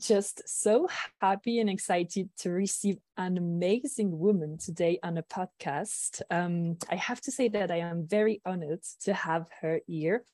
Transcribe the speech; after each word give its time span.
Just 0.00 0.42
so 0.48 0.88
happy 1.20 1.60
and 1.60 1.68
excited 1.68 2.30
to 2.38 2.50
receive 2.50 2.96
an 3.16 3.36
amazing 3.36 4.18
woman 4.18 4.56
today 4.58 4.98
on 5.02 5.18
a 5.18 5.22
podcast. 5.22 6.22
Um, 6.30 6.78
I 6.88 6.96
have 6.96 7.20
to 7.22 7.30
say 7.30 7.48
that 7.48 7.70
I 7.70 7.76
am 7.76 8.06
very 8.06 8.40
honored 8.44 8.82
to 9.04 9.12
have 9.12 9.46
her 9.60 9.80
here. 9.86 10.24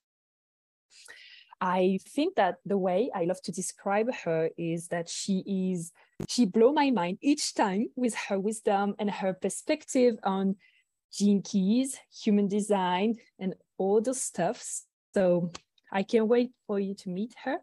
I 1.61 1.99
think 2.09 2.37
that 2.37 2.57
the 2.65 2.79
way 2.79 3.11
I 3.15 3.25
love 3.25 3.43
to 3.43 3.53
describe 3.53 4.13
her 4.25 4.51
is 4.57 4.89
that 4.89 5.09
she 5.09 5.43
is, 5.47 5.93
she 6.29 6.45
blow 6.45 6.73
my 6.73 6.91
mind 6.91 7.19
each 7.21 7.55
time 7.55 7.87
with 7.97 8.15
her 8.29 8.39
wisdom 8.39 8.95
and 8.99 9.11
her 9.11 9.33
perspective 9.33 10.17
on 10.23 10.57
gene 11.13 11.43
keys, 11.43 11.99
human 12.23 12.47
design, 12.47 13.17
and 13.39 13.55
all 13.79 14.01
those 14.01 14.21
stuff. 14.21 14.63
So 15.15 15.51
I 15.91 16.03
can't 16.03 16.29
wait 16.29 16.51
for 16.67 16.79
you 16.79 16.95
to 16.95 17.09
meet 17.09 17.35
her. 17.45 17.59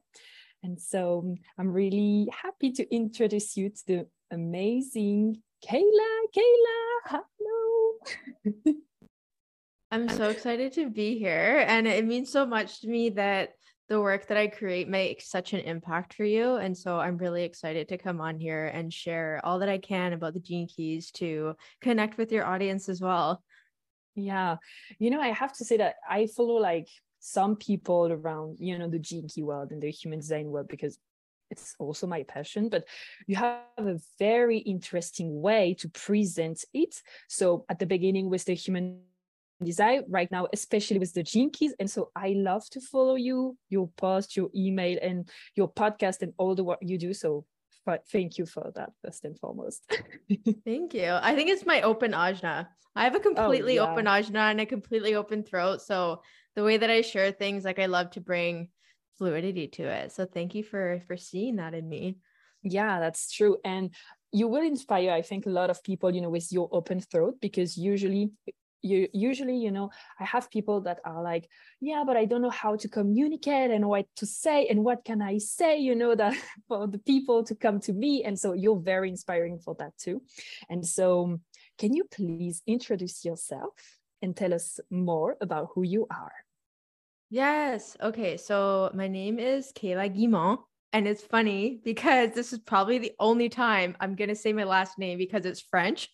And 0.64 0.80
so 0.80 1.19
um, 1.19 1.36
I'm 1.59 1.72
really 1.72 2.30
happy 2.31 2.72
to 2.72 2.95
introduce 2.95 3.58
you 3.58 3.69
to 3.69 3.86
the 3.86 4.08
amazing 4.31 5.42
Kehla. 5.64 6.09
Kehla, 6.36 7.20
hello. 7.45 8.73
I'm 9.92 10.09
so 10.09 10.30
excited 10.30 10.73
to 10.73 10.89
be 10.89 11.20
here. 11.20 11.66
And 11.67 11.88
it 11.88 12.05
means 12.05 12.31
so 12.31 12.45
much 12.45 12.81
to 12.81 12.88
me 12.88 13.09
that 13.11 13.53
the 13.89 14.02
work 14.02 14.28
that 14.28 14.38
I 14.38 14.47
create 14.47 14.88
makes 14.88 15.30
such 15.30 15.53
an 15.53 15.59
impact 15.59 16.14
for 16.14 16.23
you. 16.23 16.55
And 16.55 16.75
so 16.75 17.00
I'm 17.00 17.17
really 17.17 17.44
excited 17.44 17.89
to 17.89 17.98
come 17.98 18.22
on 18.22 18.39
here 18.39 18.67
and 18.67 18.92
share 18.92 19.42
all 19.44 19.59
that 19.59 19.70
I 19.70 19.77
can 19.77 20.14
about 20.14 20.33
the 20.33 20.39
gene 20.39 20.67
keys 20.67 21.11
to 21.11 21.55
connect 21.81 22.17
with 22.17 22.31
your 22.31 22.45
audience 22.45 22.89
as 22.89 23.02
well. 23.02 23.44
Yeah. 24.16 24.58
You 24.98 25.09
know, 25.09 25.20
I 25.20 25.27
have 25.27 25.53
to 25.53 25.66
say 25.66 25.77
that 25.77 25.95
I 26.09 26.27
follow 26.27 26.55
like 26.55 26.88
some 27.26 27.56
people 27.56 28.12
around 28.12 28.58
you 28.60 28.78
know 28.78 28.90
the 28.90 29.00
key 29.00 29.44
world 29.44 29.72
and 29.72 29.82
the 29.82 29.90
human 29.90 30.20
design 30.20 30.48
world 30.52 30.68
because 30.68 31.00
it's 31.50 31.74
also 31.80 32.06
my 32.06 32.22
passion 32.24 32.68
but 32.68 32.84
you 33.28 33.36
have 33.38 33.62
a 33.78 33.98
very 34.20 34.58
interesting 34.58 35.42
way 35.42 35.74
to 35.74 35.88
present 35.90 36.66
it. 36.74 37.02
So 37.30 37.64
at 37.70 37.80
the 37.80 37.86
beginning 37.86 38.30
with 38.30 38.44
the 38.44 38.56
human 38.56 39.00
design 39.64 40.04
right 40.10 40.30
now 40.32 40.48
especially 40.52 41.00
with 41.00 41.14
the 41.14 41.24
keys. 41.24 41.74
And 41.80 41.90
so 41.90 42.12
i 42.14 42.30
love 42.36 42.70
to 42.72 42.82
follow 42.82 43.16
you 43.16 43.56
your 43.70 43.88
post 43.96 44.36
your 44.36 44.50
email 44.54 45.00
and 45.02 45.30
your 45.56 45.72
podcast 45.72 46.23
and 46.23 46.33
all 46.38 46.56
the 46.56 46.66
work 46.66 46.80
you 46.82 46.98
do. 46.98 47.14
So 47.14 47.45
but 47.86 48.08
thank 48.11 48.38
you 48.38 48.45
for 48.45 48.71
that 48.76 48.92
first 49.04 49.26
and 49.26 49.38
foremost 49.39 49.83
thank 50.66 50.94
you 50.94 51.17
i 51.21 51.36
think 51.36 51.49
it's 51.49 51.66
my 51.66 51.82
open 51.82 52.11
ajna 52.11 52.67
i 52.95 53.04
have 53.04 53.16
a 53.16 53.20
oh, 53.20 53.21
completely 53.21 53.80
oh, 53.80 53.83
yeah. 53.83 53.92
open 53.92 54.05
ajna 54.05 54.52
and 54.52 54.61
a 54.61 54.66
completely 54.66 55.16
open 55.16 55.44
throat 55.44 55.82
so 55.82 56.21
the 56.55 56.64
way 56.64 56.77
that 56.77 56.89
I 56.89 57.02
share 57.02 57.32
things, 57.32 57.64
like 57.64 57.80
I 57.80 57.88
love 57.88 58.11
to 58.11 58.21
bring 58.21 58.70
fluidity 59.17 59.67
to 59.67 59.83
it. 59.83 60.11
So 60.11 60.26
thank 60.26 60.55
you 60.55 60.64
for 60.64 61.02
for 61.08 61.17
seeing 61.17 61.58
that 61.58 61.73
in 61.73 61.88
me. 61.88 62.17
Yeah, 62.61 62.99
that's 62.99 63.32
true. 63.32 63.58
And 63.66 63.94
you 64.32 64.48
will 64.48 64.64
inspire, 64.64 65.11
I 65.11 65.21
think, 65.21 65.45
a 65.45 65.52
lot 65.52 65.70
of 65.70 65.83
people, 65.83 66.14
you 66.14 66.21
know, 66.21 66.30
with 66.30 66.52
your 66.52 66.70
open 66.71 67.02
throat, 67.02 67.36
because 67.42 67.77
usually 67.77 68.32
you 68.83 69.08
usually 69.14 69.58
you 69.58 69.71
know 69.71 69.89
i 70.20 70.23
have 70.23 70.52
people 70.52 70.82
that 70.82 70.99
are 71.05 71.23
like 71.23 71.49
yeah 71.80 72.04
but 72.05 72.17
i 72.17 72.26
don't 72.26 72.42
know 72.42 72.49
how 72.49 72.76
to 72.76 72.88
communicate 72.88 73.71
and 73.71 73.88
what 73.88 74.05
to 74.16 74.26
say 74.26 74.67
and 74.67 74.83
what 74.83 75.04
can 75.04 75.21
i 75.21 75.38
say 75.38 75.80
you 75.80 75.95
know 75.95 76.14
that 76.14 76.36
for 76.67 76.86
the 76.88 76.99
people 76.99 77.44
to 77.44 77.55
come 77.55 77.80
to 77.80 77.94
me 77.94 78.23
and 78.23 78.38
so 78.38 78.54
you're 78.54 78.80
very 78.80 79.10
inspiring 79.10 79.58
for 79.58 79.76
that 79.80 79.98
too 79.98 80.21
and 80.70 80.86
so 80.86 81.39
can 81.77 81.94
you 81.94 82.04
please 82.11 82.61
introduce 82.67 83.26
yourself 83.26 83.73
and 84.21 84.36
tell 84.36 84.54
us 84.54 84.80
more 84.92 85.38
about 85.42 85.70
who 85.73 85.83
you 85.83 86.05
are 86.11 86.33
Yes. 87.33 87.98
Okay. 88.00 88.38
So 88.38 88.92
my 88.94 89.08
name 89.08 89.39
is 89.39 89.71
Kehla 89.73 90.15
Guimont. 90.15 90.60
And 90.94 91.08
it's 91.08 91.23
funny 91.23 91.80
because 91.83 92.30
this 92.36 92.54
is 92.54 92.60
probably 92.60 93.00
the 93.00 93.14
only 93.20 93.50
time 93.50 93.98
I'm 94.00 94.15
going 94.15 94.30
to 94.30 94.36
say 94.36 94.54
my 94.54 94.65
last 94.65 95.00
name 95.00 95.17
because 95.17 95.44
it's 95.48 95.60
French. 95.60 96.10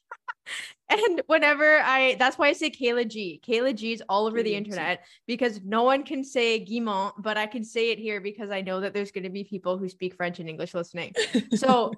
and 0.89 1.21
whenever 1.27 1.79
I, 1.79 2.15
that's 2.19 2.37
why 2.37 2.47
I 2.47 2.53
say 2.53 2.69
Kehla 2.69 3.07
G. 3.07 3.41
Kehla 3.45 3.75
G 3.75 3.93
is 3.93 4.03
all 4.09 4.27
over 4.27 4.41
the 4.41 4.55
internet 4.55 5.05
because 5.27 5.61
no 5.63 5.83
one 5.83 6.03
can 6.03 6.23
say 6.23 6.63
Guimont, 6.63 7.13
but 7.19 7.37
I 7.37 7.45
can 7.45 7.63
say 7.63 7.91
it 7.91 7.99
here 7.99 8.21
because 8.21 8.49
I 8.49 8.61
know 8.61 8.79
that 8.79 8.93
there's 8.93 9.11
going 9.11 9.23
to 9.23 9.29
be 9.29 9.43
people 9.43 9.77
who 9.77 9.89
speak 9.89 10.15
French 10.15 10.39
and 10.39 10.49
English 10.49 10.73
listening. 10.73 11.13
So 11.55 11.93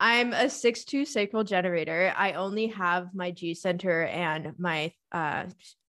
I'm 0.00 0.32
a 0.32 0.48
six-two 0.48 1.04
sacral 1.04 1.44
generator. 1.44 2.12
I 2.16 2.32
only 2.32 2.68
have 2.68 3.14
my 3.14 3.30
G 3.30 3.54
center 3.54 4.02
and 4.02 4.52
my 4.58 4.92
uh, 5.12 5.44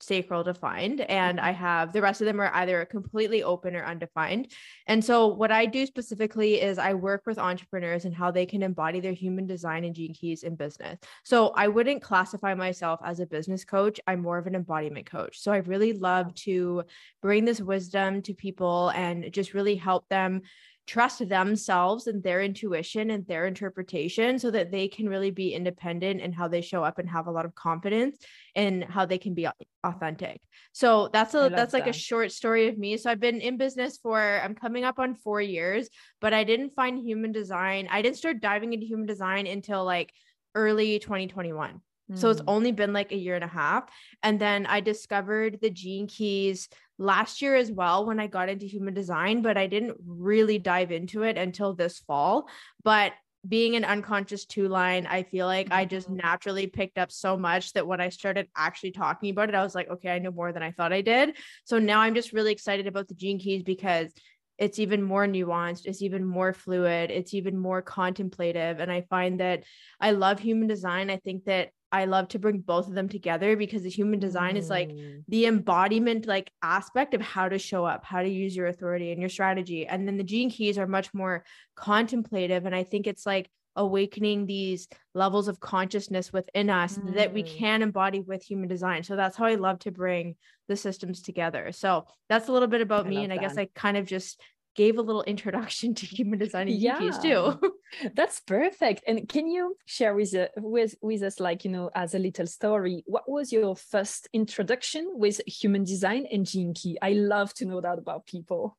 sacral 0.00 0.42
defined 0.42 1.00
and 1.02 1.40
i 1.40 1.52
mm-hmm. 1.52 1.62
have 1.62 1.92
the 1.92 2.02
rest 2.02 2.20
of 2.20 2.26
them 2.26 2.40
are 2.40 2.54
either 2.54 2.84
completely 2.84 3.42
open 3.42 3.74
or 3.74 3.84
undefined. 3.84 4.52
And 4.86 5.04
so 5.04 5.26
what 5.26 5.50
i 5.50 5.66
do 5.66 5.86
specifically 5.86 6.60
is 6.60 6.78
i 6.78 6.94
work 6.94 7.22
with 7.26 7.38
entrepreneurs 7.38 8.04
and 8.04 8.14
how 8.14 8.30
they 8.30 8.46
can 8.46 8.62
embody 8.62 9.00
their 9.00 9.12
human 9.12 9.46
design 9.46 9.84
and 9.84 9.94
gene 9.94 10.14
keys 10.14 10.42
in 10.42 10.54
business. 10.54 10.98
So 11.24 11.48
i 11.56 11.68
wouldn't 11.68 12.02
classify 12.02 12.54
myself 12.54 13.00
as 13.04 13.20
a 13.20 13.26
business 13.26 13.64
coach 13.64 14.00
i'm 14.06 14.20
more 14.20 14.38
of 14.38 14.46
an 14.46 14.54
embodiment 14.54 15.06
coach. 15.06 15.38
So 15.38 15.52
i 15.52 15.58
really 15.58 15.92
love 15.92 16.34
to 16.46 16.84
bring 17.22 17.44
this 17.44 17.60
wisdom 17.60 18.22
to 18.22 18.34
people 18.34 18.90
and 18.94 19.32
just 19.32 19.54
really 19.54 19.76
help 19.76 20.08
them 20.08 20.42
trust 20.86 21.28
themselves 21.28 22.06
and 22.06 22.22
their 22.22 22.42
intuition 22.42 23.10
and 23.10 23.26
their 23.26 23.46
interpretation 23.46 24.38
so 24.38 24.50
that 24.50 24.70
they 24.70 24.86
can 24.86 25.08
really 25.08 25.30
be 25.30 25.52
independent 25.52 26.20
in 26.20 26.32
how 26.32 26.46
they 26.46 26.60
show 26.60 26.84
up 26.84 26.98
and 26.98 27.08
have 27.08 27.26
a 27.26 27.30
lot 27.30 27.44
of 27.44 27.54
confidence 27.54 28.18
in 28.54 28.82
how 28.82 29.04
they 29.04 29.18
can 29.18 29.34
be 29.34 29.48
authentic. 29.84 30.40
So 30.72 31.08
that's 31.12 31.34
a 31.34 31.50
that's 31.52 31.72
like 31.72 31.84
that. 31.84 31.96
a 31.96 31.98
short 31.98 32.30
story 32.30 32.68
of 32.68 32.78
me. 32.78 32.96
So 32.96 33.10
I've 33.10 33.20
been 33.20 33.40
in 33.40 33.56
business 33.56 33.98
for 33.98 34.20
I'm 34.20 34.54
coming 34.54 34.84
up 34.84 34.98
on 34.98 35.14
4 35.14 35.40
years, 35.40 35.88
but 36.20 36.32
I 36.32 36.44
didn't 36.44 36.74
find 36.74 36.98
human 36.98 37.32
design. 37.32 37.88
I 37.90 38.02
didn't 38.02 38.16
start 38.16 38.40
diving 38.40 38.72
into 38.72 38.86
human 38.86 39.06
design 39.06 39.46
until 39.46 39.84
like 39.84 40.12
early 40.54 40.98
2021. 40.98 41.80
So 42.14 42.30
it's 42.30 42.40
hmm. 42.40 42.48
only 42.48 42.70
been 42.70 42.92
like 42.92 43.10
a 43.10 43.16
year 43.16 43.34
and 43.34 43.42
a 43.42 43.48
half. 43.48 43.84
And 44.22 44.40
then 44.40 44.64
I 44.66 44.80
discovered 44.80 45.58
the 45.60 45.70
gene 45.70 46.06
keys 46.06 46.68
last 46.98 47.42
year 47.42 47.54
as 47.54 47.70
well 47.70 48.06
when 48.06 48.20
I 48.20 48.26
got 48.26 48.48
into 48.48 48.66
human 48.66 48.94
design, 48.94 49.42
but 49.42 49.56
I 49.56 49.66
didn't 49.66 49.96
really 50.06 50.58
dive 50.58 50.90
into 50.90 51.22
it 51.22 51.36
until 51.36 51.74
this 51.74 51.98
fall. 52.00 52.48
But 52.82 53.12
being 53.46 53.76
an 53.76 53.84
unconscious 53.84 54.44
two 54.44 54.68
line, 54.68 55.06
I 55.06 55.22
feel 55.22 55.46
like 55.46 55.68
I 55.70 55.84
just 55.84 56.08
mm-hmm. 56.08 56.16
naturally 56.16 56.66
picked 56.66 56.98
up 56.98 57.12
so 57.12 57.36
much 57.36 57.72
that 57.74 57.86
when 57.86 58.00
I 58.00 58.08
started 58.08 58.48
actually 58.56 58.92
talking 58.92 59.30
about 59.30 59.48
it, 59.48 59.54
I 59.54 59.62
was 59.62 59.74
like, 59.74 59.88
okay, 59.88 60.10
I 60.10 60.18
know 60.18 60.32
more 60.32 60.52
than 60.52 60.62
I 60.62 60.72
thought 60.72 60.92
I 60.92 61.02
did. 61.02 61.36
So 61.64 61.78
now 61.78 62.00
I'm 62.00 62.14
just 62.14 62.32
really 62.32 62.52
excited 62.52 62.86
about 62.86 63.08
the 63.08 63.14
gene 63.14 63.38
keys 63.38 63.62
because 63.62 64.12
it's 64.58 64.78
even 64.78 65.02
more 65.02 65.26
nuanced, 65.26 65.84
it's 65.84 66.02
even 66.02 66.24
more 66.24 66.54
fluid, 66.54 67.10
it's 67.10 67.34
even 67.34 67.58
more 67.58 67.82
contemplative. 67.82 68.80
And 68.80 68.90
I 68.90 69.02
find 69.02 69.40
that 69.40 69.64
I 70.00 70.12
love 70.12 70.38
human 70.40 70.66
design. 70.66 71.10
I 71.10 71.18
think 71.18 71.44
that 71.44 71.70
I 71.92 72.04
love 72.04 72.28
to 72.28 72.38
bring 72.38 72.60
both 72.60 72.88
of 72.88 72.94
them 72.94 73.08
together 73.08 73.56
because 73.56 73.82
the 73.82 73.90
human 73.90 74.18
design 74.18 74.54
mm. 74.54 74.58
is 74.58 74.68
like 74.68 74.90
mm. 74.90 75.22
the 75.28 75.46
embodiment 75.46 76.26
like 76.26 76.50
aspect 76.62 77.14
of 77.14 77.20
how 77.20 77.48
to 77.48 77.58
show 77.58 77.84
up, 77.84 78.04
how 78.04 78.22
to 78.22 78.28
use 78.28 78.56
your 78.56 78.66
authority 78.66 79.12
and 79.12 79.20
your 79.20 79.30
strategy. 79.30 79.86
And 79.86 80.06
then 80.06 80.16
the 80.16 80.24
gene 80.24 80.50
keys 80.50 80.78
are 80.78 80.86
much 80.86 81.14
more 81.14 81.44
contemplative 81.76 82.66
and 82.66 82.74
I 82.74 82.82
think 82.82 83.06
it's 83.06 83.24
like 83.24 83.48
awakening 83.76 84.46
these 84.46 84.88
levels 85.14 85.48
of 85.48 85.60
consciousness 85.60 86.32
within 86.32 86.70
us 86.70 86.98
mm. 86.98 87.14
that 87.14 87.32
we 87.32 87.42
mm. 87.42 87.56
can 87.56 87.82
embody 87.82 88.20
with 88.20 88.42
human 88.42 88.68
design. 88.68 89.02
So 89.02 89.16
that's 89.16 89.36
how 89.36 89.44
I 89.44 89.54
love 89.54 89.78
to 89.80 89.90
bring 89.90 90.34
the 90.68 90.76
systems 90.76 91.22
together. 91.22 91.70
So 91.72 92.06
that's 92.28 92.48
a 92.48 92.52
little 92.52 92.68
bit 92.68 92.80
about 92.80 93.06
I 93.06 93.10
me 93.10 93.22
and 93.22 93.32
I 93.32 93.36
guess 93.36 93.56
I 93.56 93.68
kind 93.74 93.96
of 93.96 94.06
just 94.06 94.40
gave 94.76 94.98
a 94.98 95.02
little 95.02 95.22
introduction 95.22 95.94
to 95.94 96.06
human 96.06 96.38
design 96.38 96.68
and 96.68 96.76
yeah, 96.76 97.10
too. 97.22 97.60
that's 98.14 98.40
perfect. 98.40 99.02
And 99.06 99.28
can 99.28 99.48
you 99.48 99.76
share 99.86 100.14
with, 100.14 100.34
uh, 100.34 100.48
with 100.56 100.94
with 101.00 101.22
us, 101.22 101.40
like 101.40 101.64
you 101.64 101.70
know, 101.70 101.90
as 101.94 102.14
a 102.14 102.18
little 102.18 102.46
story, 102.46 103.02
what 103.06 103.28
was 103.28 103.52
your 103.52 103.74
first 103.74 104.28
introduction 104.32 105.10
with 105.14 105.40
human 105.46 105.84
design 105.84 106.26
and 106.30 106.46
gene 106.46 106.74
key? 106.74 106.98
I 107.02 107.12
love 107.12 107.54
to 107.54 107.64
know 107.64 107.80
that 107.80 107.98
about 107.98 108.26
people. 108.26 108.76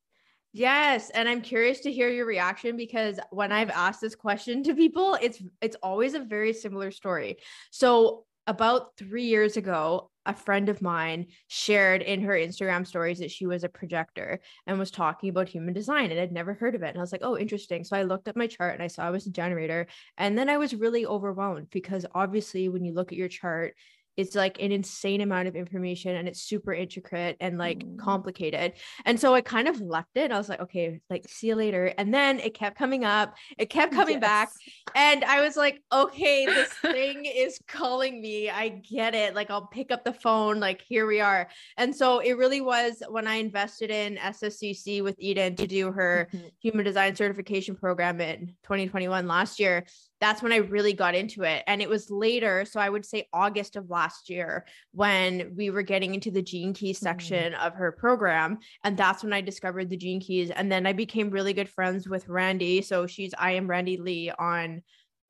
Yes, 0.53 1.09
and 1.11 1.27
I'm 1.27 1.41
curious 1.41 1.81
to 1.81 1.91
hear 1.91 2.09
your 2.09 2.25
reaction 2.25 2.77
because 2.77 3.19
when 3.31 3.51
I've 3.51 3.69
asked 3.69 4.01
this 4.01 4.15
question 4.15 4.63
to 4.63 4.73
people, 4.73 5.17
it's 5.21 5.41
it's 5.61 5.75
always 5.83 6.13
a 6.13 6.19
very 6.19 6.53
similar 6.53 6.91
story. 6.91 7.38
So 7.71 8.25
about 8.47 8.95
three 8.97 9.25
years 9.25 9.57
ago, 9.57 10.09
a 10.27 10.33
friend 10.33 10.68
of 10.68 10.81
mine 10.81 11.27
shared 11.47 12.01
in 12.01 12.21
her 12.21 12.33
Instagram 12.33 12.85
stories 12.85 13.19
that 13.19 13.31
she 13.31 13.47
was 13.47 13.63
a 13.63 13.69
projector 13.69 14.41
and 14.68 14.77
was 14.77 14.91
talking 14.91 15.29
about 15.29 15.47
human 15.47 15.74
design 15.74 16.12
and 16.12 16.19
I'd 16.19 16.33
never 16.33 16.53
heard 16.53 16.75
of 16.75 16.83
it. 16.83 16.89
And 16.89 16.97
I 16.97 17.01
was 17.01 17.13
like, 17.13 17.21
oh, 17.24 17.38
interesting. 17.38 17.85
So 17.85 17.95
I 17.95 18.03
looked 18.03 18.27
at 18.27 18.35
my 18.35 18.45
chart 18.45 18.74
and 18.74 18.83
I 18.83 18.88
saw 18.88 19.03
I 19.03 19.09
was 19.09 19.25
a 19.25 19.31
generator. 19.31 19.88
And 20.18 20.38
then 20.38 20.50
I 20.50 20.57
was 20.57 20.75
really 20.75 21.06
overwhelmed 21.06 21.69
because 21.71 22.06
obviously, 22.13 22.68
when 22.68 22.83
you 22.83 22.94
look 22.94 23.13
at 23.13 23.18
your 23.18 23.29
chart, 23.29 23.75
it's 24.17 24.35
like 24.35 24.61
an 24.61 24.71
insane 24.71 25.21
amount 25.21 25.47
of 25.47 25.55
information 25.55 26.15
and 26.15 26.27
it's 26.27 26.41
super 26.41 26.73
intricate 26.73 27.37
and 27.39 27.59
like 27.59 27.79
mm. 27.79 27.97
complicated. 27.99 28.73
And 29.05 29.19
so 29.19 29.35
I 29.35 29.41
kind 29.41 29.67
of 29.67 29.79
left 29.79 30.17
it. 30.17 30.31
I 30.31 30.37
was 30.37 30.49
like, 30.49 30.59
okay, 30.59 30.99
like 31.09 31.29
see 31.29 31.47
you 31.47 31.55
later. 31.55 31.93
And 31.97 32.11
then 32.11 32.39
it 32.39 32.55
kept 32.55 32.77
coming 32.77 33.05
up, 33.05 33.35
it 33.59 33.69
kept 33.69 33.93
coming 33.93 34.15
yes. 34.15 34.21
back. 34.21 34.49
And 34.95 35.23
I 35.23 35.41
was 35.41 35.55
like, 35.55 35.81
okay, 35.93 36.47
this 36.47 36.69
thing 36.81 37.25
is 37.25 37.59
calling 37.67 38.19
me. 38.19 38.49
I 38.49 38.69
get 38.69 39.13
it. 39.13 39.35
Like 39.35 39.51
I'll 39.51 39.67
pick 39.67 39.91
up 39.91 40.03
the 40.03 40.13
phone, 40.13 40.59
like 40.59 40.81
here 40.81 41.05
we 41.05 41.21
are. 41.21 41.47
And 41.77 41.95
so 41.95 42.19
it 42.19 42.33
really 42.33 42.61
was 42.61 43.03
when 43.09 43.27
I 43.27 43.35
invested 43.35 43.91
in 43.91 44.17
SSCC 44.17 45.03
with 45.03 45.15
Eden 45.19 45.55
to 45.57 45.67
do 45.67 45.91
her 45.91 46.27
mm-hmm. 46.33 46.47
human 46.59 46.85
design 46.85 47.15
certification 47.15 47.75
program 47.75 48.19
in 48.19 48.47
2021 48.63 49.27
last 49.27 49.59
year 49.59 49.85
that's 50.19 50.41
when 50.41 50.51
I 50.51 50.57
really 50.57 50.93
got 50.93 51.15
into 51.15 51.43
it. 51.43 51.63
And 51.67 51.81
it 51.81 51.89
was 51.89 52.09
later, 52.09 52.65
so 52.65 52.79
I 52.79 52.89
would 52.89 53.05
say 53.05 53.27
August 53.33 53.75
of 53.75 53.89
last 53.89 54.29
year, 54.29 54.65
when 54.91 55.53
we 55.55 55.69
were 55.69 55.83
getting 55.83 56.15
into 56.15 56.31
the 56.31 56.41
gene 56.41 56.73
keys 56.73 56.97
mm-hmm. 56.97 57.05
section 57.05 57.53
mm. 57.53 57.65
of 57.65 57.73
her 57.75 57.91
program. 57.91 58.57
And 58.83 58.97
that's 58.97 59.23
when 59.23 59.33
I 59.33 59.41
discovered 59.41 59.89
the 59.89 59.97
gene 59.97 60.19
keys. 60.19 60.49
And 60.49 60.71
then 60.71 60.87
I 60.87 60.93
became 60.93 61.29
really 61.29 61.53
good 61.53 61.69
friends 61.69 62.07
with 62.07 62.27
Randy. 62.27 62.81
So 62.81 63.05
she's 63.07 63.33
I 63.37 63.51
am 63.51 63.69
Randy 63.69 63.97
Lee 63.97 64.31
on 64.37 64.81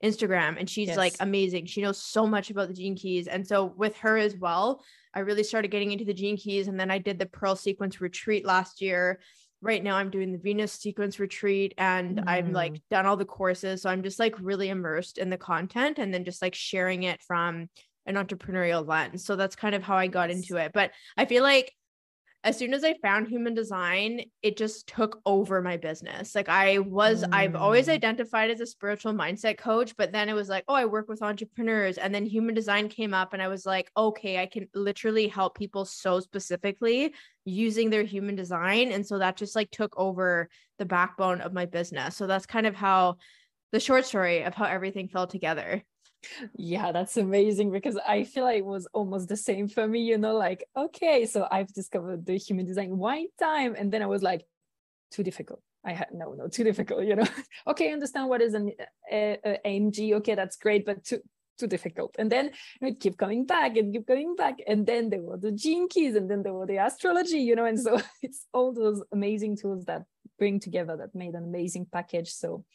Instagram, 0.03 0.59
and 0.59 0.69
she's 0.69 0.89
yes. 0.89 0.97
like 0.97 1.15
amazing. 1.19 1.65
She 1.65 1.81
knows 1.81 2.01
so 2.01 2.27
much 2.27 2.51
about 2.51 2.67
the 2.67 2.73
gene 2.73 2.95
keys. 2.95 3.27
And 3.27 3.45
so 3.45 3.65
with 3.65 3.97
her 3.97 4.17
as 4.17 4.35
well, 4.37 4.83
I 5.13 5.21
really 5.21 5.43
started 5.43 5.71
getting 5.71 5.91
into 5.91 6.05
the 6.05 6.13
gene 6.13 6.37
keys. 6.37 6.67
And 6.67 6.79
then 6.79 6.91
I 6.91 6.99
did 6.99 7.17
the 7.17 7.25
Pearl 7.25 7.55
Sequence 7.55 7.99
retreat 7.99 8.45
last 8.45 8.81
year 8.81 9.19
right 9.61 9.83
now 9.83 9.95
I'm 9.95 10.09
doing 10.09 10.31
the 10.31 10.37
Venus 10.37 10.73
sequence 10.73 11.19
retreat 11.19 11.73
and 11.77 12.17
mm. 12.17 12.23
I'm 12.27 12.53
like 12.53 12.73
mm. 12.73 12.81
done 12.91 13.05
all 13.05 13.17
the 13.17 13.25
courses. 13.25 13.81
So 13.81 13.89
I'm 13.89 14.03
just 14.03 14.19
like 14.19 14.35
really 14.39 14.69
immersed 14.69 15.17
in 15.17 15.29
the 15.29 15.37
content 15.37 15.99
and 15.99 16.13
then 16.13 16.25
just 16.25 16.41
like 16.41 16.55
sharing 16.55 17.03
it 17.03 17.21
from 17.21 17.69
an 18.05 18.15
entrepreneurial 18.15 18.87
lens. 18.87 19.25
So 19.25 19.35
that's 19.35 19.55
kind 19.55 19.75
of 19.75 19.83
how 19.83 19.97
I 19.97 20.07
got 20.07 20.31
into 20.31 20.57
it. 20.57 20.71
But 20.73 20.91
I 21.17 21.25
feel 21.25 21.43
like 21.43 21.73
as 22.47 22.57
soon 22.57 22.73
as 22.73 22.85
I 22.85 22.93
found 23.01 23.27
human 23.27 23.53
design, 23.53 24.21
it 24.41 24.55
just 24.55 24.87
took 24.87 25.19
over 25.25 25.61
my 25.61 25.75
business. 25.75 26.33
Like 26.33 26.47
I 26.47 26.79
was, 26.79 27.23
mm. 27.23 27.29
I've 27.33 27.57
always 27.57 27.87
mm. 27.87 27.91
identified 27.91 28.49
as 28.49 28.61
a 28.61 28.65
spiritual 28.65 29.11
mindset 29.11 29.57
coach, 29.57 29.93
but 29.97 30.13
then 30.13 30.29
it 30.29 30.33
was 30.33 30.47
like, 30.47 30.63
oh, 30.69 30.73
I 30.73 30.85
work 30.85 31.09
with 31.09 31.21
entrepreneurs. 31.21 31.97
And 31.97 32.15
then 32.15 32.25
human 32.25 32.55
design 32.55 32.87
came 32.87 33.13
up, 33.13 33.33
and 33.33 33.41
I 33.41 33.49
was 33.49 33.65
like, 33.65 33.91
okay, 33.97 34.41
I 34.41 34.45
can 34.45 34.69
literally 34.73 35.27
help 35.27 35.57
people 35.57 35.83
so 35.83 36.21
specifically 36.21 37.13
using 37.43 37.89
their 37.89 38.03
human 38.03 38.35
design. 38.35 38.93
And 38.93 39.05
so 39.05 39.19
that 39.19 39.35
just 39.35 39.53
like 39.53 39.69
took 39.69 39.93
over 39.99 40.47
the 40.79 40.85
backbone 40.85 41.41
of 41.41 41.51
my 41.51 41.65
business. 41.65 42.15
So 42.15 42.27
that's 42.27 42.45
kind 42.45 42.65
of 42.65 42.75
how 42.75 43.17
the 43.73 43.81
short 43.81 44.05
story 44.05 44.43
of 44.43 44.53
how 44.53 44.63
everything 44.63 45.09
fell 45.09 45.27
together. 45.27 45.83
Yeah, 46.55 46.91
that's 46.91 47.17
amazing 47.17 47.71
because 47.71 47.97
I 47.97 48.23
feel 48.23 48.43
like 48.43 48.57
it 48.57 48.65
was 48.65 48.87
almost 48.93 49.27
the 49.27 49.37
same 49.37 49.67
for 49.67 49.87
me, 49.87 50.01
you 50.01 50.17
know, 50.17 50.35
like, 50.35 50.65
okay, 50.75 51.25
so 51.25 51.47
I've 51.49 51.73
discovered 51.73 52.25
the 52.25 52.37
human 52.37 52.65
design 52.65 52.97
wine 52.97 53.27
time. 53.39 53.75
And 53.77 53.91
then 53.91 54.01
I 54.01 54.07
was 54.07 54.23
like, 54.23 54.45
too 55.11 55.23
difficult. 55.23 55.61
I 55.83 55.93
had 55.93 56.07
no, 56.13 56.33
no, 56.33 56.47
too 56.47 56.63
difficult, 56.63 57.05
you 57.05 57.15
know. 57.15 57.27
okay, 57.67 57.93
understand 57.93 58.29
what 58.29 58.41
is 58.41 58.53
an 58.53 58.71
a, 59.11 59.37
a 59.45 59.59
AMG. 59.65 60.13
Okay, 60.15 60.35
that's 60.35 60.57
great, 60.57 60.85
but 60.85 61.03
too 61.03 61.21
too 61.57 61.67
difficult. 61.67 62.15
And 62.19 62.31
then 62.31 62.51
it 62.81 62.99
keep 62.99 63.17
coming 63.17 63.45
back 63.45 63.77
and 63.77 63.93
keep 63.93 64.05
coming 64.05 64.35
back. 64.35 64.59
And 64.67 64.85
then 64.85 65.09
there 65.09 65.21
were 65.21 65.37
the 65.37 65.51
gene 65.51 65.87
keys, 65.87 66.15
and 66.15 66.29
then 66.29 66.43
there 66.43 66.53
were 66.53 66.65
the 66.65 66.77
astrology, 66.77 67.39
you 67.39 67.55
know. 67.55 67.65
And 67.65 67.79
so 67.79 68.01
it's 68.21 68.45
all 68.53 68.73
those 68.73 69.01
amazing 69.11 69.57
tools 69.57 69.85
that 69.85 70.03
bring 70.37 70.59
together 70.59 70.97
that 70.97 71.15
made 71.15 71.33
an 71.33 71.43
amazing 71.43 71.87
package. 71.91 72.29
So 72.31 72.65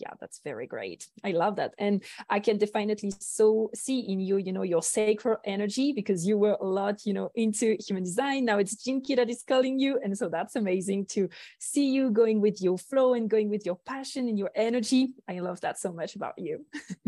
yeah 0.00 0.12
that's 0.20 0.40
very 0.44 0.66
great. 0.66 1.06
I 1.24 1.32
love 1.32 1.56
that. 1.56 1.74
And 1.78 2.02
i 2.28 2.40
can 2.40 2.58
definitely 2.58 3.12
so 3.20 3.70
see 3.74 4.00
in 4.00 4.20
you 4.20 4.36
you 4.38 4.52
know 4.52 4.62
your 4.62 4.82
sacred 4.82 5.38
energy 5.44 5.92
because 5.92 6.26
you 6.26 6.38
were 6.38 6.56
a 6.60 6.64
lot 6.64 7.06
you 7.06 7.12
know 7.12 7.30
into 7.34 7.76
human 7.86 8.04
design. 8.04 8.44
Now 8.44 8.58
it's 8.58 8.76
key 8.82 9.14
that 9.14 9.30
is 9.30 9.42
calling 9.46 9.78
you. 9.78 10.00
And 10.02 10.16
so 10.16 10.28
that's 10.28 10.56
amazing 10.56 11.06
to 11.06 11.28
see 11.58 11.90
you 11.90 12.10
going 12.10 12.40
with 12.40 12.60
your 12.60 12.78
flow 12.78 13.14
and 13.14 13.28
going 13.28 13.48
with 13.50 13.64
your 13.66 13.78
passion 13.86 14.28
and 14.28 14.38
your 14.38 14.50
energy. 14.54 15.14
I 15.28 15.40
love 15.40 15.60
that 15.60 15.78
so 15.78 15.92
much 15.92 16.16
about 16.16 16.34
you. 16.38 16.66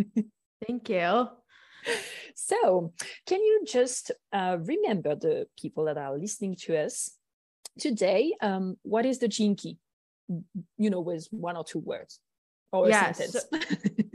Thank 0.66 0.88
you. 0.88 1.28
So 2.34 2.92
can 3.26 3.42
you 3.42 3.64
just 3.66 4.12
uh, 4.32 4.58
remember 4.60 5.16
the 5.16 5.48
people 5.60 5.86
that 5.86 5.98
are 5.98 6.16
listening 6.16 6.54
to 6.62 6.78
us 6.78 7.10
today? 7.78 8.34
Um, 8.40 8.76
what 8.82 9.04
is 9.04 9.18
the 9.18 9.28
gene 9.28 9.56
key 9.56 9.78
you 10.78 10.90
know 10.90 11.00
with 11.00 11.26
one 11.30 11.56
or 11.56 11.64
two 11.64 11.78
words 11.78 12.20
or 12.72 12.88
yeah, 12.88 13.12
so, 13.12 13.40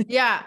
yeah. 0.08 0.44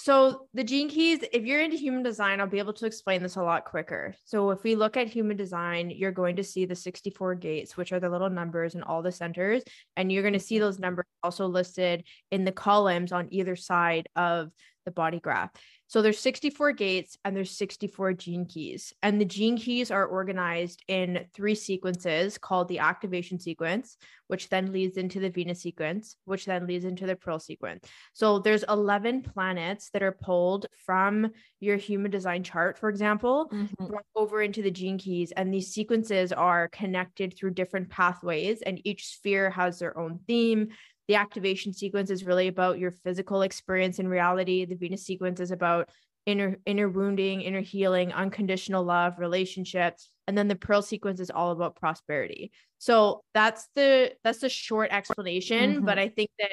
So 0.00 0.46
the 0.54 0.62
gene 0.62 0.88
keys, 0.88 1.18
if 1.32 1.44
you're 1.44 1.60
into 1.60 1.76
human 1.76 2.04
design, 2.04 2.40
I'll 2.40 2.46
be 2.46 2.60
able 2.60 2.72
to 2.74 2.86
explain 2.86 3.20
this 3.20 3.34
a 3.34 3.42
lot 3.42 3.64
quicker. 3.64 4.14
So 4.24 4.52
if 4.52 4.62
we 4.62 4.76
look 4.76 4.96
at 4.96 5.08
human 5.08 5.36
design, 5.36 5.90
you're 5.90 6.12
going 6.12 6.36
to 6.36 6.44
see 6.44 6.66
the 6.66 6.76
64 6.76 7.34
gates, 7.34 7.76
which 7.76 7.92
are 7.92 7.98
the 7.98 8.08
little 8.08 8.30
numbers 8.30 8.76
in 8.76 8.84
all 8.84 9.02
the 9.02 9.10
centers. 9.10 9.64
And 9.96 10.12
you're 10.12 10.22
going 10.22 10.34
to 10.34 10.38
see 10.38 10.54
mm-hmm. 10.54 10.64
those 10.64 10.78
numbers 10.78 11.06
also 11.24 11.46
listed 11.48 12.04
in 12.30 12.44
the 12.44 12.52
columns 12.52 13.10
on 13.10 13.26
either 13.32 13.56
side 13.56 14.08
of 14.14 14.52
the 14.84 14.92
body 14.92 15.18
graph. 15.18 15.50
So 15.88 16.02
there's 16.02 16.18
64 16.18 16.72
gates 16.72 17.16
and 17.24 17.34
there's 17.34 17.50
64 17.50 18.12
gene 18.12 18.44
keys. 18.44 18.92
And 19.02 19.18
the 19.18 19.24
gene 19.24 19.56
keys 19.56 19.90
are 19.90 20.04
organized 20.04 20.84
in 20.86 21.24
three 21.34 21.54
sequences 21.54 22.36
called 22.36 22.68
the 22.68 22.80
activation 22.80 23.40
sequence, 23.40 23.96
which 24.26 24.50
then 24.50 24.70
leads 24.70 24.98
into 24.98 25.18
the 25.18 25.30
Venus 25.30 25.62
sequence, 25.62 26.16
which 26.26 26.44
then 26.44 26.66
leads 26.66 26.84
into 26.84 27.06
the 27.06 27.16
Pearl 27.16 27.38
sequence. 27.38 27.88
So 28.12 28.38
there's 28.38 28.64
11 28.64 29.22
planets 29.22 29.88
that 29.94 30.02
are 30.02 30.12
pulled 30.12 30.66
from 30.84 31.30
your 31.58 31.78
human 31.78 32.10
design 32.10 32.42
chart, 32.42 32.78
for 32.78 32.90
example, 32.90 33.48
mm-hmm. 33.50 33.86
brought 33.86 34.04
over 34.14 34.42
into 34.42 34.60
the 34.60 34.70
gene 34.70 34.98
keys. 34.98 35.32
And 35.32 35.52
these 35.52 35.72
sequences 35.72 36.34
are 36.34 36.68
connected 36.68 37.34
through 37.34 37.52
different 37.52 37.88
pathways, 37.88 38.60
and 38.60 38.78
each 38.84 39.06
sphere 39.06 39.48
has 39.50 39.78
their 39.78 39.96
own 39.98 40.20
theme 40.26 40.68
the 41.08 41.16
activation 41.16 41.72
sequence 41.72 42.10
is 42.10 42.24
really 42.24 42.48
about 42.48 42.78
your 42.78 42.90
physical 42.90 43.42
experience 43.42 43.98
in 43.98 44.06
reality. 44.06 44.64
The 44.64 44.76
Venus 44.76 45.04
sequence 45.04 45.40
is 45.40 45.50
about 45.50 45.88
inner 46.26 46.58
inner 46.66 46.88
wounding, 46.88 47.40
inner 47.40 47.62
healing, 47.62 48.12
unconditional 48.12 48.84
love, 48.84 49.14
relationships, 49.18 50.10
and 50.26 50.36
then 50.36 50.48
the 50.48 50.56
Pearl 50.56 50.82
sequence 50.82 51.20
is 51.20 51.30
all 51.30 51.50
about 51.50 51.76
prosperity. 51.76 52.52
So 52.76 53.22
that's 53.32 53.68
the 53.74 54.12
that's 54.22 54.40
the 54.40 54.50
short 54.50 54.90
explanation, 54.92 55.76
mm-hmm. 55.76 55.84
but 55.86 55.98
I 55.98 56.08
think 56.08 56.30
that 56.38 56.50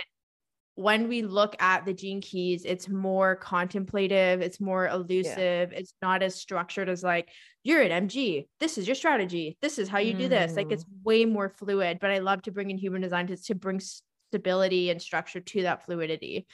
when 0.75 1.07
we 1.07 1.21
look 1.21 1.55
at 1.61 1.85
the 1.85 1.93
gene 1.93 2.19
keys, 2.19 2.65
it's 2.65 2.89
more 2.89 3.37
contemplative, 3.37 4.41
it's 4.41 4.59
more 4.59 4.87
elusive, 4.87 5.71
yeah. 5.71 5.77
it's 5.77 5.93
not 6.01 6.21
as 6.21 6.35
structured 6.35 6.89
as 6.89 7.01
like, 7.01 7.29
you're 7.63 7.81
an 7.81 8.07
MG, 8.07 8.45
this 8.59 8.77
is 8.77 8.85
your 8.85 8.95
strategy, 8.95 9.57
this 9.61 9.79
is 9.79 9.87
how 9.87 9.99
you 9.99 10.13
mm. 10.13 10.19
do 10.19 10.27
this. 10.27 10.57
Like 10.57 10.73
it's 10.73 10.83
mm. 10.83 11.03
way 11.03 11.23
more 11.23 11.47
fluid, 11.47 11.99
but 12.01 12.11
I 12.11 12.19
love 12.19 12.41
to 12.43 12.51
bring 12.51 12.71
in 12.71 12.77
human 12.77 13.01
design 13.01 13.27
to, 13.27 13.37
to 13.37 13.55
bring 13.55 13.79
stability 14.29 14.89
and 14.89 15.01
structure 15.01 15.39
to 15.39 15.63
that 15.63 15.85
fluidity. 15.85 16.47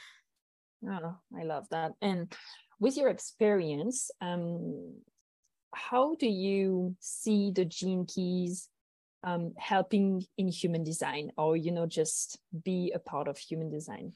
Oh, 0.88 1.16
I 1.38 1.44
love 1.44 1.68
that. 1.70 1.92
And 2.00 2.32
with 2.80 2.96
your 2.96 3.08
experience, 3.08 4.10
um, 4.20 4.94
how 5.74 6.16
do 6.16 6.26
you 6.26 6.96
see 7.00 7.52
the 7.54 7.64
gene 7.64 8.06
keys 8.06 8.68
um, 9.24 9.52
helping 9.56 10.24
in 10.36 10.48
human 10.48 10.82
design 10.82 11.30
or, 11.36 11.56
you 11.56 11.70
know, 11.70 11.86
just 11.86 12.38
be 12.64 12.92
a 12.94 12.98
part 12.98 13.28
of 13.28 13.38
human 13.38 13.70
design? 13.70 14.12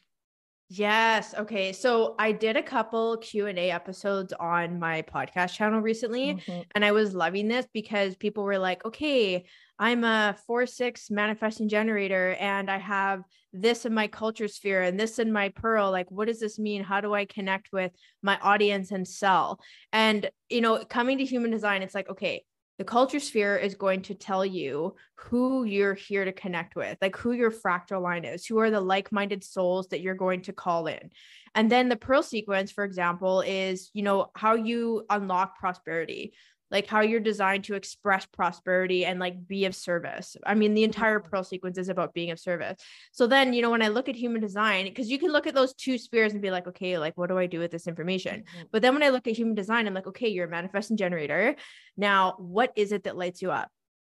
Yes. 0.69 1.33
Okay. 1.35 1.73
So 1.73 2.17
I 2.19 2.33
did 2.33 2.57
a 2.57 2.63
couple 2.63 3.17
Q&A 3.19 3.71
episodes 3.71 4.33
on 4.33 4.81
my 4.81 5.03
podcast 5.03 5.55
channel 5.55 5.81
recently 5.81 6.35
mm-hmm. 6.35 6.63
and 6.75 6.85
I 6.85 6.91
was 6.91 7.15
loving 7.15 7.47
this 7.47 7.67
because 7.73 8.17
people 8.17 8.43
were 8.43 8.59
like, 8.59 8.85
"Okay, 8.85 9.47
I'm 9.79 10.05
a 10.05 10.37
4/6 10.47 11.11
manifesting 11.11 11.69
generator 11.69 12.35
and 12.41 12.71
I 12.71 12.79
have 12.79 13.23
this 13.53 13.85
in 13.85 13.95
my 13.95 14.07
culture 14.07 14.49
sphere 14.49 14.83
and 14.83 14.99
this 14.99 15.19
in 15.19 15.33
my 15.33 15.51
pearl. 15.51 15.91
Like 15.91 16.11
what 16.11 16.29
does 16.29 16.41
this 16.41 16.59
mean? 16.59 16.83
How 16.83 17.01
do 17.01 17.15
I 17.15 17.25
connect 17.25 17.73
with 17.73 17.93
my 18.23 18.39
audience 18.41 18.91
and 18.91 19.07
sell?" 19.07 19.61
And 19.93 20.31
you 20.49 20.61
know, 20.61 20.85
coming 20.85 21.19
to 21.19 21.25
human 21.25 21.51
design, 21.51 21.83
it's 21.83 21.95
like, 21.95 22.09
"Okay, 22.09 22.45
the 22.79 22.85
culture 22.85 23.21
sphere 23.21 23.57
is 23.57 23.75
going 23.75 24.03
to 24.03 24.15
tell 24.15 24.45
you 24.45 24.95
who 25.15 25.65
you're 25.65 25.95
here 25.95 26.25
to 26.25 26.33
connect 26.33 26.77
with, 26.77 26.99
like 27.01 27.17
who 27.17 27.33
your 27.33 27.51
fractal 27.51 28.03
line 28.03 28.25
is, 28.25 28.45
who 28.45 28.59
are 28.59 28.71
the 28.71 28.81
like 28.81 29.11
minded 29.11 29.43
souls 29.43 29.89
that 29.89 30.01
you're 30.01 30.15
going 30.15 30.43
to 30.43 30.53
call 30.53 30.87
in. 30.87 31.11
And 31.55 31.73
then 31.73 31.89
the 31.89 31.97
pearl 31.97 32.23
sequence, 32.23 32.71
for 32.71 32.85
example, 32.85 33.41
is, 33.41 33.91
you 33.95 34.03
know, 34.03 34.31
how 34.35 34.57
you 34.57 35.07
unlock 35.09 35.59
prosperity. 35.59 36.35
Like 36.71 36.87
how 36.87 37.01
you're 37.01 37.21
designed 37.21 37.65
to 37.65 37.75
express 37.75 38.27
prosperity 38.27 39.05
and 39.05 39.21
like 39.21 39.47
be 39.47 39.65
of 39.67 39.75
service. 39.75 40.37
I 40.45 40.55
mean, 40.55 40.75
the 40.75 40.85
entire 40.85 41.21
Mm-hmm. 41.21 41.29
pearl 41.29 41.45
sequence 41.45 41.79
is 41.79 41.89
about 41.89 42.13
being 42.15 42.31
of 42.31 42.41
service. 42.41 42.79
So 43.13 43.27
then, 43.27 43.53
you 43.53 43.63
know, 43.63 43.71
when 43.71 43.83
I 43.83 43.89
look 43.89 44.09
at 44.09 44.17
human 44.17 44.41
design, 44.41 44.85
because 44.87 45.09
you 45.09 45.19
can 45.19 45.31
look 45.33 45.47
at 45.47 45.55
those 45.55 45.75
two 45.75 45.97
spheres 45.99 46.33
and 46.33 46.43
be 46.43 46.51
like, 46.51 46.67
okay, 46.67 46.99
like 46.99 47.17
what 47.17 47.29
do 47.29 47.39
I 47.39 47.47
do 47.47 47.61
with 47.61 47.71
this 47.71 47.87
information? 47.87 48.45
Mhm. 48.53 48.69
But 48.73 48.83
then 48.83 48.95
when 48.95 49.03
I 49.03 49.11
look 49.11 49.27
at 49.27 49.37
human 49.37 49.55
design, 49.55 49.87
I'm 49.87 49.95
like, 49.95 50.09
okay, 50.09 50.29
you're 50.29 50.47
a 50.47 50.51
manifesting 50.51 50.97
generator. 50.97 51.57
Now, 51.97 52.35
what 52.39 52.73
is 52.77 52.93
it 52.93 53.05
that 53.05 53.17
lights 53.17 53.43
you 53.43 53.51
up? 53.53 53.71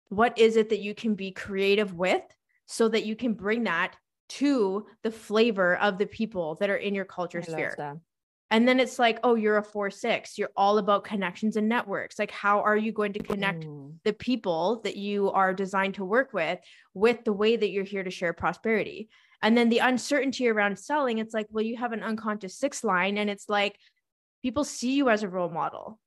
What 0.08 0.38
is 0.38 0.56
it 0.56 0.70
that 0.70 0.80
you 0.80 0.94
can 0.94 1.14
be 1.14 1.32
creative 1.32 1.94
with 1.94 2.22
so 2.66 2.88
that 2.88 3.04
you 3.04 3.14
can 3.16 3.34
bring 3.34 3.64
that 3.64 3.94
to 4.30 4.86
the 5.02 5.10
flavor 5.10 5.76
of 5.76 5.98
the 5.98 6.06
people 6.06 6.56
that 6.56 6.70
are 6.70 6.76
in 6.76 6.94
your 6.94 7.04
culture 7.04 7.40
I 7.40 7.42
sphere? 7.42 7.78
And 8.50 8.66
then 8.66 8.80
it's 8.80 8.98
like, 8.98 9.18
oh, 9.24 9.34
you're 9.34 9.58
a 9.58 9.62
four 9.62 9.90
six. 9.90 10.38
You're 10.38 10.50
all 10.56 10.78
about 10.78 11.04
connections 11.04 11.56
and 11.56 11.68
networks. 11.68 12.18
Like, 12.18 12.30
how 12.30 12.60
are 12.60 12.76
you 12.76 12.92
going 12.92 13.12
to 13.12 13.20
connect 13.20 13.66
Mm. 13.66 13.98
the 14.04 14.12
people 14.12 14.80
that 14.84 14.96
you 14.96 15.30
are 15.30 15.52
designed 15.52 15.94
to 15.94 16.04
work 16.04 16.32
with 16.32 16.58
with 16.94 17.24
the 17.24 17.32
way 17.32 17.56
that 17.56 17.70
you're 17.70 17.84
here 17.84 18.04
to 18.04 18.10
share 18.10 18.32
prosperity? 18.32 19.08
And 19.42 19.56
then 19.56 19.68
the 19.68 19.78
uncertainty 19.78 20.48
around 20.48 20.78
selling, 20.78 21.18
it's 21.18 21.34
like, 21.34 21.46
well, 21.50 21.64
you 21.64 21.76
have 21.76 21.92
an 21.92 22.02
unconscious 22.02 22.56
six 22.56 22.82
line, 22.82 23.18
and 23.18 23.28
it's 23.30 23.48
like 23.48 23.78
people 24.42 24.64
see 24.64 24.92
you 24.94 25.10
as 25.10 25.22
a 25.22 25.28
role 25.28 25.50
model, 25.50 26.00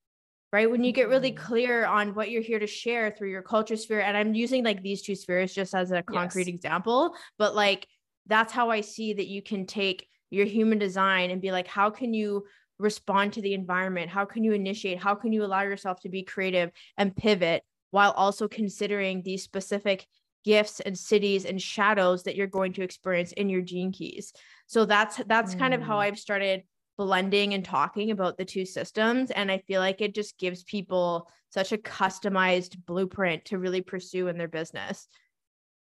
right? 0.51 0.69
When 0.69 0.83
you 0.83 0.91
get 0.91 1.09
really 1.09 1.31
Mhm. 1.31 1.37
clear 1.37 1.85
on 1.85 2.15
what 2.15 2.31
you're 2.31 2.41
here 2.41 2.59
to 2.59 2.67
share 2.67 3.11
through 3.11 3.29
your 3.29 3.41
culture 3.43 3.77
sphere, 3.77 4.01
and 4.01 4.17
I'm 4.17 4.33
using 4.33 4.63
like 4.63 4.81
these 4.81 5.01
two 5.01 5.15
spheres 5.15 5.53
just 5.53 5.75
as 5.75 5.91
a 5.91 6.01
concrete 6.01 6.47
Yes. 6.47 6.55
example, 6.55 7.15
but 7.37 7.55
like 7.55 7.87
that's 8.25 8.51
how 8.51 8.69
I 8.69 8.81
see 8.81 9.13
that 9.13 9.27
you 9.27 9.41
can 9.41 9.65
take 9.65 10.07
your 10.31 10.47
human 10.47 10.79
design 10.79 11.29
and 11.29 11.41
be 11.41 11.51
like, 11.51 11.67
how 11.67 11.91
can 11.91 12.13
you 12.13 12.45
respond 12.79 13.33
to 13.33 13.41
the 13.41 13.53
environment? 13.53 14.09
How 14.09 14.25
can 14.25 14.43
you 14.43 14.53
initiate? 14.53 14.97
How 14.97 15.13
can 15.13 15.31
you 15.31 15.43
allow 15.43 15.61
yourself 15.61 15.99
to 16.01 16.09
be 16.09 16.23
creative 16.23 16.71
and 16.97 17.15
pivot 17.15 17.63
while 17.91 18.11
also 18.11 18.47
considering 18.47 19.21
these 19.21 19.43
specific 19.43 20.07
gifts 20.43 20.79
and 20.79 20.95
siddhis 20.95 21.47
and 21.47 21.61
shadows 21.61 22.23
that 22.23 22.35
you're 22.35 22.47
going 22.47 22.73
to 22.73 22.81
experience 22.81 23.31
in 23.33 23.49
your 23.49 23.61
gene 23.61 23.91
keys? 23.91 24.33
So 24.65 24.85
that's 24.85 25.17
that's 25.27 25.53
kind 25.53 25.75
of 25.75 25.81
how 25.81 25.97
Mm. 25.97 25.99
I've 25.99 26.19
started 26.19 26.63
blending 26.97 27.53
and 27.53 27.63
talking 27.63 28.11
about 28.11 28.37
the 28.37 28.45
two 28.45 28.65
systems 28.65 29.31
and 29.31 29.51
I 29.51 29.59
feel 29.59 29.81
like 29.81 30.01
it 30.01 30.13
just 30.15 30.37
gives 30.37 30.63
people 30.63 31.29
such 31.49 31.71
a 31.71 31.77
customized 31.77 32.77
blueprint 32.85 33.45
to 33.45 33.57
really 33.57 33.81
pursue 33.81 34.27
in 34.27 34.37
their 34.37 34.47
business. 34.47 35.07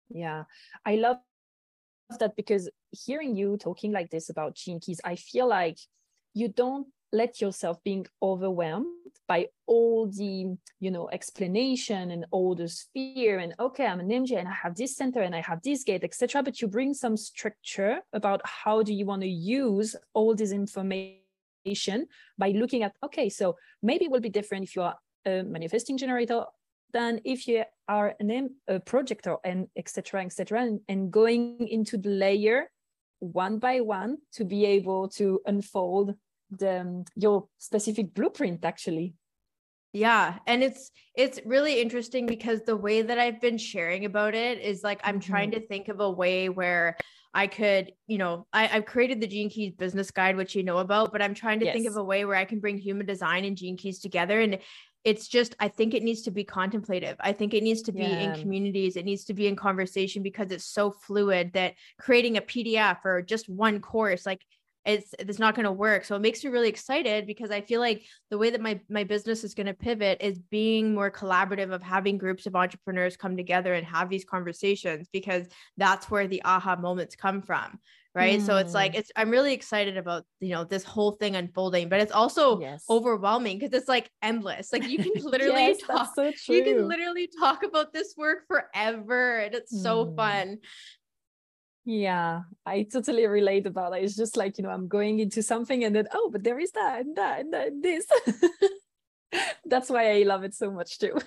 Yeah, 0.09 0.43
I 0.85 0.95
love 0.95 1.17
that 2.19 2.35
because 2.35 2.69
hearing 2.91 3.35
you 3.35 3.57
talking 3.57 3.91
like 3.91 4.09
this 4.09 4.29
about 4.29 4.55
gene 4.55 4.79
keys, 4.79 5.01
I 5.03 5.15
feel 5.15 5.47
like 5.47 5.77
you 6.33 6.47
don't 6.47 6.87
let 7.13 7.41
yourself 7.41 7.83
being 7.83 8.05
overwhelmed 8.21 8.87
by 9.27 9.47
all 9.67 10.07
the 10.07 10.55
you 10.79 10.91
know 10.91 11.09
explanation 11.11 12.11
and 12.11 12.25
all 12.31 12.55
the 12.55 12.67
sphere 12.67 13.39
and 13.39 13.53
okay 13.59 13.85
i'm 13.85 13.99
an 13.99 14.07
mj 14.07 14.37
and 14.37 14.47
i 14.47 14.51
have 14.51 14.75
this 14.75 14.95
center 14.95 15.21
and 15.21 15.35
i 15.35 15.41
have 15.41 15.61
this 15.61 15.83
gate 15.83 16.03
etc 16.03 16.41
but 16.41 16.61
you 16.61 16.67
bring 16.67 16.93
some 16.93 17.17
structure 17.17 17.99
about 18.13 18.41
how 18.45 18.81
do 18.81 18.93
you 18.93 19.05
want 19.05 19.21
to 19.21 19.27
use 19.27 19.95
all 20.13 20.33
this 20.33 20.51
information 20.51 22.07
by 22.37 22.49
looking 22.51 22.83
at 22.83 22.93
okay 23.03 23.27
so 23.27 23.57
maybe 23.83 24.05
it 24.05 24.11
will 24.11 24.21
be 24.21 24.29
different 24.29 24.63
if 24.63 24.75
you 24.75 24.81
are 24.81 24.95
a 25.25 25.43
manifesting 25.43 25.97
generator 25.97 26.45
than 26.93 27.19
if 27.25 27.47
you 27.47 27.63
are 27.87 28.15
an 28.19 28.49
a 28.67 28.79
projector 28.79 29.37
and 29.43 29.67
etc 29.77 30.21
etc 30.21 30.61
and, 30.61 30.79
and 30.87 31.11
going 31.11 31.67
into 31.67 31.97
the 31.97 32.09
layer 32.09 32.69
one 33.19 33.59
by 33.59 33.79
one 33.81 34.17
to 34.33 34.43
be 34.43 34.65
able 34.65 35.07
to 35.07 35.39
unfold 35.45 36.15
the 36.49 36.81
um, 36.81 37.05
your 37.15 37.47
specific 37.57 38.13
blueprint 38.13 38.65
actually 38.65 39.13
Yeah, 39.93 40.39
and 40.47 40.63
it's 40.63 40.91
it's 41.15 41.39
really 41.45 41.81
interesting 41.81 42.25
because 42.25 42.61
the 42.61 42.77
way 42.77 43.01
that 43.01 43.19
I've 43.19 43.41
been 43.41 43.57
sharing 43.57 44.05
about 44.05 44.35
it 44.35 44.59
is 44.59 44.83
like 44.83 45.01
I'm 45.03 45.19
trying 45.19 45.51
to 45.51 45.59
think 45.59 45.89
of 45.89 45.99
a 45.99 46.09
way 46.09 46.47
where 46.47 46.95
I 47.33 47.47
could, 47.47 47.91
you 48.07 48.17
know, 48.17 48.45
I, 48.51 48.69
I've 48.69 48.85
created 48.85 49.21
the 49.21 49.27
Gene 49.27 49.49
Keys 49.49 49.73
business 49.73 50.11
guide, 50.11 50.35
which 50.35 50.55
you 50.55 50.63
know 50.63 50.79
about, 50.79 51.11
but 51.11 51.21
I'm 51.21 51.33
trying 51.33 51.59
to 51.61 51.71
think 51.71 51.87
of 51.87 51.95
a 51.95 52.03
way 52.03 52.25
where 52.25 52.35
I 52.35 52.45
can 52.45 52.59
bring 52.59 52.77
human 52.77 53.05
design 53.05 53.45
and 53.45 53.55
Gene 53.55 53.77
Keys 53.77 53.99
together. 53.99 54.41
And 54.41 54.59
it's 55.03 55.27
just, 55.27 55.55
I 55.59 55.67
think 55.67 55.93
it 55.93 56.03
needs 56.03 56.21
to 56.23 56.31
be 56.31 56.43
contemplative. 56.43 57.17
I 57.19 57.33
think 57.33 57.53
it 57.53 57.63
needs 57.63 57.81
to 57.83 57.91
be 57.91 58.03
in 58.03 58.39
communities. 58.39 58.95
It 58.95 59.05
needs 59.05 59.23
to 59.25 59.33
be 59.33 59.47
in 59.47 59.55
conversation 59.55 60.21
because 60.21 60.51
it's 60.51 60.65
so 60.65 60.91
fluid 60.91 61.53
that 61.53 61.73
creating 61.99 62.37
a 62.37 62.41
PDF 62.41 62.97
or 63.03 63.21
just 63.21 63.49
one 63.49 63.81
course, 63.81 64.25
like 64.25 64.45
it's 64.85 65.13
it's 65.19 65.39
not 65.39 65.55
going 65.55 65.65
to 65.65 65.71
work. 65.71 66.05
So 66.05 66.15
it 66.15 66.21
makes 66.21 66.43
me 66.43 66.49
really 66.49 66.69
excited 66.69 67.27
because 67.27 67.51
I 67.51 67.61
feel 67.61 67.79
like 67.79 68.03
the 68.29 68.37
way 68.37 68.49
that 68.49 68.61
my 68.61 68.79
my 68.89 69.03
business 69.03 69.43
is 69.43 69.53
going 69.53 69.67
to 69.67 69.73
pivot 69.73 70.17
is 70.21 70.39
being 70.39 70.93
more 70.95 71.11
collaborative 71.11 71.71
of 71.71 71.83
having 71.83 72.17
groups 72.17 72.45
of 72.45 72.55
entrepreneurs 72.55 73.17
come 73.17 73.37
together 73.37 73.73
and 73.73 73.85
have 73.85 74.09
these 74.09 74.25
conversations 74.25 75.07
because 75.13 75.47
that's 75.77 76.09
where 76.09 76.27
the 76.27 76.41
aha 76.43 76.75
moments 76.75 77.15
come 77.15 77.41
from 77.41 77.79
right 78.13 78.41
so 78.41 78.57
it's 78.57 78.73
like 78.73 78.93
Mm. 78.93 78.99
it's 78.99 79.11
i'm 79.15 79.29
really 79.29 79.53
excited 79.53 79.95
about 79.95 80.25
you 80.41 80.49
know 80.49 80.63
this 80.65 80.83
whole 80.83 81.11
thing 81.11 81.35
unfolding 81.37 81.87
but 81.87 82.01
it's 82.01 82.11
also 82.11 82.59
yes 82.59 82.85
overwhelming 82.89 83.57
because 83.57 83.73
it's 83.73 83.87
like 83.87 84.09
endless 84.21 84.73
like 84.73 84.85
you 84.89 84.97
can 84.97 85.13
literally 85.23 85.55
Yes, 85.67 85.77
talk 85.79 86.13
so 86.15 86.53
you 86.53 86.63
can 86.63 86.87
literally 86.89 87.29
talk 87.39 87.63
about 87.63 87.93
this 87.93 88.13
work 88.17 88.39
forever 88.47 89.37
and 89.39 89.55
it's 89.55 89.81
so 89.81 90.07
Mm. 90.07 90.15
fun 90.15 90.57
Yeah, 91.83 92.41
I 92.65 92.83
totally 92.83 93.25
relate 93.25 93.65
about 93.65 93.97
it. 93.97 94.03
It's 94.03 94.15
just 94.15 94.37
like, 94.37 94.57
you 94.57 94.63
know, 94.63 94.69
I'm 94.69 94.87
going 94.87 95.19
into 95.19 95.41
something 95.41 95.83
and 95.83 95.95
then, 95.95 96.07
oh, 96.13 96.29
but 96.31 96.43
there 96.43 96.59
is 96.59 96.71
that 96.73 97.01
and 97.01 97.15
that 97.15 97.39
and 97.39 97.53
that 97.53 97.67
and 97.67 97.83
this. 97.83 98.05
That's 99.65 99.89
why 99.89 100.19
I 100.19 100.23
love 100.23 100.43
it 100.43 100.53
so 100.53 100.71
much 100.71 100.99
too. 100.99 101.17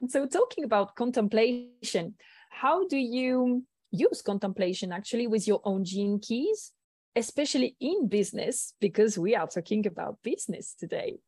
and 0.00 0.08
so, 0.10 0.26
talking 0.26 0.64
about 0.64 0.96
contemplation, 0.96 2.14
how 2.50 2.88
do 2.88 2.96
you 2.96 3.64
use 3.90 4.22
contemplation 4.22 4.92
actually 4.92 5.26
with 5.26 5.46
your 5.46 5.60
own 5.64 5.84
gene 5.84 6.18
keys, 6.18 6.72
especially 7.14 7.76
in 7.80 8.08
business? 8.08 8.72
Because 8.80 9.18
we 9.18 9.36
are 9.36 9.46
talking 9.46 9.86
about 9.86 10.18
business 10.22 10.74
today. 10.78 11.18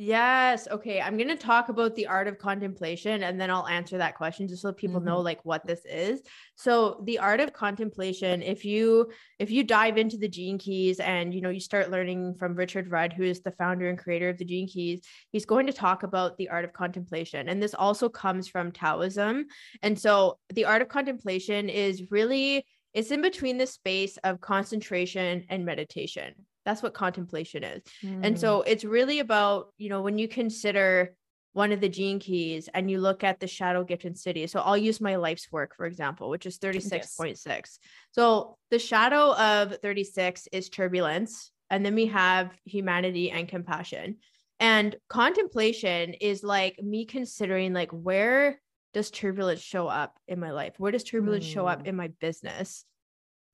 Yes. 0.00 0.68
Okay. 0.70 1.00
I'm 1.00 1.16
going 1.16 1.26
to 1.26 1.34
talk 1.34 1.70
about 1.70 1.96
the 1.96 2.06
art 2.06 2.28
of 2.28 2.38
contemplation 2.38 3.24
and 3.24 3.40
then 3.40 3.50
I'll 3.50 3.66
answer 3.66 3.98
that 3.98 4.14
question 4.14 4.46
just 4.46 4.62
so 4.62 4.72
people 4.72 5.00
know 5.00 5.16
mm-hmm. 5.16 5.24
like 5.24 5.44
what 5.44 5.66
this 5.66 5.84
is. 5.84 6.22
So, 6.54 7.02
the 7.04 7.18
art 7.18 7.40
of 7.40 7.52
contemplation, 7.52 8.40
if 8.40 8.64
you 8.64 9.10
if 9.40 9.50
you 9.50 9.64
dive 9.64 9.98
into 9.98 10.16
the 10.16 10.28
gene 10.28 10.56
keys 10.56 11.00
and 11.00 11.34
you 11.34 11.40
know 11.40 11.50
you 11.50 11.58
start 11.58 11.90
learning 11.90 12.36
from 12.38 12.54
Richard 12.54 12.92
Rudd, 12.92 13.12
who 13.12 13.24
is 13.24 13.40
the 13.40 13.50
founder 13.50 13.88
and 13.88 13.98
creator 13.98 14.28
of 14.28 14.38
the 14.38 14.44
gene 14.44 14.68
keys, 14.68 15.00
he's 15.32 15.44
going 15.44 15.66
to 15.66 15.72
talk 15.72 16.04
about 16.04 16.36
the 16.36 16.48
art 16.48 16.64
of 16.64 16.72
contemplation. 16.72 17.48
And 17.48 17.60
this 17.60 17.74
also 17.74 18.08
comes 18.08 18.46
from 18.46 18.70
Taoism. 18.70 19.46
And 19.82 19.98
so, 19.98 20.38
the 20.54 20.66
art 20.66 20.80
of 20.80 20.88
contemplation 20.88 21.68
is 21.68 22.08
really 22.12 22.64
it's 22.94 23.10
in 23.10 23.20
between 23.20 23.58
the 23.58 23.66
space 23.66 24.16
of 24.18 24.40
concentration 24.40 25.44
and 25.48 25.64
meditation. 25.64 26.34
That's 26.68 26.82
what 26.82 26.92
contemplation 26.92 27.64
is. 27.64 27.82
And 28.02 28.36
Mm. 28.36 28.38
so 28.38 28.60
it's 28.60 28.84
really 28.84 29.20
about, 29.20 29.72
you 29.78 29.88
know, 29.88 30.02
when 30.02 30.18
you 30.18 30.28
consider 30.28 31.14
one 31.54 31.72
of 31.72 31.80
the 31.80 31.88
gene 31.88 32.18
keys 32.18 32.68
and 32.74 32.90
you 32.90 33.00
look 33.00 33.24
at 33.24 33.40
the 33.40 33.46
shadow 33.46 33.82
gift 33.84 34.04
and 34.04 34.14
siddhi. 34.14 34.46
So 34.50 34.60
I'll 34.60 34.76
use 34.76 35.00
my 35.00 35.16
life's 35.16 35.50
work, 35.50 35.74
for 35.74 35.86
example, 35.86 36.28
which 36.28 36.44
is 36.44 36.58
36.6. 36.58 37.78
So 38.12 38.58
the 38.70 38.78
shadow 38.78 39.34
of 39.34 39.78
36 39.80 40.46
is 40.52 40.68
turbulence. 40.68 41.50
And 41.70 41.86
then 41.86 41.94
we 41.94 42.04
have 42.06 42.50
humanity 42.66 43.30
and 43.30 43.48
compassion. 43.48 44.16
And 44.60 44.94
contemplation 45.08 46.12
is 46.12 46.44
like 46.44 46.82
me 46.82 47.06
considering 47.06 47.72
like 47.72 47.92
where 47.92 48.60
does 48.92 49.10
turbulence 49.10 49.62
show 49.62 49.88
up 49.88 50.18
in 50.28 50.38
my 50.38 50.50
life? 50.50 50.74
Where 50.76 50.92
does 50.92 51.04
turbulence 51.04 51.46
show 51.46 51.66
up 51.66 51.84
Mm. 51.84 51.86
in 51.88 51.96
my 51.96 52.08
business? 52.20 52.84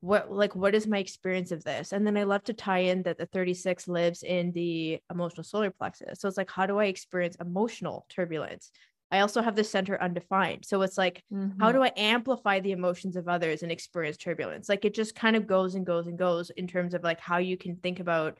What 0.04 0.30
like 0.30 0.54
what 0.54 0.74
is 0.74 0.86
my 0.86 0.98
experience 0.98 1.50
of 1.50 1.64
this? 1.64 1.92
And 1.92 2.06
then 2.06 2.16
i 2.18 2.24
love 2.24 2.44
to 2.44 2.52
tie 2.52 2.80
in 2.80 3.02
that 3.04 3.16
the 3.16 3.26
36 3.26 3.88
lives 3.88 4.22
in 4.22 4.52
the 4.52 4.98
emotional 5.10 5.44
solar 5.44 5.70
plexus. 5.70 6.20
So 6.20 6.28
it's 6.28 6.36
like 6.36 6.50
how 6.50 6.66
do 6.66 6.78
i 6.78 6.84
experience 6.86 7.36
emotional 7.40 8.04
turbulence? 8.10 8.70
I 9.10 9.20
also 9.20 9.40
have 9.40 9.56
the 9.56 9.64
center 9.64 10.00
undefined. 10.00 10.66
So 10.66 10.82
it's 10.82 10.98
like 10.98 11.24
how 11.58 11.70
Mhm. 11.70 11.74
do 11.74 11.82
i 11.82 11.92
amplify 11.96 12.60
the 12.60 12.72
emotions 12.72 13.16
of 13.16 13.28
others 13.28 13.62
and 13.62 13.72
experience 13.72 14.18
turbulence? 14.18 14.68
Like 14.68 14.84
it 14.84 14.92
just 14.92 15.14
kind 15.14 15.36
of 15.36 15.46
goes 15.46 15.74
and 15.74 15.86
goes 15.86 16.06
and 16.06 16.18
goes 16.18 16.50
in 16.50 16.66
terms 16.66 16.92
of 16.92 17.02
like 17.02 17.20
how 17.20 17.38
you 17.38 17.56
can 17.56 17.76
think 17.76 17.98
about 17.98 18.38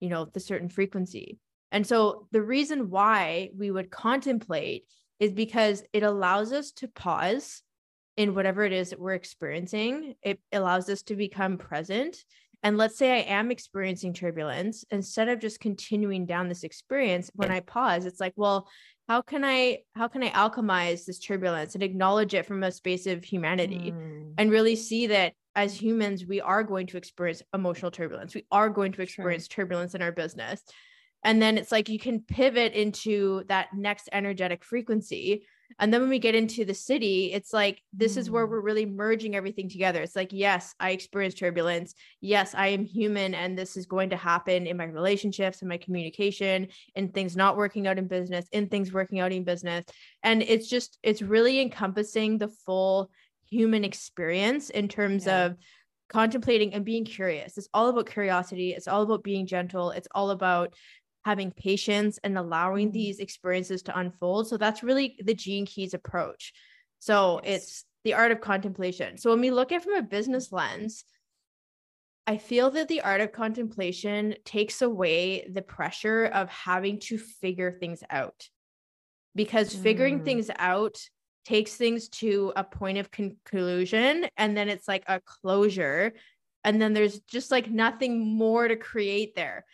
you 0.00 0.08
know 0.08 0.24
the 0.24 0.40
certain 0.40 0.70
frequency. 0.70 1.38
And 1.72 1.86
so 1.86 2.26
the 2.32 2.42
reason 2.42 2.88
why 2.88 3.50
we 3.54 3.70
would 3.70 3.90
contemplate 3.90 4.86
is 5.20 5.32
because 5.32 5.84
it 5.92 6.02
allows 6.02 6.52
us 6.52 6.72
to 6.72 6.88
pause 6.88 7.62
in 8.16 8.34
whatever 8.34 8.64
it 8.64 8.72
is 8.72 8.90
that 8.90 9.00
we're 9.00 9.14
experiencing. 9.14 10.14
It 10.22 10.40
allows 10.52 10.88
us 10.88 11.02
to 11.04 11.16
become 11.16 11.58
present. 11.58 12.16
And 12.62 12.76
let's 12.78 12.96
say 12.96 13.12
I 13.12 13.34
am 13.34 13.50
experiencing 13.50 14.12
turbulence, 14.14 14.84
instead 14.90 15.28
of 15.28 15.40
just 15.40 15.58
continuing 15.58 16.26
down 16.26 16.48
this 16.48 16.62
experience, 16.62 17.30
when 17.34 17.50
I 17.50 17.60
pause, 17.60 18.06
it's 18.06 18.20
like, 18.20 18.34
well, 18.36 18.68
how 19.08 19.20
can 19.20 19.44
I 19.44 19.78
how 19.96 20.06
can 20.06 20.22
I 20.22 20.30
alchemize 20.30 21.04
this 21.04 21.18
turbulence 21.18 21.74
and 21.74 21.82
acknowledge 21.82 22.34
it 22.34 22.46
from 22.46 22.62
a 22.62 22.70
space 22.70 23.06
of 23.06 23.24
humanity 23.24 23.92
Mm. 23.92 24.34
and 24.38 24.50
really 24.50 24.76
see 24.76 25.08
that 25.08 25.32
as 25.56 25.74
humans 25.74 26.24
we 26.24 26.40
are 26.40 26.62
going 26.62 26.86
to 26.86 26.96
experience 26.96 27.42
emotional 27.52 27.90
turbulence. 27.90 28.34
We 28.34 28.46
are 28.52 28.70
going 28.70 28.92
to 28.92 29.02
experience 29.02 29.48
turbulence 29.48 29.94
in 29.94 30.02
our 30.02 30.12
business. 30.12 30.62
and 31.24 31.40
then 31.42 31.56
it's 31.58 31.70
like 31.72 31.88
you 31.88 31.98
can 32.00 32.20
pivot 32.20 32.72
into 32.74 33.44
that 33.48 33.68
next 33.74 34.08
energetic 34.12 34.64
frequency 34.64 35.44
and 35.78 35.92
then 35.92 36.00
when 36.00 36.10
we 36.10 36.18
get 36.18 36.34
into 36.34 36.64
the 36.64 36.72
siddhi, 36.72 37.34
it's 37.34 37.52
like 37.52 37.82
this 37.92 38.16
is 38.16 38.30
where 38.30 38.46
mm. 38.46 38.50
we're 38.50 38.60
really 38.60 38.86
merging 38.86 39.34
everything 39.34 39.68
together. 39.68 40.02
It's 40.02 40.16
like, 40.16 40.32
yes, 40.32 40.74
I 40.80 40.90
experience 40.90 41.34
turbulence. 41.34 41.94
Yes, 42.20 42.54
I 42.54 42.68
am 42.68 42.84
human, 42.84 43.34
and 43.34 43.58
this 43.58 43.76
is 43.76 43.86
going 43.86 44.10
to 44.10 44.16
happen 44.16 44.66
in 44.66 44.76
my 44.76 44.84
relationships, 44.84 45.62
in 45.62 45.68
my 45.68 45.78
communication, 45.78 46.68
in 46.94 47.08
things 47.08 47.36
not 47.36 47.56
working 47.56 47.86
out 47.86 47.98
in 47.98 48.08
business, 48.08 48.46
in 48.52 48.68
things 48.68 48.92
working 48.92 49.20
out 49.20 49.32
in 49.32 49.44
business. 49.44 49.84
And 50.22 50.42
it's 50.42 50.68
just, 50.68 50.98
it's 51.02 51.22
really 51.22 51.60
encompassing 51.60 52.38
the 52.38 52.48
full 52.48 53.10
human 53.48 53.84
experience 53.84 54.70
in 54.70 54.88
terms 54.88 55.26
yeah. 55.26 55.44
of 55.44 55.56
contemplating 56.08 56.74
and 56.74 56.84
being 56.84 57.04
curious. 57.04 57.56
It's 57.56 57.68
all 57.72 57.88
about 57.88 58.06
curiosity. 58.06 58.72
It's 58.72 58.88
all 58.88 59.02
about 59.02 59.22
being 59.22 59.46
gentle. 59.46 59.90
It's 59.90 60.08
all 60.14 60.30
about 60.30 60.74
having 61.24 61.50
patience 61.52 62.18
and 62.24 62.36
allowing 62.36 62.88
mm-hmm. 62.88 62.94
these 62.94 63.18
experiences 63.18 63.82
to 63.82 63.98
unfold. 63.98 64.48
So 64.48 64.56
that's 64.56 64.82
really 64.82 65.16
the 65.22 65.34
Gene 65.34 65.66
Keys 65.66 65.94
approach. 65.94 66.52
So 66.98 67.40
yes. 67.44 67.62
it's 67.62 67.84
the 68.04 68.14
art 68.14 68.32
of 68.32 68.40
contemplation. 68.40 69.18
So 69.18 69.30
when 69.30 69.40
we 69.40 69.50
look 69.50 69.72
at 69.72 69.84
from 69.84 69.94
a 69.94 70.02
business 70.02 70.52
lens, 70.52 71.04
I 72.26 72.36
feel 72.36 72.70
that 72.70 72.88
the 72.88 73.00
art 73.00 73.20
of 73.20 73.32
contemplation 73.32 74.36
takes 74.44 74.80
away 74.82 75.46
the 75.52 75.62
pressure 75.62 76.26
of 76.26 76.48
having 76.48 77.00
to 77.00 77.18
figure 77.18 77.72
things 77.72 78.04
out 78.10 78.48
because 79.34 79.74
figuring 79.74 80.20
mm. 80.20 80.24
things 80.24 80.50
out 80.56 80.96
takes 81.44 81.74
things 81.74 82.08
to 82.08 82.52
a 82.54 82.62
point 82.62 82.98
of 82.98 83.10
conclusion 83.10 84.28
and 84.36 84.56
then 84.56 84.68
it's 84.68 84.86
like 84.86 85.02
a 85.08 85.20
closure 85.20 86.12
and 86.62 86.80
then 86.80 86.92
there's 86.92 87.18
just 87.20 87.50
like 87.50 87.68
nothing 87.68 88.20
more 88.20 88.68
to 88.68 88.76
create 88.76 89.34
there 89.34 89.64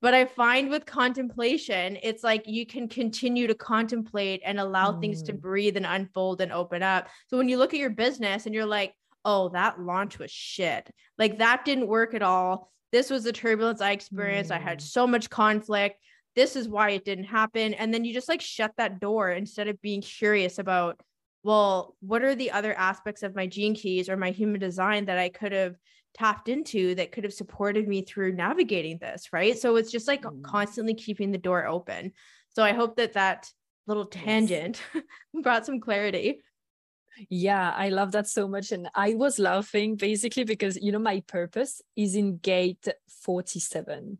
but 0.00 0.14
I 0.14 0.26
find 0.26 0.70
with 0.70 0.86
contemplation, 0.86 1.98
it's 2.02 2.22
like 2.22 2.44
you 2.46 2.64
can 2.64 2.88
continue 2.88 3.46
to 3.48 3.54
contemplate 3.54 4.42
and 4.44 4.60
allow 4.60 4.92
mm. 4.92 5.00
things 5.00 5.22
to 5.24 5.32
mm. 5.32 5.40
breathe 5.40 5.76
and 5.76 5.86
unfold 5.86 6.40
and 6.40 6.52
open 6.52 6.82
up. 6.82 7.08
So 7.26 7.36
when 7.36 7.48
you 7.48 7.58
look 7.58 7.74
at 7.74 7.80
your 7.80 7.90
business 7.90 8.46
and 8.46 8.54
you're 8.54 8.66
like, 8.66 8.94
oh, 9.24 9.48
that 9.50 9.80
launch 9.80 10.18
was 10.18 10.30
shit, 10.30 10.88
like 11.18 11.38
that 11.38 11.64
didn't 11.64 11.88
work 11.88 12.14
at 12.14 12.22
all. 12.22 12.70
This 12.92 13.10
was 13.10 13.24
the 13.24 13.32
turbulence 13.32 13.80
I 13.80 13.90
experienced. 13.90 14.50
Mm. 14.50 14.56
I 14.56 14.60
had 14.60 14.78
mm. 14.78 14.82
so 14.82 15.06
much 15.06 15.28
conflict. 15.30 15.98
This 16.36 16.54
is 16.54 16.68
why 16.68 16.90
it 16.90 17.04
didn't 17.04 17.24
happen. 17.24 17.74
And 17.74 17.92
then 17.92 18.04
you 18.04 18.14
just 18.14 18.28
like 18.28 18.40
shut 18.40 18.72
that 18.76 19.00
door 19.00 19.30
instead 19.30 19.66
of 19.66 19.82
being 19.82 20.00
curious 20.00 20.58
about, 20.58 21.00
well, 21.42 21.96
what 22.00 22.22
are 22.22 22.36
the 22.36 22.52
other 22.52 22.72
aspects 22.74 23.24
of 23.24 23.34
my 23.34 23.48
gene 23.48 23.74
keys 23.74 24.08
or 24.08 24.16
my 24.16 24.30
human 24.30 24.60
design 24.60 25.06
that 25.06 25.18
I 25.18 25.28
could 25.28 25.52
have 25.52 25.74
tapped 26.14 26.48
into 26.48 26.94
that 26.94 27.12
could 27.12 27.24
have 27.24 27.32
supported 27.32 27.86
me 27.86 28.02
through 28.02 28.32
navigating 28.32 28.98
this 28.98 29.32
right 29.32 29.58
so 29.58 29.76
it's 29.76 29.90
just 29.90 30.08
like 30.08 30.22
mm. 30.22 30.42
constantly 30.42 30.94
keeping 30.94 31.30
the 31.30 31.38
door 31.38 31.66
open 31.66 32.12
so 32.48 32.62
i 32.62 32.72
hope 32.72 32.96
that 32.96 33.12
that 33.12 33.50
little 33.86 34.06
tangent 34.06 34.80
yes. 34.94 35.04
brought 35.42 35.64
some 35.64 35.80
clarity 35.80 36.40
yeah, 37.30 37.72
I 37.76 37.88
love 37.88 38.12
that 38.12 38.28
so 38.28 38.46
much. 38.46 38.72
And 38.72 38.88
I 38.94 39.14
was 39.14 39.38
laughing 39.38 39.96
basically 39.96 40.44
because, 40.44 40.76
you 40.76 40.92
know, 40.92 40.98
my 40.98 41.20
purpose 41.26 41.82
is 41.96 42.14
in 42.14 42.38
gate 42.38 42.86
47. 43.24 44.18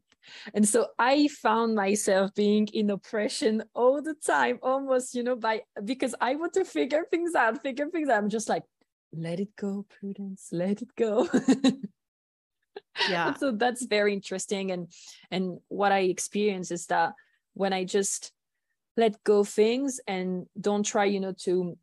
And 0.52 0.68
so 0.68 0.88
I 0.99 1.28
found 1.28 1.75
myself 1.75 2.35
being 2.35 2.66
in 2.73 2.90
oppression 2.90 3.62
all 3.75 4.02
the 4.02 4.14
time, 4.14 4.59
almost, 4.62 5.14
you 5.14 5.23
know, 5.23 5.37
by 5.37 5.62
because 5.85 6.14
I 6.21 6.35
want 6.35 6.52
to 6.54 6.64
figure 6.64 7.04
things 7.11 7.35
out, 7.35 7.62
figure 7.62 7.88
things 7.88 8.09
out. 8.09 8.18
I'm 8.18 8.28
just 8.28 8.49
like, 8.49 8.64
let 9.12 9.41
it 9.41 9.57
go 9.57 9.87
prudence. 9.88 10.49
Let 10.53 10.83
it 10.83 10.95
go. 10.97 11.29
Yeah. 13.09 13.35
So 13.38 13.53
that's 13.53 13.87
very 13.87 14.12
interesting. 14.12 14.71
And 14.73 14.88
and 15.31 15.59
what 15.69 15.93
i 15.93 16.00
experience 16.00 16.71
is 16.71 16.87
that 16.87 17.15
when 17.55 17.73
i 17.73 17.85
just 17.85 18.33
let 18.97 19.23
go 19.25 19.45
things 19.45 20.00
and 20.07 20.47
don't 20.61 20.85
try 20.85 21.05
you 21.05 21.21
know 21.21 21.33
to 21.45 21.79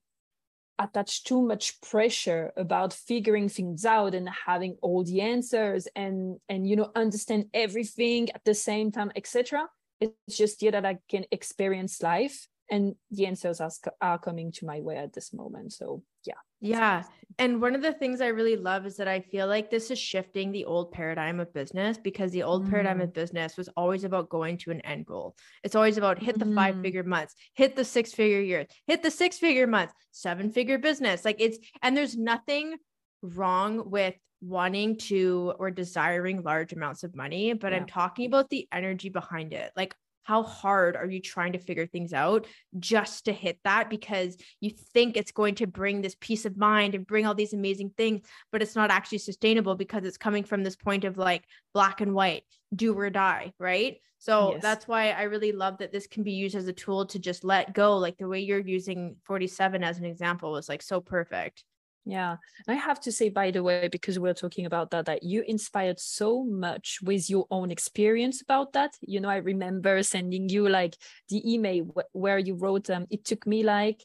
attach 0.77 1.23
too 1.23 1.41
much 1.41 1.79
pressure 1.79 2.51
about 2.57 2.91
figuring 2.91 3.47
things 3.47 3.85
out 3.85 4.13
and 4.13 4.27
having 4.45 4.77
all 4.81 5.03
the 5.05 5.21
answers 5.21 5.87
and 5.95 6.37
and 6.49 6.67
you 6.67 6.75
know 6.75 6.91
understand 6.95 7.45
everything 7.53 8.29
at 8.31 8.43
the 8.43 8.53
same 8.53 8.91
time 8.91 9.09
etc 9.15 9.65
it's 10.01 10.37
just 10.37 10.59
here 10.59 10.71
that 10.71 10.85
i 10.85 10.97
can 11.07 11.23
experience 11.31 12.03
life 12.03 12.47
and 12.69 12.95
the 13.11 13.25
answers 13.27 13.61
are, 13.61 13.71
are 14.01 14.17
coming 14.17 14.51
to 14.53 14.65
my 14.65 14.79
way 14.79 14.97
at 14.97 15.13
this 15.13 15.33
moment. 15.33 15.73
So 15.73 16.03
yeah 16.25 16.33
yeah 16.65 17.03
and 17.37 17.61
one 17.61 17.75
of 17.75 17.81
the 17.81 17.93
things 17.93 18.21
i 18.21 18.27
really 18.27 18.55
love 18.55 18.85
is 18.85 18.95
that 18.97 19.07
i 19.07 19.19
feel 19.19 19.47
like 19.47 19.69
this 19.69 19.91
is 19.91 19.99
shifting 19.99 20.51
the 20.51 20.65
old 20.65 20.91
paradigm 20.91 21.39
of 21.39 21.53
business 21.53 21.97
because 21.97 22.31
the 22.31 22.43
old 22.43 22.65
mm. 22.65 22.69
paradigm 22.69 23.01
of 23.01 23.13
business 23.13 23.57
was 23.57 23.69
always 23.75 24.03
about 24.03 24.29
going 24.29 24.57
to 24.57 24.71
an 24.71 24.81
end 24.81 25.05
goal 25.05 25.35
it's 25.63 25.75
always 25.75 25.97
about 25.97 26.21
hit 26.21 26.37
the 26.39 26.45
mm. 26.45 26.55
five 26.55 26.79
figure 26.81 27.03
months 27.03 27.35
hit 27.53 27.75
the 27.75 27.85
six 27.85 28.13
figure 28.13 28.41
years 28.41 28.67
hit 28.87 29.03
the 29.03 29.11
six 29.11 29.37
figure 29.37 29.67
months 29.67 29.93
seven 30.11 30.49
figure 30.49 30.77
business 30.77 31.25
like 31.25 31.37
it's 31.39 31.57
and 31.81 31.95
there's 31.95 32.17
nothing 32.17 32.75
wrong 33.21 33.89
with 33.89 34.15
wanting 34.41 34.97
to 34.97 35.53
or 35.59 35.71
desiring 35.71 36.43
large 36.43 36.73
amounts 36.73 37.03
of 37.03 37.15
money 37.15 37.53
but 37.53 37.71
yeah. 37.71 37.79
i'm 37.79 37.85
talking 37.85 38.27
about 38.27 38.49
the 38.49 38.67
energy 38.71 39.09
behind 39.09 39.53
it 39.53 39.71
like 39.75 39.95
how 40.25 40.43
hard 40.43 40.95
are 40.95 41.05
you 41.05 41.21
trying 41.21 41.53
to 41.53 41.59
figure 41.59 41.85
things 41.85 42.11
out 42.11 42.47
just 42.79 43.25
to 43.25 43.31
hit 43.31 43.59
that? 43.63 43.89
Because 43.89 44.35
you 44.59 44.71
think 44.93 45.15
it's 45.15 45.31
going 45.31 45.55
to 45.55 45.67
bring 45.67 46.01
this 46.01 46.15
peace 46.19 46.45
of 46.45 46.57
mind 46.57 46.95
and 46.95 47.07
bring 47.07 47.25
all 47.25 47.35
these 47.35 47.53
amazing 47.53 47.91
things 47.95 48.21
but 48.51 48.61
it's 48.61 48.75
not 48.75 48.91
actually 48.91 49.19
sustainable 49.19 49.75
because 49.75 50.03
it's 50.03 50.17
coming 50.17 50.43
from 50.43 50.63
this 50.63 50.75
point 50.75 51.03
of 51.03 51.17
like 51.17 51.43
black 51.73 52.01
and 52.01 52.13
white 52.13 52.43
do 52.75 52.93
or 52.97 53.09
die 53.09 53.53
right? 53.59 53.97
So 54.17 54.53
yes. 54.53 54.61
that's 54.61 54.87
why 54.87 55.11
i 55.11 55.23
really 55.23 55.51
love 55.51 55.77
that 55.77 55.91
this 55.91 56.07
can 56.07 56.23
be 56.23 56.31
used 56.31 56.55
as 56.55 56.67
a 56.67 56.73
tool 56.73 57.05
to 57.07 57.19
just 57.19 57.43
let 57.43 57.73
go 57.73 57.97
like 57.97 58.17
the 58.17 58.27
way 58.27 58.39
you're 58.39 58.59
using 58.59 59.17
47 59.25 59.83
as 59.83 59.99
an 59.99 60.05
example 60.05 60.51
was 60.51 60.67
like 60.67 60.81
so 60.81 60.99
perfect 60.99 61.63
yeah. 62.05 62.37
And 62.67 62.77
I 62.77 62.79
have 62.79 62.99
to 63.01 63.11
say, 63.11 63.29
by 63.29 63.51
the 63.51 63.63
way, 63.63 63.87
because 63.91 64.19
we're 64.19 64.33
talking 64.33 64.65
about 64.65 64.91
that, 64.91 65.05
that 65.05 65.23
you 65.23 65.43
inspired 65.47 65.99
so 65.99 66.43
much 66.43 66.99
with 67.01 67.29
your 67.29 67.47
own 67.49 67.71
experience 67.71 68.41
about 68.41 68.73
that. 68.73 68.95
You 69.01 69.19
know, 69.19 69.29
I 69.29 69.37
remember 69.37 70.01
sending 70.03 70.47
you 70.49 70.69
like 70.69 70.95
the 71.29 71.41
email 71.51 71.93
where 72.13 72.37
you 72.37 72.53
wrote, 72.55 72.89
um, 72.89 73.07
it 73.09 73.25
took 73.25 73.47
me 73.47 73.63
like 73.63 74.03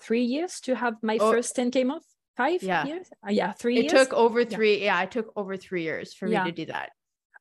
three 0.00 0.24
years 0.24 0.60
to 0.60 0.76
have 0.76 0.94
my 1.02 1.18
oh. 1.20 1.32
first 1.32 1.56
10K 1.56 1.84
month. 1.84 2.04
Five 2.36 2.62
yeah. 2.62 2.86
years? 2.86 3.06
Uh, 3.26 3.30
yeah, 3.30 3.52
three 3.52 3.76
it 3.78 3.82
years. 3.82 3.92
took 3.92 4.14
over 4.14 4.42
three. 4.44 4.78
Yeah. 4.78 4.84
yeah, 4.84 5.02
it 5.02 5.10
took 5.10 5.30
over 5.36 5.58
three 5.58 5.82
years 5.82 6.14
for 6.14 6.26
yeah. 6.26 6.44
me 6.44 6.50
to 6.50 6.56
do 6.64 6.72
that 6.72 6.90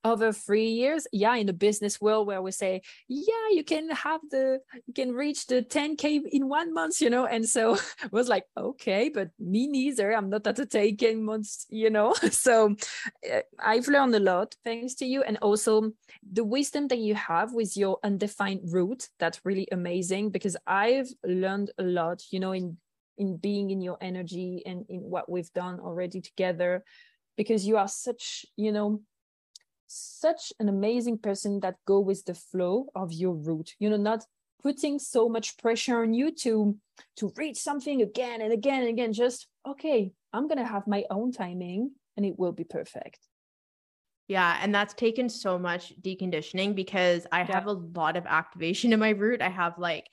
over 0.03 0.31
three 0.31 0.69
years 0.69 1.07
yeah 1.11 1.35
in 1.35 1.45
the 1.45 1.53
business 1.53 2.01
world 2.01 2.27
where 2.27 2.41
we 2.41 2.51
say 2.51 2.81
yeah 3.07 3.47
you 3.51 3.63
can 3.63 3.89
have 3.89 4.21
the 4.31 4.59
you 4.85 4.93
can 4.93 5.11
reach 5.13 5.47
the 5.47 5.61
10k 5.61 6.21
in 6.31 6.47
one 6.47 6.73
month 6.73 7.01
you 7.01 7.09
know? 7.09 7.25
And 7.25 7.47
so 7.47 7.77
was 8.11 8.27
like 8.27 8.45
okay 8.57 9.09
but 9.09 9.29
me 9.39 9.67
neither. 9.67 10.13
I'm 10.13 10.29
not 10.29 10.47
at 10.47 10.59
a 10.59 10.65
10k 10.65 11.19
months 11.21 11.65
you 11.69 11.89
know? 11.89 12.15
So 12.31 12.75
uh, 13.31 13.41
i've 13.59 13.87
learned 13.87 14.15
a 14.15 14.19
lot 14.19 14.55
thanks 14.63 14.95
to 14.95 15.05
you 15.05 15.21
and 15.23 15.37
also 15.41 15.91
the 16.33 16.43
wisdom 16.43 16.87
that 16.87 16.97
you 16.97 17.15
have 17.15 17.53
with 17.53 17.77
your 17.77 17.97
undefined 18.03 18.61
root 18.71 19.09
that's 19.19 19.41
really 19.45 19.67
amazing 19.71 20.29
because 20.29 20.57
i've 20.67 21.09
learned 21.23 21.71
a 21.77 21.83
lot 21.83 22.23
you 22.31 22.39
know 22.39 22.51
in 22.53 22.77
in 23.17 23.37
being 23.37 23.69
in 23.69 23.81
your 23.81 23.97
energy 24.01 24.63
and 24.65 24.85
in 24.89 25.01
what 25.01 25.29
we've 25.29 25.53
done 25.53 25.79
already 25.79 26.21
together 26.21 26.83
because 27.37 27.65
you 27.67 27.77
are 27.77 27.87
such 27.87 28.45
you 28.55 28.71
know 28.71 29.01
such 29.91 30.53
an 30.59 30.69
amazing 30.69 31.17
person 31.17 31.59
that 31.61 31.75
go 31.85 31.99
with 31.99 32.25
the 32.25 32.33
flow 32.33 32.87
of 32.95 33.11
your 33.11 33.33
root. 33.33 33.75
You 33.79 33.89
know 33.89 33.97
not 33.97 34.25
putting 34.63 34.99
so 34.99 35.27
much 35.27 35.57
pressure 35.57 36.01
on 36.01 36.13
you 36.13 36.31
to 36.31 36.77
to 37.17 37.33
reach 37.35 37.57
something 37.57 38.01
again 38.01 38.41
and 38.41 38.53
again 38.53 38.81
and 38.81 38.89
again. 38.89 39.13
Just 39.13 39.47
okay 39.67 40.13
i'm 40.33 40.47
gonna 40.47 40.65
have 40.65 40.87
my 40.87 41.03
own 41.09 41.31
timing 41.31 41.91
and 42.17 42.25
it 42.25 42.37
will 42.37 42.51
be 42.51 42.63
perfect. 42.63 43.19
Yeah 44.27 44.57
and 44.61 44.73
that's 44.73 44.93
taken 44.93 45.27
so 45.29 45.59
much 45.59 45.93
deconditioning 46.01 46.73
because 46.75 47.27
i 47.31 47.39
yeah. 47.39 47.53
have 47.53 47.67
a 47.67 47.73
lot 47.73 48.15
of 48.15 48.25
activation 48.25 48.93
in 48.93 48.99
my 48.99 49.09
root. 49.09 49.41
I 49.41 49.49
have 49.49 49.77
like 49.77 50.07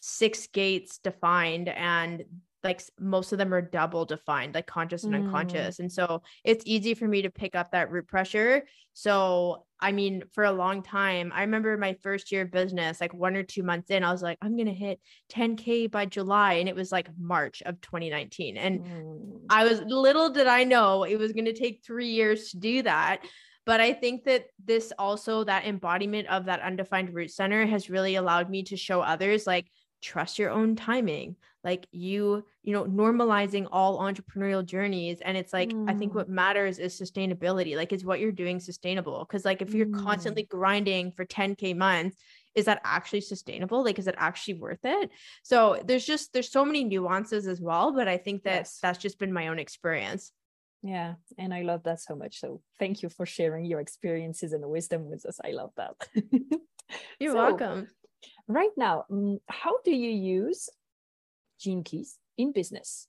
six 0.00 0.46
gates 0.48 0.98
defined 0.98 1.68
and 1.68 2.24
like 2.64 2.82
most 2.98 3.32
of 3.32 3.38
them 3.38 3.52
are 3.52 3.60
double 3.60 4.04
defined 4.04 4.54
like 4.54 4.66
conscious 4.66 5.04
and 5.04 5.14
mm. 5.14 5.24
unconscious 5.24 5.78
and 5.78 5.92
so 5.92 6.22
it's 6.42 6.64
easy 6.66 6.94
for 6.94 7.06
me 7.06 7.22
to 7.22 7.30
pick 7.30 7.54
up 7.54 7.70
that 7.70 7.90
root 7.90 8.08
pressure 8.08 8.64
so 8.94 9.64
i 9.80 9.92
mean 9.92 10.22
for 10.32 10.44
a 10.44 10.52
long 10.52 10.82
time 10.82 11.30
i 11.34 11.42
remember 11.42 11.76
my 11.76 11.94
first 12.02 12.32
year 12.32 12.42
of 12.42 12.50
business 12.50 13.00
like 13.00 13.12
one 13.12 13.36
or 13.36 13.42
two 13.42 13.62
months 13.62 13.90
in 13.90 14.02
i 14.02 14.10
was 14.10 14.22
like 14.22 14.38
i'm 14.40 14.56
gonna 14.56 14.72
hit 14.72 14.98
10k 15.30 15.90
by 15.90 16.06
july 16.06 16.54
and 16.54 16.68
it 16.68 16.74
was 16.74 16.90
like 16.90 17.08
march 17.18 17.62
of 17.66 17.80
2019 17.82 18.56
and 18.56 18.80
mm. 18.80 19.40
i 19.50 19.64
was 19.64 19.80
little 19.82 20.30
did 20.30 20.46
i 20.46 20.64
know 20.64 21.04
it 21.04 21.16
was 21.16 21.32
gonna 21.32 21.52
take 21.52 21.82
three 21.84 22.08
years 22.08 22.50
to 22.50 22.56
do 22.56 22.82
that 22.82 23.20
but 23.66 23.80
i 23.80 23.92
think 23.92 24.24
that 24.24 24.46
this 24.64 24.92
also 24.98 25.44
that 25.44 25.66
embodiment 25.66 26.26
of 26.28 26.46
that 26.46 26.60
undefined 26.62 27.12
root 27.14 27.30
center 27.30 27.66
has 27.66 27.90
really 27.90 28.14
allowed 28.14 28.48
me 28.48 28.62
to 28.62 28.76
show 28.76 29.02
others 29.02 29.46
like 29.46 29.70
trust 30.04 30.38
your 30.38 30.50
own 30.50 30.76
timing 30.76 31.34
like 31.64 31.86
you 31.90 32.44
you 32.62 32.74
know 32.74 32.84
normalizing 32.84 33.66
all 33.72 34.00
entrepreneurial 34.00 34.64
journeys 34.64 35.18
and 35.22 35.34
it's 35.34 35.52
like 35.52 35.70
mm. 35.70 35.90
i 35.90 35.94
think 35.94 36.12
mm. 36.12 36.16
what 36.16 36.28
matters 36.28 36.78
is 36.78 36.98
sustainability 37.00 37.74
like 37.74 37.90
is 37.90 38.04
what 38.04 38.20
you're 38.20 38.30
doing 38.30 38.60
sustainable 38.60 39.24
because 39.26 39.46
like 39.46 39.62
if 39.62 39.72
you're 39.72 39.86
mm. 39.86 40.04
constantly 40.04 40.42
grinding 40.42 41.10
for 41.10 41.24
10k 41.24 41.74
months 41.74 42.16
is 42.54 42.66
that 42.66 42.82
actually 42.84 43.22
sustainable 43.22 43.82
like 43.82 43.98
is 43.98 44.06
it 44.06 44.14
actually 44.18 44.54
worth 44.54 44.84
it 44.84 45.10
so 45.42 45.80
there's 45.86 46.04
just 46.04 46.34
there's 46.34 46.52
so 46.52 46.66
many 46.66 46.84
nuances 46.84 47.46
as 47.46 47.62
well 47.62 47.90
but 47.90 48.06
i 48.06 48.18
think 48.18 48.42
that 48.42 48.60
yes. 48.60 48.78
that's 48.82 48.98
just 48.98 49.18
been 49.18 49.32
my 49.32 49.48
own 49.48 49.58
experience 49.58 50.32
yeah 50.82 51.14
and 51.38 51.54
i 51.54 51.62
love 51.62 51.82
that 51.84 51.98
so 51.98 52.14
much 52.14 52.40
so 52.40 52.60
thank 52.78 53.02
you 53.02 53.08
for 53.08 53.24
sharing 53.24 53.64
your 53.64 53.80
experiences 53.80 54.52
and 54.52 54.62
wisdom 54.68 55.08
with 55.08 55.24
us 55.24 55.40
i 55.42 55.50
love 55.50 55.70
that 55.78 55.94
you're 57.18 57.32
so, 57.32 57.38
welcome 57.38 57.88
right 58.48 58.70
now 58.76 59.04
mm, 59.10 59.40
how 59.48 59.78
do 59.84 59.90
you 59.90 60.10
use 60.10 60.68
gene 61.58 61.82
keys 61.82 62.18
in 62.36 62.52
business 62.52 63.06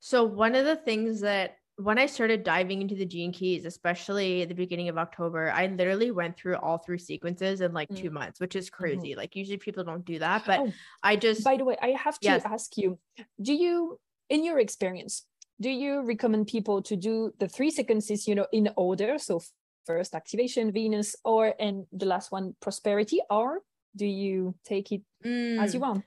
so 0.00 0.24
one 0.24 0.54
of 0.54 0.64
the 0.64 0.76
things 0.76 1.20
that 1.20 1.56
when 1.78 1.96
I 1.96 2.06
started 2.06 2.42
diving 2.42 2.82
into 2.82 2.96
the 2.96 3.06
gene 3.06 3.32
keys, 3.32 3.64
especially 3.64 4.42
at 4.42 4.48
the 4.48 4.54
beginning 4.54 4.88
of 4.88 4.98
October, 4.98 5.52
I 5.52 5.68
literally 5.68 6.10
went 6.10 6.36
through 6.36 6.56
all 6.56 6.78
three 6.78 6.98
sequences 6.98 7.60
in 7.60 7.72
like 7.72 7.88
mm. 7.88 7.96
two 7.96 8.10
months, 8.10 8.40
which 8.40 8.56
is 8.56 8.66
mm-hmm. 8.66 8.82
crazy. 8.82 9.10
Mm-hmm. 9.10 9.18
Like 9.18 9.36
usually 9.36 9.58
people 9.58 9.84
don't 9.84 10.04
do 10.04 10.18
that, 10.18 10.42
but 10.44 10.58
oh, 10.58 10.72
I 11.04 11.14
just. 11.14 11.44
By 11.44 11.56
the 11.56 11.64
way, 11.64 11.76
I 11.80 11.90
have 11.90 12.18
to 12.18 12.28
yes. 12.28 12.42
ask 12.44 12.76
you: 12.76 12.98
Do 13.40 13.54
you, 13.54 14.00
in 14.28 14.44
your 14.44 14.58
experience, 14.58 15.24
do 15.60 15.70
you 15.70 16.04
recommend 16.04 16.48
people 16.48 16.82
to 16.82 16.96
do 16.96 17.32
the 17.38 17.48
three 17.48 17.70
sequences, 17.70 18.26
you 18.26 18.34
know, 18.34 18.46
in 18.52 18.70
order? 18.76 19.16
So 19.18 19.40
first 19.86 20.16
activation, 20.16 20.72
Venus, 20.72 21.14
or 21.24 21.54
and 21.60 21.86
the 21.92 22.06
last 22.06 22.32
one 22.32 22.56
prosperity, 22.60 23.20
or 23.30 23.60
do 23.98 24.06
you 24.06 24.54
take 24.64 24.92
it 24.92 25.02
mm. 25.24 25.60
as 25.60 25.74
you 25.74 25.80
mm. 25.80 25.82
want? 25.82 26.04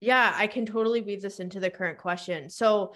Yeah, 0.00 0.32
I 0.36 0.46
can 0.46 0.66
totally 0.66 1.00
weave 1.00 1.22
this 1.22 1.40
into 1.40 1.60
the 1.60 1.70
current 1.70 1.98
question. 1.98 2.50
So 2.50 2.94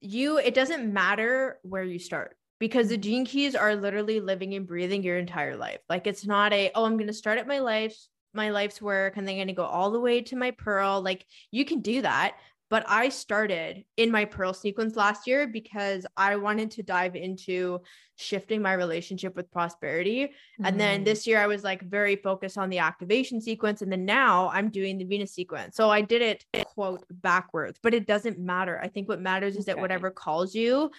you 0.00 0.38
it 0.38 0.54
doesn't 0.54 0.92
matter 0.92 1.58
where 1.62 1.84
you 1.84 1.98
start 1.98 2.36
because 2.58 2.88
the 2.88 2.96
gene 2.96 3.24
keys 3.24 3.54
are 3.54 3.74
literally 3.74 4.20
living 4.20 4.54
and 4.54 4.66
breathing 4.66 5.02
your 5.02 5.18
entire 5.18 5.56
life. 5.56 5.80
Like 5.88 6.06
it's 6.06 6.26
not 6.26 6.52
a, 6.52 6.70
oh, 6.74 6.84
I'm 6.84 6.96
going 6.96 7.06
to 7.08 7.12
start 7.12 7.38
at 7.38 7.48
my 7.48 7.58
life, 7.58 7.96
my 8.34 8.50
life's 8.50 8.80
work, 8.80 9.16
and 9.16 9.26
then 9.26 9.36
going 9.36 9.48
to 9.48 9.54
go 9.54 9.64
all 9.64 9.90
the 9.90 10.00
way 10.00 10.20
to 10.22 10.36
my 10.36 10.52
pearl. 10.52 11.02
Like 11.02 11.26
you 11.50 11.64
can 11.64 11.80
do 11.80 12.02
that. 12.02 12.36
But 12.70 12.84
I 12.88 13.08
started 13.08 13.84
in 13.96 14.12
my 14.12 14.24
Pearl 14.24 14.54
sequence 14.54 14.94
last 14.94 15.26
year 15.26 15.48
because 15.48 16.06
I 16.16 16.36
wanted 16.36 16.70
to 16.72 16.84
dive 16.84 17.16
into 17.16 17.80
shifting 18.14 18.62
my 18.62 18.74
relationship 18.74 19.34
with 19.34 19.50
prosperity. 19.50 20.26
Mm-hmm. 20.26 20.64
And 20.64 20.80
then 20.80 21.00
mm. 21.00 21.04
this 21.04 21.26
year 21.26 21.40
I 21.40 21.48
was 21.48 21.64
like 21.64 21.82
very 21.82 22.14
focused 22.14 22.56
on 22.56 22.70
the 22.70 22.78
activation 22.78 23.40
sequence. 23.40 23.82
And 23.82 23.90
then 23.90 24.04
now 24.04 24.50
I'm 24.50 24.70
doing 24.70 24.98
the 24.98 25.04
Venus 25.04 25.34
sequence. 25.34 25.74
So 25.74 25.90
I 25.90 26.00
did 26.00 26.22
it 26.22 26.44
quote 26.66 27.04
backwards, 27.10 27.80
but 27.82 27.92
it 27.92 28.06
doesn't 28.06 28.38
matter. 28.38 28.80
I 28.80 28.86
think 28.86 29.08
what 29.08 29.20
matters 29.20 29.56
is 29.56 29.64
okay. 29.64 29.72
that 29.72 29.80
whatever 29.80 30.12
calls 30.12 30.54
you 30.54 30.92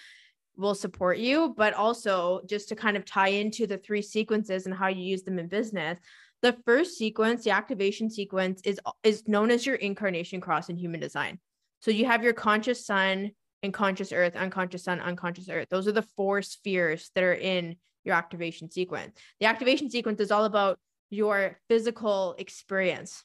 will 0.58 0.74
support 0.74 1.16
you, 1.16 1.54
but 1.56 1.72
also 1.72 2.42
just 2.46 2.68
to 2.68 2.76
kind 2.76 2.98
of 2.98 3.06
tie 3.06 3.28
into 3.28 3.66
the 3.66 3.78
three 3.78 4.02
sequences 4.02 4.66
and 4.66 4.74
how 4.74 4.88
you 4.88 5.02
use 5.02 5.22
them 5.22 5.38
in 5.38 5.48
business 5.48 5.98
the 6.42 6.56
first 6.66 6.98
sequence 6.98 7.44
the 7.44 7.50
activation 7.50 8.10
sequence 8.10 8.60
is 8.64 8.80
is 9.04 9.26
known 9.28 9.50
as 9.50 9.64
your 9.64 9.76
incarnation 9.76 10.40
cross 10.40 10.68
in 10.68 10.76
human 10.76 10.98
design 10.98 11.38
so 11.82 11.90
you 11.90 12.06
have 12.06 12.22
your 12.22 12.32
conscious 12.32 12.86
sun 12.86 13.32
and 13.62 13.74
conscious 13.74 14.12
earth, 14.12 14.36
unconscious 14.36 14.84
sun, 14.84 15.00
unconscious 15.00 15.48
earth. 15.48 15.68
Those 15.68 15.88
are 15.88 15.92
the 15.92 16.06
four 16.16 16.40
spheres 16.40 17.10
that 17.14 17.24
are 17.24 17.34
in 17.34 17.76
your 18.04 18.14
activation 18.14 18.70
sequence. 18.70 19.16
The 19.40 19.46
activation 19.46 19.90
sequence 19.90 20.20
is 20.20 20.30
all 20.30 20.44
about 20.44 20.78
your 21.10 21.58
physical 21.68 22.36
experience, 22.38 23.24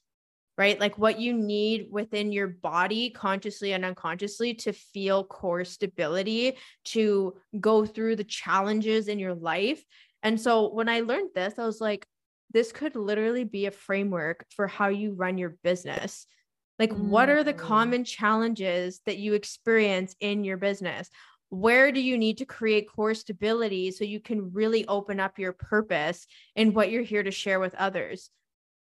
right? 0.58 0.80
Like 0.80 0.98
what 0.98 1.20
you 1.20 1.34
need 1.34 1.88
within 1.92 2.32
your 2.32 2.48
body, 2.48 3.12
consciously 3.12 3.74
and 3.74 3.86
unconsciously, 3.86 4.56
to 4.56 4.74
feel 4.74 5.24
core 5.24 5.64
stability, 5.64 6.58
to 6.86 7.36
go 7.60 7.86
through 7.86 8.16
the 8.16 8.24
challenges 8.24 9.08
in 9.08 9.20
your 9.20 9.36
life. 9.36 9.84
And 10.24 10.42
so 10.42 10.74
when 10.74 10.90
I 10.90 11.02
learned 11.02 11.30
this, 11.36 11.60
I 11.60 11.66
was 11.66 11.80
like, 11.80 12.08
this 12.52 12.72
could 12.72 12.96
literally 12.96 13.44
be 13.44 13.68
a 13.68 13.72
framework 13.72 14.46
for 14.56 14.68
how 14.68 14.88
you 14.88 15.14
run 15.14 15.38
your 15.38 15.56
business 15.64 16.26
like, 16.80 16.92
mm-hmm. 16.92 17.10
what 17.10 17.30
are 17.30 17.44
the 17.44 17.54
mm. 17.54 17.58
common 17.58 18.04
challenges 18.04 19.02
that 19.06 19.18
you 19.18 19.34
experience 19.34 20.16
in 20.20 20.44
your 20.44 20.58
business? 20.58 21.10
Where 21.50 21.92
do 21.92 22.02
you 22.02 22.18
need 22.18 22.40
to 22.40 22.46
create 22.46 22.90
core 22.94 23.14
stability 23.14 23.92
so 23.92 24.04
you 24.04 24.20
can 24.20 24.52
really 24.52 24.86
open 24.88 25.20
up 25.20 25.40
your 25.40 25.54
purpose 25.54 26.28
and 26.56 26.76
what 26.76 26.92
you're 26.92 27.04
here 27.04 27.24
to 27.24 27.32
share 27.32 27.60
with 27.60 27.74
others? 27.76 28.30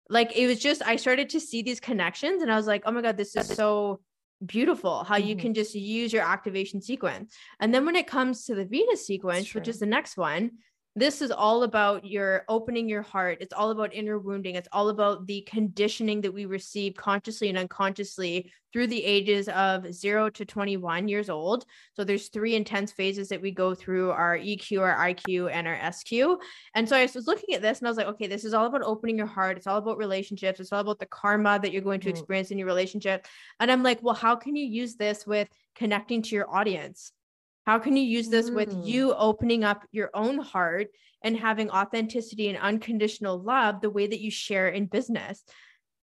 Like, 0.09 0.35
it 0.35 0.47
was 0.47 0.59
just, 0.59 0.81
I 0.85 0.97
started 0.97 1.29
to 1.29 1.39
see 1.39 1.61
these 1.61 1.79
connections 1.79 2.41
and 2.41 2.51
I 2.51 2.55
was 2.55 2.67
like, 2.67 2.83
oh 2.85 2.91
my 2.91 3.01
God, 3.01 3.17
this 3.17 3.35
is 3.35 3.47
so 3.47 4.01
beautiful 4.45 5.03
how 5.03 5.17
mm-hmm. 5.17 5.27
you 5.27 5.35
can 5.35 5.53
just 5.53 5.73
use 5.73 6.13
your 6.13 6.23
activation 6.23 6.81
sequence. 6.81 7.33
And 7.59 7.73
then 7.73 7.85
when 7.85 7.95
it 7.95 8.07
comes 8.07 8.45
to 8.45 8.55
the 8.55 8.65
Venus 8.65 9.07
sequence, 9.07 9.53
which 9.53 9.67
is 9.67 9.79
the 9.79 9.85
next 9.85 10.17
one, 10.17 10.51
this 10.95 11.23
is 11.23 11.31
all 11.31 11.63
about 11.63 12.05
your 12.05 12.45
opening 12.47 12.87
your 12.87 13.01
heart. 13.01 13.39
It's 13.41 13.53
all 13.53 13.71
about 13.71 13.95
inner 13.95 14.19
wounding. 14.19 14.55
It's 14.55 14.67
all 14.71 14.89
about 14.89 15.25
the 15.25 15.41
conditioning 15.41 16.21
that 16.21 16.33
we 16.33 16.45
receive 16.45 16.93
consciously 16.93 17.49
and 17.49 17.57
unconsciously 17.57 18.51
through 18.71 18.87
the 18.87 19.03
ages 19.03 19.49
of 19.49 19.91
0 19.91 20.29
to 20.31 20.45
21 20.45 21.07
years 21.07 21.31
old. 21.31 21.65
So 21.95 22.03
there's 22.03 22.29
three 22.29 22.55
intense 22.55 22.91
phases 22.91 23.29
that 23.29 23.41
we 23.41 23.51
go 23.51 23.73
through 23.73 24.11
our 24.11 24.37
EQ, 24.37 24.81
our 24.81 24.95
IQ, 25.09 25.51
and 25.51 25.67
our 25.67 25.91
SQ. 25.91 26.39
And 26.75 26.87
so 26.87 26.95
I 26.95 27.03
was 27.03 27.27
looking 27.27 27.55
at 27.55 27.61
this 27.63 27.79
and 27.79 27.87
I 27.87 27.91
was 27.91 27.97
like, 27.97 28.07
okay, 28.07 28.27
this 28.27 28.45
is 28.45 28.53
all 28.53 28.67
about 28.67 28.83
opening 28.83 29.17
your 29.17 29.27
heart. 29.27 29.57
It's 29.57 29.67
all 29.67 29.77
about 29.77 29.97
relationships. 29.97 30.59
It's 30.59 30.71
all 30.71 30.81
about 30.81 30.99
the 30.99 31.07
karma 31.07 31.59
that 31.59 31.71
you're 31.71 31.81
going 31.81 32.01
to 32.01 32.09
mm. 32.09 32.11
experience 32.11 32.51
in 32.51 32.59
your 32.59 32.67
relationship. 32.67 33.25
And 33.59 33.71
I'm 33.71 33.81
like, 33.81 34.03
well, 34.03 34.15
how 34.15 34.35
can 34.35 34.55
you 34.55 34.65
use 34.65 34.95
this 34.95 35.25
with 35.25 35.47
connecting 35.75 36.21
to 36.23 36.35
your 36.35 36.53
audience? 36.53 37.11
How 37.65 37.79
can 37.79 37.95
you 37.95 38.03
use 38.03 38.29
this 38.29 38.49
mm. 38.49 38.55
with 38.55 38.75
you 38.85 39.13
opening 39.13 39.63
up 39.63 39.85
your 39.91 40.09
own 40.13 40.37
heart 40.39 40.87
and 41.23 41.37
having 41.37 41.69
authenticity 41.69 42.49
and 42.49 42.57
unconditional 42.57 43.41
love 43.41 43.81
the 43.81 43.89
way 43.89 44.07
that 44.07 44.19
you 44.19 44.31
share 44.31 44.69
in 44.69 44.85
business? 44.85 45.43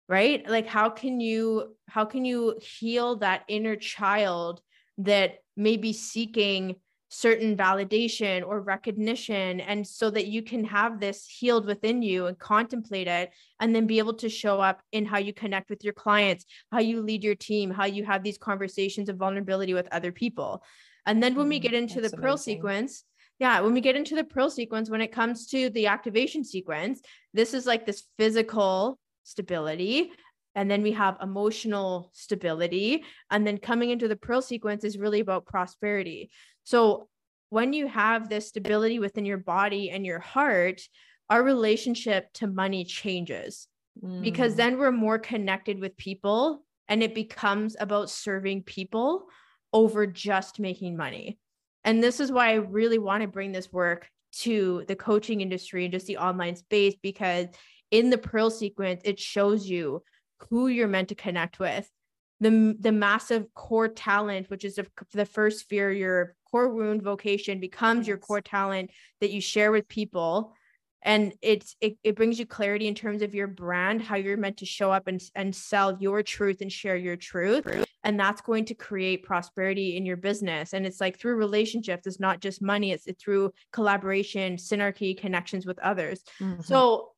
Right? 0.07 0.47
Like 0.47 0.67
how 0.67 0.89
can 0.89 1.19
you 1.19 1.75
how 1.87 2.05
can 2.05 2.25
you 2.25 2.59
heal 2.61 3.17
that 3.17 3.43
inner 3.47 3.75
child 3.75 4.61
that 4.99 5.39
may 5.55 5.77
be 5.77 5.93
seeking 5.93 6.75
certain 7.09 7.57
validation 7.57 8.45
or 8.45 8.61
recognition 8.61 9.59
and 9.61 9.85
so 9.85 10.11
that 10.11 10.27
you 10.27 10.43
can 10.43 10.63
have 10.63 10.99
this 10.99 11.25
healed 11.25 11.65
within 11.65 12.03
you 12.03 12.27
and 12.27 12.37
contemplate 12.37 13.07
it 13.07 13.31
and 13.59 13.75
then 13.75 13.87
be 13.87 13.97
able 13.97 14.13
to 14.13 14.29
show 14.29 14.61
up 14.61 14.81
in 14.91 15.05
how 15.05 15.17
you 15.17 15.33
connect 15.33 15.71
with 15.71 15.83
your 15.83 15.93
clients 15.93 16.45
how 16.71 16.77
you 16.77 17.01
lead 17.01 17.23
your 17.23 17.33
team 17.33 17.71
how 17.71 17.85
you 17.85 18.05
have 18.05 18.21
these 18.21 18.37
conversations 18.37 19.09
of 19.09 19.17
vulnerability 19.17 19.73
with 19.73 19.87
other 19.91 20.11
people 20.11 20.63
and 21.05 21.21
then 21.21 21.35
when 21.35 21.49
we 21.49 21.59
mm, 21.59 21.63
get 21.63 21.73
into 21.73 22.01
That's 22.01 22.11
the 22.11 22.17
pearl 22.17 22.33
amazing. 22.33 22.55
sequence, 22.55 23.03
yeah, 23.39 23.61
when 23.61 23.73
we 23.73 23.81
get 23.81 23.95
into 23.95 24.15
the 24.15 24.23
pearl 24.23 24.49
sequence, 24.49 24.89
when 24.89 25.01
it 25.01 25.11
comes 25.11 25.47
to 25.47 25.69
the 25.69 25.87
activation 25.87 26.43
sequence, 26.43 27.01
this 27.33 27.53
is 27.53 27.65
like 27.65 27.85
this 27.85 28.03
physical 28.17 28.99
stability. 29.23 30.11
And 30.55 30.69
then 30.69 30.81
we 30.81 30.91
have 30.91 31.17
emotional 31.21 32.11
stability. 32.13 33.03
And 33.31 33.47
then 33.47 33.57
coming 33.57 33.91
into 33.91 34.07
the 34.07 34.17
pearl 34.17 34.41
sequence 34.41 34.83
is 34.83 34.97
really 34.97 35.21
about 35.21 35.45
prosperity. 35.45 36.31
So 36.63 37.07
when 37.49 37.71
you 37.71 37.87
have 37.87 38.29
this 38.29 38.47
stability 38.47 38.99
within 38.99 39.25
your 39.25 39.37
body 39.37 39.89
and 39.89 40.05
your 40.05 40.19
heart, 40.19 40.81
our 41.29 41.43
relationship 41.43 42.31
to 42.33 42.47
money 42.47 42.83
changes 42.83 43.67
mm. 44.03 44.21
because 44.21 44.55
then 44.55 44.77
we're 44.77 44.91
more 44.91 45.19
connected 45.19 45.79
with 45.79 45.95
people 45.97 46.65
and 46.87 47.03
it 47.03 47.15
becomes 47.15 47.75
about 47.79 48.09
serving 48.09 48.63
people 48.63 49.27
over 49.73 50.07
just 50.07 50.59
making 50.59 50.97
money. 50.97 51.37
And 51.83 52.03
this 52.03 52.19
is 52.19 52.31
why 52.31 52.49
I 52.49 52.55
really 52.55 52.99
want 52.99 53.21
to 53.21 53.27
bring 53.27 53.51
this 53.51 53.71
work 53.71 54.09
to 54.31 54.83
the 54.87 54.95
coaching 54.95 55.41
industry 55.41 55.85
and 55.85 55.91
just 55.91 56.07
the 56.07 56.17
online 56.17 56.55
space 56.55 56.95
because 57.01 57.47
in 57.91 58.09
the 58.09 58.17
Pearl 58.17 58.49
sequence, 58.49 59.01
it 59.03 59.19
shows 59.19 59.67
you 59.67 60.03
who 60.49 60.67
you're 60.67 60.87
meant 60.87 61.09
to 61.09 61.15
connect 61.15 61.59
with. 61.59 61.89
The, 62.41 62.75
the 62.79 62.91
massive 62.91 63.53
core 63.53 63.89
talent, 63.89 64.49
which 64.49 64.63
is 64.63 64.75
the, 64.75 64.87
the 65.13 65.25
first 65.25 65.67
fear, 65.67 65.91
your 65.91 66.35
core 66.49 66.69
wound 66.69 67.01
vocation 67.01 67.59
becomes 67.59 68.07
your 68.07 68.17
core 68.17 68.41
talent 68.41 68.91
that 69.19 69.31
you 69.31 69.41
share 69.41 69.71
with 69.71 69.89
people 69.89 70.53
and 71.01 71.33
it's 71.41 71.75
it, 71.81 71.97
it 72.03 72.15
brings 72.15 72.39
you 72.39 72.45
clarity 72.45 72.87
in 72.87 72.95
terms 72.95 73.21
of 73.21 73.33
your 73.33 73.47
brand 73.47 74.01
how 74.01 74.15
you're 74.15 74.37
meant 74.37 74.57
to 74.57 74.65
show 74.65 74.91
up 74.91 75.07
and, 75.07 75.21
and 75.35 75.55
sell 75.55 75.97
your 75.99 76.21
truth 76.21 76.61
and 76.61 76.71
share 76.71 76.97
your 76.97 77.15
truth 77.15 77.65
and 78.03 78.19
that's 78.19 78.41
going 78.41 78.65
to 78.65 78.73
create 78.73 79.23
prosperity 79.23 79.95
in 79.95 80.05
your 80.05 80.17
business 80.17 80.73
and 80.73 80.85
it's 80.85 80.99
like 80.99 81.17
through 81.17 81.35
relationships 81.35 82.05
it's 82.05 82.19
not 82.19 82.39
just 82.41 82.61
money 82.61 82.91
it's, 82.91 83.07
it's 83.07 83.23
through 83.23 83.51
collaboration 83.71 84.55
synergy 84.55 85.17
connections 85.17 85.65
with 85.65 85.79
others 85.79 86.21
mm-hmm. 86.39 86.61
so 86.61 87.09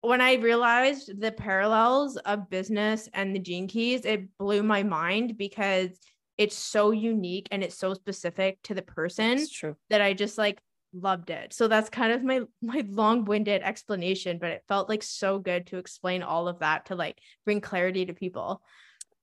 when 0.00 0.20
i 0.20 0.34
realized 0.34 1.20
the 1.20 1.32
parallels 1.32 2.16
of 2.18 2.50
business 2.50 3.08
and 3.14 3.34
the 3.34 3.40
gene 3.40 3.68
keys 3.68 4.04
it 4.04 4.26
blew 4.38 4.62
my 4.62 4.82
mind 4.82 5.36
because 5.36 5.90
it's 6.36 6.56
so 6.56 6.90
unique 6.90 7.46
and 7.52 7.62
it's 7.62 7.78
so 7.78 7.94
specific 7.94 8.60
to 8.62 8.74
the 8.74 8.82
person 8.82 9.38
true. 9.52 9.76
that 9.90 10.00
i 10.00 10.12
just 10.12 10.36
like 10.36 10.58
loved 10.94 11.30
it. 11.30 11.52
So 11.52 11.68
that's 11.68 11.90
kind 11.90 12.12
of 12.12 12.22
my 12.22 12.42
my 12.62 12.84
long-winded 12.88 13.62
explanation, 13.62 14.38
but 14.40 14.50
it 14.50 14.64
felt 14.68 14.88
like 14.88 15.02
so 15.02 15.38
good 15.38 15.66
to 15.68 15.78
explain 15.78 16.22
all 16.22 16.48
of 16.48 16.60
that 16.60 16.86
to 16.86 16.94
like 16.94 17.18
bring 17.44 17.60
clarity 17.60 18.06
to 18.06 18.14
people. 18.14 18.62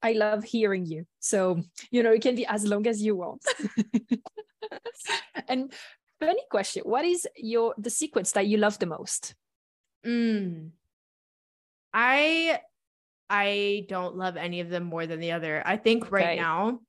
I 0.03 0.13
love 0.13 0.43
hearing 0.43 0.85
you. 0.85 1.05
So, 1.19 1.61
you 1.91 2.01
know, 2.01 2.11
it 2.11 2.23
can 2.23 2.35
be 2.35 2.45
as 2.45 2.65
long 2.65 2.87
as 2.87 3.01
you 3.01 3.15
want. 3.15 3.43
and 5.47 5.71
funny 6.19 6.41
question, 6.49 6.83
what 6.85 7.05
is 7.05 7.27
your 7.35 7.75
the 7.77 7.89
sequence 7.89 8.31
that 8.33 8.47
you 8.47 8.57
love 8.57 8.79
the 8.79 8.85
most? 8.85 9.35
Mm. 10.05 10.71
I 11.93 12.59
I 13.29 13.85
don't 13.87 14.15
love 14.15 14.37
any 14.37 14.59
of 14.59 14.69
them 14.69 14.83
more 14.83 15.07
than 15.07 15.19
the 15.19 15.31
other. 15.31 15.61
I 15.65 15.77
think 15.77 16.11
right 16.11 16.37
now, 16.37 16.79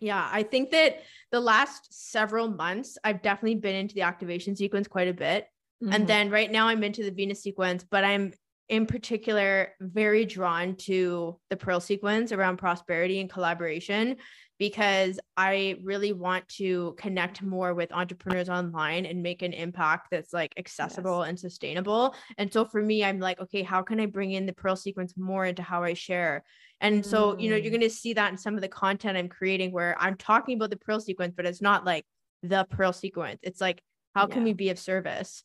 yeah, 0.00 0.28
I 0.32 0.42
think 0.42 0.70
that 0.70 1.02
the 1.30 1.40
last 1.40 2.10
several 2.10 2.48
months 2.48 2.96
I've 3.04 3.22
definitely 3.22 3.56
been 3.56 3.76
into 3.76 3.94
the 3.94 4.02
activation 4.02 4.56
sequence 4.56 4.88
quite 4.88 5.08
a 5.08 5.14
bit. 5.14 5.46
Mm-hmm. 5.82 5.92
And 5.92 6.06
then 6.06 6.30
right 6.30 6.50
now 6.50 6.68
I'm 6.68 6.82
into 6.82 7.04
the 7.04 7.10
Venus 7.10 7.42
sequence, 7.42 7.84
but 7.88 8.02
I'm 8.02 8.32
in 8.68 8.86
particular 8.86 9.72
very 9.80 10.24
drawn 10.24 10.76
to 10.76 11.38
the 11.50 11.56
Pearl 11.56 11.80
sequence 11.80 12.32
around 12.32 12.56
prosperity 12.56 13.20
and 13.20 13.28
collaboration 13.28 14.16
because 14.60 15.18
I 15.38 15.78
really 15.82 16.12
want 16.12 16.46
to 16.48 16.94
connect 16.98 17.40
more 17.42 17.72
with 17.72 17.94
entrepreneurs 17.94 18.50
online 18.50 19.06
and 19.06 19.22
make 19.22 19.40
an 19.40 19.54
impact 19.54 20.08
that's 20.10 20.34
like 20.34 20.52
accessible 20.58 21.20
yes. 21.20 21.30
and 21.30 21.40
sustainable. 21.40 22.14
And 22.36 22.52
so 22.52 22.66
for 22.66 22.82
me, 22.82 23.02
I'm 23.02 23.20
like, 23.20 23.40
okay, 23.40 23.62
how 23.62 23.80
can 23.80 23.98
I 23.98 24.04
bring 24.04 24.32
in 24.32 24.44
the 24.44 24.52
Pearl 24.52 24.76
sequence 24.76 25.14
more 25.16 25.46
into 25.46 25.62
how 25.62 25.82
I 25.82 25.94
share? 25.94 26.44
And 26.82 27.04
so, 27.04 27.38
you 27.38 27.48
know, 27.48 27.56
you're 27.56 27.70
mm. 27.72 27.78
going 27.78 27.88
to 27.88 27.90
see 27.90 28.12
that 28.12 28.32
in 28.32 28.36
some 28.36 28.54
of 28.54 28.60
the 28.60 28.68
content 28.68 29.16
I'm 29.16 29.30
creating 29.30 29.72
where 29.72 29.96
I'm 29.98 30.18
talking 30.18 30.58
about 30.58 30.68
the 30.68 30.76
Pearl 30.76 31.00
sequence, 31.00 31.32
but 31.34 31.46
it's 31.46 31.62
not 31.62 31.86
like 31.86 32.04
the 32.42 32.66
Pearl 32.68 32.92
sequence. 32.92 33.40
It's 33.42 33.62
like, 33.62 33.82
how 34.14 34.28
yeah. 34.28 34.34
can 34.34 34.44
we 34.44 34.52
be 34.52 34.68
of 34.68 34.78
service? 34.78 35.42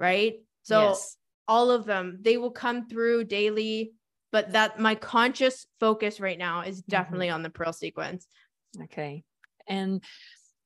Right. 0.00 0.40
So, 0.64 0.88
yes. 0.88 1.16
all 1.46 1.70
of 1.70 1.84
them, 1.84 2.18
they 2.20 2.36
will 2.36 2.50
come 2.50 2.88
through 2.88 3.24
daily 3.24 3.92
but 4.32 4.52
that 4.52 4.78
my 4.78 4.94
conscious 4.94 5.66
focus 5.80 6.20
right 6.20 6.36
now 6.36 6.60
is 6.60 6.82
mm-hmm. 6.82 6.90
definitely 6.90 7.28
mm-hmm. 7.28 7.36
on 7.36 7.42
the 7.42 7.48
pearl 7.48 7.72
sequence 7.72 8.26
Okay. 8.84 9.24
And 9.68 10.02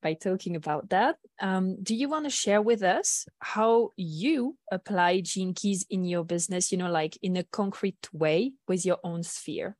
by 0.01 0.13
talking 0.13 0.55
about 0.55 0.89
that, 0.89 1.17
um, 1.39 1.81
do 1.81 1.95
you 1.95 2.09
want 2.09 2.25
to 2.25 2.31
share 2.31 2.61
with 2.61 2.83
us 2.83 3.25
how 3.39 3.91
you 3.95 4.57
apply 4.71 5.21
gene 5.21 5.53
keys 5.53 5.85
in 5.89 6.05
your 6.05 6.23
business, 6.23 6.71
you 6.71 6.77
know, 6.77 6.91
like 6.91 7.17
in 7.21 7.37
a 7.37 7.43
concrete 7.43 8.09
way 8.11 8.53
with 8.67 8.85
your 8.85 8.97
own 9.03 9.23
sphere? 9.23 9.77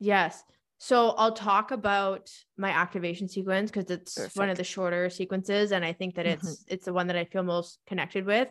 Yes. 0.00 0.42
So 0.78 1.10
I'll 1.10 1.32
talk 1.32 1.70
about 1.70 2.30
my 2.58 2.70
activation 2.70 3.28
sequence 3.28 3.70
because 3.70 3.90
it's 3.90 4.14
Perfect. 4.14 4.36
one 4.36 4.50
of 4.50 4.56
the 4.56 4.64
shorter 4.64 5.08
sequences. 5.08 5.72
And 5.72 5.84
I 5.84 5.92
think 5.92 6.16
that 6.16 6.26
it's 6.26 6.48
mm-hmm. 6.48 6.74
it's 6.74 6.84
the 6.84 6.92
one 6.92 7.06
that 7.06 7.16
I 7.16 7.24
feel 7.24 7.42
most 7.42 7.78
connected 7.86 8.26
with. 8.26 8.48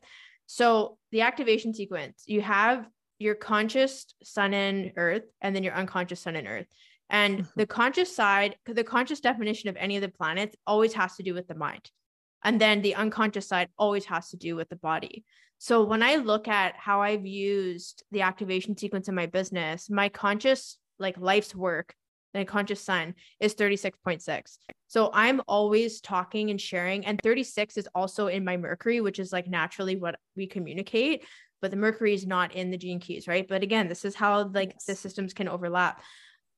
So 0.48 0.98
the 1.12 1.22
activation 1.22 1.74
sequence, 1.74 2.24
you 2.26 2.42
have 2.42 2.88
your 3.20 3.36
conscious 3.36 4.06
sun 4.24 4.54
and 4.54 4.92
earth, 4.98 5.24
and 5.42 5.56
then 5.56 5.64
your 5.64 5.74
unconscious 5.74 6.22
sun 6.22 6.36
and 6.36 6.48
earth. 6.48 6.68
And 7.10 7.40
mm-hmm. 7.40 7.60
the 7.60 7.68
conscious 7.68 8.16
side, 8.16 8.58
the 8.66 8.84
conscious 8.84 9.20
definition 9.20 9.70
of 9.70 9.78
any 9.78 9.96
of 9.96 10.02
the 10.02 10.10
planets 10.10 10.56
always 10.66 10.94
has 10.94 11.16
to 11.16 11.24
do 11.24 11.34
with 11.34 11.48
the 11.48 11.56
mind. 11.56 11.90
And 12.44 12.60
then 12.60 12.82
the 12.82 12.96
unconscious 12.96 13.48
side 13.48 13.70
always 13.78 14.06
has 14.06 14.30
to 14.30 14.38
do 14.38 14.56
with 14.56 14.70
the 14.70 14.76
body. 14.76 15.24
So 15.58 15.84
when 15.84 16.04
I 16.04 16.16
look 16.16 16.48
at 16.48 16.76
how 16.76 17.02
I've 17.02 17.26
used 17.26 18.04
the 18.12 18.22
activation 18.22 18.78
sequence 18.78 19.08
in 19.08 19.16
my 19.16 19.26
business, 19.26 19.90
my 19.90 20.10
conscious, 20.10 20.78
like 21.00 21.18
life's 21.18 21.56
work, 21.56 21.96
and 22.36 22.48
conscious 22.48 22.82
sun 22.82 23.16
is 23.40 23.56
36.6. 23.56 24.58
So 24.88 25.10
I'm 25.14 25.42
always 25.48 26.02
talking 26.02 26.50
and 26.50 26.60
sharing. 26.60 27.06
And 27.06 27.20
36 27.22 27.78
is 27.78 27.88
also 27.96 28.28
in 28.28 28.44
my 28.44 28.58
Mercury, 28.58 29.02
which 29.02 29.20
is 29.20 29.32
like 29.32 29.48
naturally 29.48 29.96
what 29.96 30.16
we 30.36 30.46
communicate. 30.46 31.24
But 31.62 31.72
the 31.72 31.78
Mercury 31.78 32.14
is 32.14 32.28
not 32.28 32.54
in 32.54 32.70
the 32.70 32.78
gene 32.78 33.00
keys, 33.00 33.28
right? 33.28 33.48
But 33.48 33.64
again, 33.64 33.88
this 33.88 34.06
is 34.06 34.16
how 34.16 34.50
like 34.50 34.74
yes. 34.74 34.86
the 34.86 34.96
systems 34.96 35.34
can 35.34 35.48
overlap. 35.48 36.02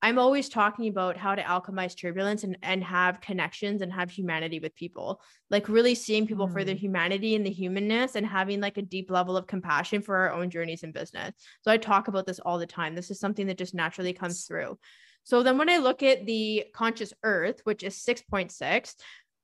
I'm 0.01 0.19
always 0.19 0.47
talking 0.47 0.89
about 0.89 1.17
how 1.17 1.33
to 1.33 1.41
alchemize 1.41 1.97
turbulence 1.97 2.43
and, 2.43 2.57
and 2.61 2.83
have 2.83 3.19
connections 3.19 3.81
and 3.81 3.91
have 3.91 4.11
humanity 4.11 4.59
with 4.59 4.75
people, 4.75 5.21
like 5.49 5.69
really 5.69 5.95
seeing 5.95 6.27
people 6.27 6.47
mm. 6.47 6.53
for 6.53 6.63
their 6.63 6.75
mm. 6.75 6.79
humanity 6.79 7.35
and 7.35 7.45
the 7.45 7.51
humanness 7.51 8.15
and 8.15 8.25
having 8.25 8.61
like 8.61 8.77
a 8.77 8.83
deep 8.83 9.09
level 9.09 9.35
of 9.35 9.47
compassion 9.47 10.01
for 10.01 10.15
our 10.15 10.33
own 10.33 10.51
journeys 10.51 10.83
in 10.83 10.91
business. 10.91 11.33
So 11.61 11.71
I 11.71 11.77
talk 11.77 12.07
about 12.07 12.27
this 12.27 12.39
all 12.39 12.59
the 12.59 12.67
time. 12.67 12.93
This 12.93 13.09
is 13.09 13.19
something 13.19 13.47
that 13.47 13.57
just 13.57 13.73
naturally 13.73 14.13
comes 14.13 14.43
through. 14.45 14.77
So 15.23 15.43
then 15.43 15.57
when 15.57 15.69
I 15.69 15.77
look 15.77 16.03
at 16.03 16.25
the 16.25 16.65
conscious 16.73 17.11
earth, 17.23 17.61
which 17.63 17.83
is 17.83 17.95
6.6, 17.95 18.95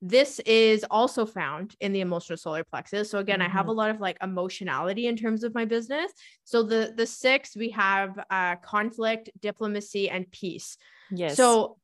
this 0.05 0.39
is 0.45 0.85
also 0.91 1.25
found 1.25 1.77
in 1.79 1.93
the 1.93 2.01
emotional 2.01 2.35
solar 2.35 2.65
plexus 2.65 3.09
so 3.09 3.19
again 3.19 3.39
mm-hmm. 3.39 3.45
i 3.45 3.49
have 3.49 3.67
a 3.67 3.69
mm-hmm. 3.69 3.77
lot 3.77 3.89
of 3.89 4.01
like 4.01 4.17
emotionality 4.21 5.07
in 5.07 5.15
terms 5.15 5.45
of 5.45 5.55
my 5.55 5.63
business 5.63 6.11
so 6.43 6.61
the 6.61 6.93
the 6.97 7.07
six 7.07 7.55
we 7.55 7.69
have 7.69 8.19
uh 8.29 8.57
conflict 8.57 9.29
diplomacy 9.41 10.09
and 10.09 10.29
peace 10.29 10.77
yes 11.09 11.37
so 11.37 11.77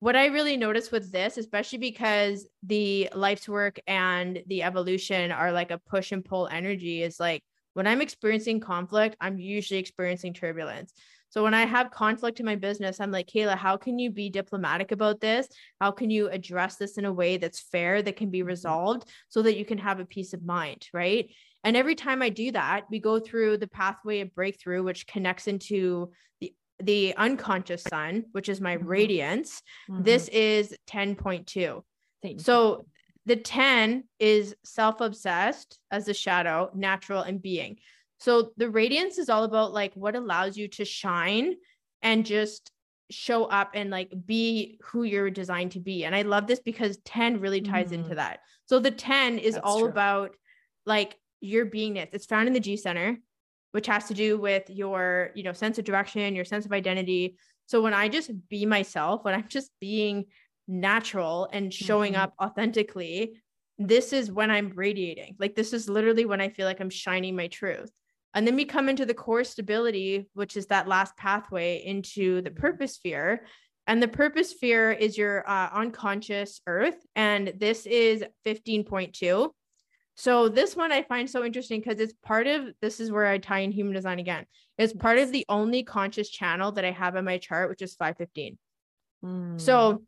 what 0.00 0.16
i 0.16 0.26
really 0.26 0.56
notice 0.56 0.90
with 0.90 1.12
this 1.12 1.38
especially 1.38 1.78
because 1.78 2.44
the 2.64 3.08
life's 3.14 3.48
work 3.48 3.78
and 3.86 4.42
the 4.48 4.64
evolution 4.64 5.30
are 5.30 5.52
like 5.52 5.70
a 5.70 5.78
push 5.78 6.10
and 6.10 6.24
pull 6.24 6.48
energy 6.48 7.04
is 7.04 7.20
like 7.20 7.44
when 7.74 7.86
i'm 7.86 8.00
experiencing 8.00 8.58
conflict 8.58 9.14
i'm 9.20 9.38
usually 9.38 9.78
experiencing 9.78 10.34
turbulence 10.34 10.92
so 11.30 11.44
when 11.44 11.54
I 11.54 11.64
have 11.64 11.92
conflict 11.92 12.40
in 12.40 12.46
my 12.46 12.56
business, 12.56 13.00
I'm 13.00 13.12
like, 13.12 13.28
Kehla, 13.28 13.56
how 13.56 13.76
can 13.76 13.98
you 13.98 14.10
be 14.10 14.28
diplomatic 14.28 14.90
about 14.90 15.20
this? 15.20 15.48
How 15.80 15.92
can 15.92 16.10
you 16.10 16.28
address 16.28 16.76
this 16.76 16.98
in 16.98 17.04
a 17.04 17.12
way 17.12 17.36
that's 17.36 17.60
fair, 17.60 18.02
that 18.02 18.16
can 18.16 18.30
be 18.30 18.40
mm-hmm. 18.40 18.48
resolved 18.48 19.08
so 19.28 19.40
that 19.42 19.56
you 19.56 19.64
can 19.64 19.78
have 19.78 20.00
a 20.00 20.04
peace 20.04 20.32
of 20.32 20.44
mind? 20.44 20.88
Right. 20.92 21.30
And 21.62 21.76
every 21.76 21.94
time 21.94 22.20
I 22.20 22.30
do 22.30 22.50
that, 22.52 22.86
we 22.90 22.98
go 22.98 23.20
through 23.20 23.58
the 23.58 23.68
pathway 23.68 24.20
of 24.20 24.34
breakthrough, 24.34 24.82
which 24.82 25.06
connects 25.06 25.46
into 25.46 26.10
the 26.40 26.52
the 26.82 27.14
unconscious 27.16 27.82
sun, 27.82 28.24
which 28.32 28.48
is 28.48 28.60
my 28.60 28.76
mm-hmm. 28.76 28.86
radiance. 28.86 29.62
Mm-hmm. 29.88 30.02
This 30.02 30.28
is 30.28 30.74
10.2. 30.88 31.82
So 32.38 32.86
the 33.26 33.36
10 33.36 34.04
is 34.18 34.56
self 34.64 35.00
obsessed 35.00 35.78
as 35.90 36.08
a 36.08 36.14
shadow, 36.14 36.70
natural, 36.74 37.22
and 37.22 37.40
being. 37.40 37.78
So 38.20 38.50
the 38.58 38.68
radiance 38.68 39.18
is 39.18 39.30
all 39.30 39.44
about 39.44 39.72
like 39.72 39.94
what 39.94 40.14
allows 40.14 40.56
you 40.56 40.68
to 40.68 40.84
shine 40.84 41.54
and 42.02 42.24
just 42.24 42.70
show 43.10 43.46
up 43.46 43.70
and 43.74 43.90
like 43.90 44.12
be 44.26 44.78
who 44.84 45.02
you're 45.04 45.30
designed 45.30 45.72
to 45.72 45.80
be. 45.80 46.04
And 46.04 46.14
I 46.14 46.22
love 46.22 46.46
this 46.46 46.60
because 46.60 46.98
10 47.06 47.40
really 47.40 47.62
ties 47.62 47.90
mm. 47.90 47.94
into 47.94 48.14
that. 48.16 48.40
So 48.66 48.78
the 48.78 48.90
10 48.90 49.38
is 49.38 49.54
That's 49.54 49.66
all 49.66 49.80
true. 49.80 49.88
about 49.88 50.32
like 50.84 51.16
your 51.40 51.66
beingness. 51.66 52.08
It's 52.12 52.26
found 52.26 52.46
in 52.46 52.52
the 52.52 52.60
G 52.60 52.76
center, 52.76 53.18
which 53.72 53.86
has 53.86 54.06
to 54.08 54.14
do 54.14 54.38
with 54.38 54.68
your, 54.68 55.30
you 55.34 55.42
know, 55.42 55.54
sense 55.54 55.78
of 55.78 55.86
direction, 55.86 56.34
your 56.34 56.44
sense 56.44 56.66
of 56.66 56.72
identity. 56.72 57.36
So 57.66 57.80
when 57.80 57.94
I 57.94 58.08
just 58.08 58.30
be 58.48 58.66
myself, 58.66 59.24
when 59.24 59.34
I'm 59.34 59.48
just 59.48 59.70
being 59.80 60.26
natural 60.68 61.48
and 61.52 61.72
showing 61.72 62.12
mm-hmm. 62.12 62.22
up 62.22 62.34
authentically, 62.40 63.40
this 63.78 64.12
is 64.12 64.30
when 64.30 64.50
I'm 64.50 64.72
radiating. 64.74 65.36
Like 65.38 65.56
this 65.56 65.72
is 65.72 65.88
literally 65.88 66.26
when 66.26 66.42
I 66.42 66.50
feel 66.50 66.66
like 66.66 66.80
I'm 66.80 66.90
shining 66.90 67.34
my 67.34 67.46
truth. 67.46 67.90
And 68.34 68.46
then 68.46 68.54
we 68.56 68.64
come 68.64 68.88
into 68.88 69.06
the 69.06 69.14
core 69.14 69.44
stability, 69.44 70.28
which 70.34 70.56
is 70.56 70.66
that 70.66 70.88
last 70.88 71.16
pathway 71.16 71.84
into 71.84 72.42
the 72.42 72.50
purpose 72.50 72.94
sphere. 72.94 73.46
And 73.86 74.02
the 74.02 74.08
purpose 74.08 74.50
sphere 74.50 74.92
is 74.92 75.18
your 75.18 75.48
uh, 75.48 75.70
unconscious 75.72 76.60
earth. 76.66 76.96
And 77.16 77.52
this 77.56 77.86
is 77.86 78.24
15.2. 78.46 79.50
So 80.16 80.48
this 80.48 80.76
one 80.76 80.92
I 80.92 81.02
find 81.02 81.28
so 81.28 81.44
interesting 81.44 81.80
because 81.80 81.98
it's 81.98 82.12
part 82.22 82.46
of 82.46 82.68
this 82.82 83.00
is 83.00 83.10
where 83.10 83.26
I 83.26 83.38
tie 83.38 83.60
in 83.60 83.72
human 83.72 83.94
design 83.94 84.18
again. 84.18 84.44
It's 84.76 84.92
part 84.92 85.18
of 85.18 85.32
the 85.32 85.46
only 85.48 85.82
conscious 85.82 86.28
channel 86.28 86.72
that 86.72 86.84
I 86.84 86.90
have 86.90 87.16
in 87.16 87.24
my 87.24 87.38
chart, 87.38 87.70
which 87.70 87.82
is 87.82 87.94
515. 87.94 88.58
Mm. 89.24 89.60
So 89.60 90.02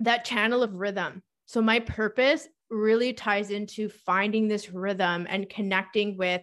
that 0.00 0.24
channel 0.24 0.62
of 0.62 0.74
rhythm. 0.74 1.22
So 1.46 1.62
my 1.62 1.80
purpose 1.80 2.48
really 2.70 3.12
ties 3.12 3.50
into 3.50 3.88
finding 3.88 4.48
this 4.48 4.72
rhythm 4.72 5.26
and 5.30 5.48
connecting 5.48 6.16
with 6.16 6.42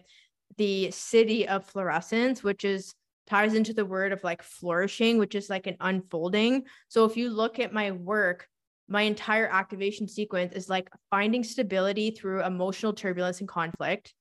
the 0.56 0.88
siddhi 0.88 1.46
of 1.46 1.70
florescence, 1.70 2.42
which 2.42 2.64
is 2.64 2.94
ties 3.26 3.54
into 3.54 3.72
the 3.72 3.84
word 3.84 4.12
of 4.12 4.22
like 4.22 4.42
flourishing, 4.42 5.18
which 5.18 5.34
is 5.34 5.48
like 5.48 5.66
an 5.66 5.76
unfolding. 5.80 6.64
So 6.88 7.04
if 7.04 7.16
you 7.16 7.30
look 7.30 7.58
at 7.58 7.72
my 7.72 7.90
work, 7.90 8.48
my 8.88 9.02
entire 9.02 9.48
activation 9.48 10.08
sequence 10.08 10.52
is 10.52 10.68
like 10.68 10.90
finding 11.10 11.42
stability 11.42 12.10
through 12.10 12.44
emotional 12.44 12.92
turbulence 12.92 13.40
and 13.40 13.48
conflict, 13.48 14.12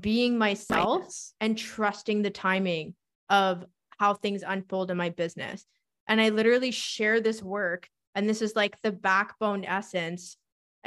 being 0.00 0.38
myself 0.38 1.06
and 1.40 1.58
trusting 1.58 2.22
the 2.22 2.30
timing 2.30 2.94
of 3.28 3.64
how 3.98 4.14
things 4.14 4.42
unfold 4.46 4.90
in 4.90 4.96
my 4.96 5.10
business. 5.10 5.66
And 6.06 6.20
I 6.20 6.30
literally 6.30 6.70
share 6.70 7.20
this 7.20 7.42
work. 7.42 7.88
And 8.14 8.28
this 8.28 8.40
is 8.40 8.56
like 8.56 8.80
the 8.80 8.92
backbone 8.92 9.64
essence 9.64 10.36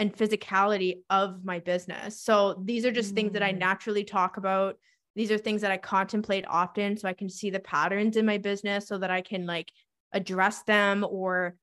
and 0.01 0.17
physicality 0.17 1.03
of 1.11 1.45
my 1.45 1.59
business. 1.59 2.19
So 2.19 2.59
these 2.65 2.85
are 2.85 2.91
just 2.91 3.11
mm. 3.11 3.15
things 3.15 3.33
that 3.33 3.43
I 3.43 3.53
mm. 3.53 3.59
naturally 3.59 4.03
talk 4.03 4.37
about. 4.37 4.77
These 5.15 5.29
are 5.29 5.37
things 5.37 5.61
that 5.61 5.69
I 5.69 5.77
contemplate 5.77 6.43
often 6.47 6.97
so 6.97 7.07
I 7.07 7.13
can 7.13 7.29
see 7.29 7.51
the 7.51 7.59
patterns 7.59 8.17
in 8.17 8.25
my 8.25 8.39
business 8.39 8.87
so 8.87 8.97
that 8.97 9.11
I 9.11 9.21
can 9.21 9.45
like 9.45 9.71
address 10.11 10.63
them 10.63 11.05
or 11.07 11.55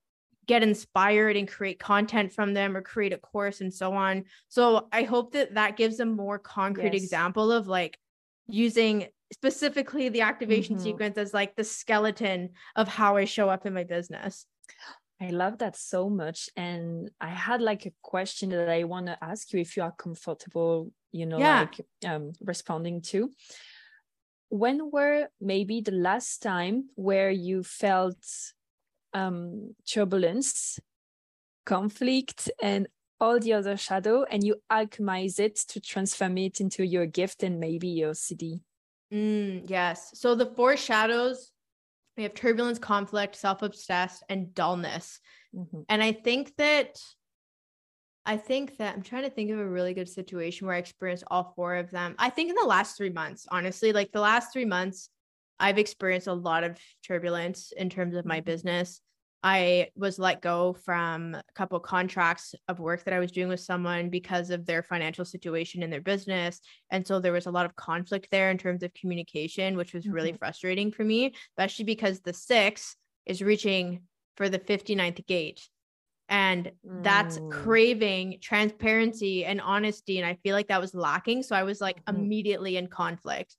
get 0.46 0.62
inspired 0.62 1.37
and 1.37 1.48
create 1.48 1.81
content 1.81 2.33
from 2.33 2.55
them 2.55 2.77
or 2.77 2.81
create 2.81 3.12
a 3.12 3.18
course 3.18 3.61
and 3.61 3.74
so 3.74 3.92
on. 3.92 4.24
So 4.46 4.87
I 4.92 5.03
hope 5.03 5.33
that 5.33 5.55
that 5.55 5.77
gives 5.77 5.98
a 5.98 6.07
more 6.07 6.38
concrete 6.38 6.94
yes. 6.94 7.03
example 7.03 7.51
of 7.51 7.66
like 7.66 7.98
using 8.46 9.09
specifically 9.33 10.11
the 10.11 10.20
activation 10.20 10.77
mm-hmm. 10.77 10.85
sequence 10.85 11.18
as 11.18 11.35
like 11.35 11.57
the 11.57 11.64
skeleton 11.64 12.51
of 12.77 12.87
how 12.87 13.16
I 13.16 13.24
show 13.24 13.48
up 13.48 13.66
in 13.66 13.74
my 13.74 13.83
business. 13.83 14.46
I 15.20 15.31
love 15.31 15.59
that 15.59 15.76
so 15.76 16.09
much. 16.09 16.48
And 16.57 17.11
I 17.20 17.28
had 17.28 17.61
like 17.61 17.87
a 17.87 17.92
question 18.02 18.50
that 18.50 18.68
I 18.68 18.85
want 18.85 19.07
to 19.07 19.18
ask 19.22 19.52
you 19.52 19.61
if 19.61 19.76
you 19.76 19.83
are 19.83 19.92
comfortable, 19.92 20.92
you 21.12 21.26
know, 21.26 21.38
yeah. 21.38 21.61
like 21.61 21.87
um, 22.07 22.33
responding 22.40 23.02
to. 23.02 23.33
When 24.50 24.90
were 24.90 25.28
maybe 25.40 25.81
the 25.81 25.92
last 25.92 26.42
time 26.42 26.90
where 26.94 27.31
you 27.31 27.62
felt 27.62 28.16
um, 29.12 29.74
turbulence, 29.87 30.78
conflict, 31.66 32.50
and 32.62 32.88
all 33.20 33.40
the 33.40 33.52
other 33.52 33.76
shadow, 33.76 34.24
and 34.31 34.44
you 34.44 34.57
alchemize 34.70 35.40
it 35.40 35.57
to 35.57 35.81
transform 35.81 36.38
it 36.38 36.61
into 36.61 36.87
your 36.87 37.07
gift 37.07 37.42
and 37.42 37.59
maybe 37.59 37.88
your 37.88 38.12
siddhi? 38.12 38.61
Mm, 39.12 39.68
yes. 39.68 40.12
So 40.14 40.35
the 40.35 40.46
four 40.46 40.76
shadows 40.76 41.52
we 42.18 42.24
have 42.24 42.35
turbulence, 42.35 42.78
conflict, 42.78 43.37
self 43.37 43.62
obsessed, 43.62 44.22
and 44.28 44.52
dullness. 44.52 45.20
Mm-hmm. 45.54 45.83
And 45.88 46.02
I 46.02 46.12
think 46.12 46.54
that, 46.59 46.98
I 48.26 48.37
think 48.37 48.76
that 48.78 48.94
I'm 48.94 49.02
trying 49.02 49.22
to 49.22 49.31
think 49.31 49.50
of 49.50 49.59
a 49.59 49.66
really 49.66 49.94
good 49.94 50.09
situation 50.09 50.66
where 50.66 50.76
I 50.76 50.81
experienced 50.81 51.24
all 51.31 51.54
four 51.57 51.76
of 51.76 51.90
them. 51.90 52.16
I 52.18 52.28
think 52.28 52.50
in 52.50 52.57
the 52.57 52.66
last 52.66 52.96
three 52.96 53.09
months, 53.09 53.46
honestly, 53.50 53.92
like 53.92 54.12
the 54.12 54.20
last 54.20 54.52
three 54.52 54.66
months, 54.66 55.09
I've 55.61 55.78
experienced 55.78 56.26
a 56.26 56.33
lot 56.35 56.64
of 56.64 56.78
turbulence 57.07 57.72
in 57.74 57.88
terms 57.88 58.14
of 58.14 58.26
my 58.26 58.38
mm-hmm. 58.38 58.44
business. 58.44 59.00
I 59.42 59.88
was 59.94 60.18
let 60.18 60.42
go 60.42 60.77
from 60.85 61.35
a 61.35 61.42
couple 61.55 61.79
contracts 61.79 62.55
of 62.66 62.81
work 62.81 63.05
that 63.05 63.14
I 63.14 63.20
was 63.20 63.31
doing 63.31 63.48
with 63.48 63.61
someone 63.61 64.11
because 64.11 64.51
of 64.51 64.66
their 64.66 64.83
financial 64.83 65.24
situation 65.24 65.83
in 65.83 65.90
their 65.90 66.01
business. 66.01 66.61
And 66.90 67.07
so 67.07 67.20
there 67.20 67.33
was 67.33 67.46
a 67.46 67.51
lot 67.51 67.66
of 67.66 67.77
conflict 67.77 68.29
there 68.33 68.51
in 68.51 68.59
terms 68.59 68.83
of 68.83 68.92
communication, 68.94 69.77
which 69.77 69.94
was 69.94 70.09
really 70.09 70.31
mm-hmm. 70.31 70.38
frustrating 70.38 70.90
for 70.90 71.05
me, 71.05 71.35
especially 71.53 71.85
because 71.85 72.20
the 72.20 72.33
six 72.33 72.96
is 73.27 73.40
reaching 73.40 74.03
for 74.37 74.48
the 74.48 74.59
59th 74.59 75.24
gate. 75.27 75.68
And 76.29 76.72
that's 76.85 77.38
mm. 77.38 77.51
craving 77.51 78.38
transparency 78.42 79.46
and 79.46 79.62
honesty. 79.62 80.18
And 80.18 80.27
I 80.27 80.35
feel 80.42 80.55
like 80.55 80.68
that 80.68 80.81
was 80.81 80.94
lacking. 80.94 81.42
So 81.42 81.57
I 81.57 81.62
was 81.62 81.81
like 81.81 82.05
mm-hmm. 82.05 82.16
immediately 82.16 82.77
in 82.77 82.88
conflict. 82.88 83.57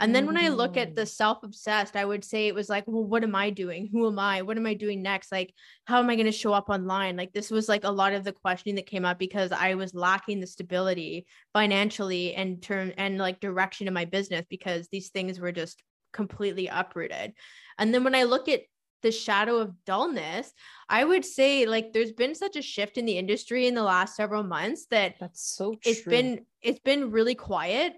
And 0.00 0.14
then 0.14 0.26
when 0.26 0.36
I 0.36 0.48
look 0.48 0.76
at 0.76 0.94
the 0.94 1.02
mm. 1.02 1.08
self 1.08 1.42
obsessed, 1.42 1.96
I 1.96 2.04
would 2.04 2.24
say 2.24 2.46
it 2.46 2.54
was 2.54 2.68
like, 2.68 2.84
well, 2.86 3.04
what 3.04 3.24
am 3.24 3.34
I 3.34 3.50
doing? 3.50 3.88
Who 3.90 4.06
am 4.06 4.18
I? 4.18 4.42
What 4.42 4.56
am 4.56 4.66
I 4.66 4.74
doing 4.74 5.02
next? 5.02 5.32
Like, 5.32 5.52
how 5.86 5.98
am 5.98 6.08
I 6.08 6.14
going 6.14 6.26
to 6.26 6.32
show 6.32 6.52
up 6.52 6.68
online? 6.68 7.16
Like, 7.16 7.32
this 7.32 7.50
was 7.50 7.68
like 7.68 7.84
a 7.84 7.90
lot 7.90 8.12
of 8.12 8.22
the 8.22 8.32
questioning 8.32 8.76
that 8.76 8.86
came 8.86 9.04
up 9.04 9.18
because 9.18 9.50
I 9.50 9.74
was 9.74 9.94
lacking 9.94 10.40
the 10.40 10.46
stability 10.46 11.26
financially 11.52 12.34
and 12.34 12.62
term 12.62 12.92
and 12.96 13.18
like 13.18 13.40
direction 13.40 13.88
in 13.88 13.94
my 13.94 14.04
business 14.04 14.46
because 14.48 14.88
these 14.92 15.08
things 15.08 15.40
were 15.40 15.52
just 15.52 15.82
completely 16.12 16.68
uprooted. 16.68 17.32
And 17.78 17.92
then 17.92 18.04
when 18.04 18.14
I 18.14 18.22
look 18.22 18.48
at 18.48 18.62
the 19.02 19.12
shadow 19.12 19.58
of 19.58 19.84
dullness, 19.84 20.52
I 20.88 21.04
would 21.04 21.24
say 21.24 21.66
like 21.66 21.92
there's 21.92 22.12
been 22.12 22.34
such 22.34 22.56
a 22.56 22.62
shift 22.62 22.98
in 22.98 23.04
the 23.04 23.18
industry 23.18 23.66
in 23.66 23.74
the 23.74 23.82
last 23.82 24.16
several 24.16 24.42
months 24.42 24.86
that 24.90 25.16
that's 25.20 25.42
so 25.42 25.74
true. 25.74 25.92
it's 25.92 26.02
been 26.02 26.46
it's 26.62 26.80
been 26.80 27.10
really 27.10 27.34
quiet 27.34 27.94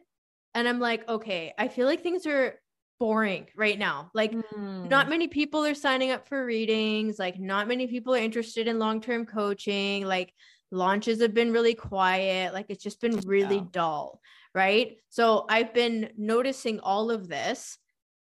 and 0.55 0.69
I'm 0.69 0.81
like, 0.81 1.09
okay, 1.09 1.55
I 1.59 1.69
feel 1.69 1.87
like 1.87 2.03
things 2.03 2.27
are 2.27 2.61
boring 2.99 3.47
right 3.57 3.79
now. 3.79 4.11
Like, 4.15 4.33
mm. 4.33 4.89
not 4.89 5.09
many 5.09 5.29
people 5.29 5.65
are 5.65 5.75
signing 5.75 6.11
up 6.11 6.29
for 6.29 6.45
readings. 6.45 7.19
Like, 7.19 7.39
not 7.39 7.69
many 7.69 7.87
people 7.87 8.15
are 8.15 8.19
interested 8.19 8.69
in 8.69 8.79
long 8.79 9.01
term 9.01 9.27
coaching. 9.27 10.05
Like, 10.07 10.33
launches 10.71 11.21
have 11.21 11.35
been 11.35 11.53
really 11.53 11.75
quiet. 11.75 12.53
Like, 12.53 12.67
it's 12.69 12.83
just 12.83 13.01
been 13.01 13.19
really 13.21 13.57
yeah. 13.57 13.65
dull. 13.71 14.21
Right. 14.55 14.97
So, 15.09 15.47
I've 15.49 15.73
been 15.73 16.11
noticing 16.17 16.81
all 16.81 17.11
of 17.11 17.29
this. 17.29 17.79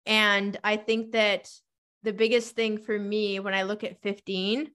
And 0.04 0.56
I 0.62 0.76
think 0.76 1.12
that 1.12 1.50
the 2.04 2.12
biggest 2.12 2.54
thing 2.54 2.78
for 2.78 2.96
me 2.96 3.40
when 3.40 3.54
I 3.54 3.64
look 3.64 3.82
at 3.82 4.00
15 4.02 4.70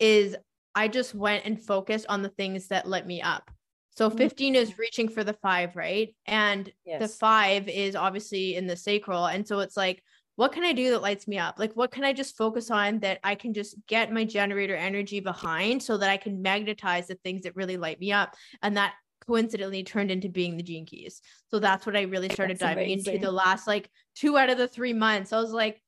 is 0.00 0.36
I 0.74 0.88
just 0.88 1.14
went 1.14 1.44
and 1.44 1.62
focused 1.62 2.06
on 2.08 2.22
the 2.22 2.28
things 2.28 2.68
that 2.68 2.88
lit 2.88 3.06
me 3.06 3.22
up. 3.22 3.50
So 3.96 4.08
mm-hmm. 4.08 4.18
15 4.18 4.54
is 4.54 4.78
reaching 4.78 5.08
for 5.08 5.24
the 5.24 5.32
five, 5.32 5.74
right? 5.74 6.14
And 6.26 6.70
yes. 6.84 7.00
the 7.00 7.08
five 7.08 7.68
is 7.68 7.96
obviously 7.96 8.56
in 8.56 8.66
the 8.66 8.76
sacral. 8.76 9.26
And 9.26 9.46
so 9.46 9.60
it's 9.60 9.76
like, 9.76 10.02
what 10.36 10.52
can 10.52 10.64
I 10.64 10.74
do 10.74 10.90
that 10.90 11.00
lights 11.00 11.26
me 11.26 11.38
up? 11.38 11.58
Like, 11.58 11.72
what 11.72 11.90
can 11.90 12.04
I 12.04 12.12
just 12.12 12.36
focus 12.36 12.70
on 12.70 12.98
that 13.00 13.20
I 13.24 13.34
can 13.34 13.54
just 13.54 13.74
get 13.86 14.12
my 14.12 14.24
generator 14.24 14.76
energy 14.76 15.20
behind 15.20 15.82
so 15.82 15.96
that 15.96 16.10
I 16.10 16.18
can 16.18 16.42
magnetize 16.42 17.06
the 17.06 17.14
things 17.24 17.42
that 17.42 17.56
really 17.56 17.78
light 17.78 17.98
me 17.98 18.12
up? 18.12 18.34
And 18.62 18.76
that 18.76 18.92
coincidentally 19.26 19.82
turned 19.82 20.10
into 20.10 20.28
being 20.28 20.58
the 20.58 20.62
gene 20.62 20.84
keys. 20.84 21.22
So 21.50 21.58
that's 21.58 21.86
what 21.86 21.96
I 21.96 22.02
really 22.02 22.28
started 22.28 22.58
that's 22.58 22.68
diving 22.68 22.92
amazing. 22.92 23.14
into 23.14 23.26
the 23.26 23.32
last 23.32 23.66
like 23.66 23.90
two 24.14 24.36
out 24.36 24.50
of 24.50 24.58
the 24.58 24.68
three 24.68 24.92
months. 24.92 25.32
I 25.32 25.40
was 25.40 25.52
like, 25.52 25.80